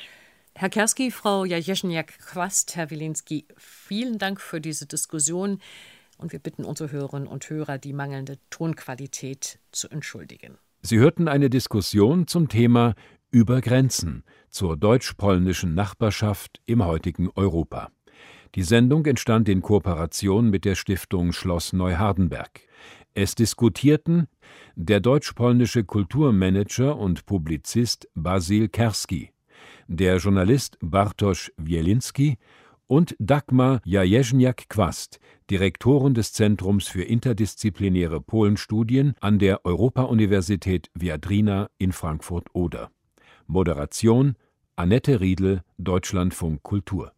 Herr 0.56 0.70
Kerski, 0.70 1.12
Frau 1.12 1.46
Jajeschniak-Quast, 1.46 2.76
Herr 2.76 2.90
Wilinski, 2.90 3.46
vielen 3.58 4.18
Dank 4.18 4.42
für 4.42 4.60
diese 4.60 4.88
Diskussion. 4.88 5.60
Und 6.18 6.34
wir 6.34 6.40
bitten 6.40 6.66
unsere 6.66 6.92
Hörerinnen 6.92 7.28
und 7.28 7.50
Hörer, 7.50 7.78
die 7.78 7.94
mangelnde 7.94 8.40
Tonqualität 8.50 9.60
zu 9.72 9.88
entschuldigen. 9.90 10.58
Sie 10.82 10.98
hörten 10.98 11.28
eine 11.28 11.50
Diskussion 11.50 12.28
zum 12.28 12.50
Thema 12.50 12.94
Über 13.32 13.62
Grenzen 13.62 14.24
zur 14.50 14.76
deutsch-polnischen 14.76 15.76
Nachbarschaft 15.76 16.62
im 16.66 16.86
heutigen 16.86 17.30
Europa. 17.36 17.90
Die 18.56 18.64
Sendung 18.64 19.06
entstand 19.06 19.48
in 19.48 19.62
Kooperation 19.62 20.50
mit 20.50 20.66
der 20.66 20.76
Stiftung 20.76 21.32
Schloss 21.34 21.72
Neuhardenberg. 21.72 22.62
Es 23.14 23.36
diskutierten 23.36 24.28
der 24.76 25.00
deutsch-polnische 25.00 25.84
Kulturmanager 25.84 26.98
und 26.98 27.26
Publizist 27.26 28.08
Basil 28.16 28.70
Kerski, 28.70 29.32
der 29.88 30.18
Journalist 30.18 30.78
Bartosz 30.82 31.52
Wielinski 31.58 32.38
und 32.88 33.16
Dagmar 33.20 33.82
Jajeżniak-Kwast, 33.86 35.20
Direktorin 35.50 36.14
des 36.14 36.34
Zentrums 36.34 36.88
für 36.88 37.04
interdisziplinäre 37.04 38.22
Polenstudien 38.22 39.14
an 39.20 39.40
der 39.40 39.66
Europa-Universität 39.66 40.90
Viadrina 40.94 41.70
in 41.78 41.92
Frankfurt-Oder. 41.92 42.92
Moderation 43.48 44.36
Annette 44.76 45.20
Riedel, 45.20 45.62
Deutschlandfunk 45.78 46.64
Kultur 46.64 47.12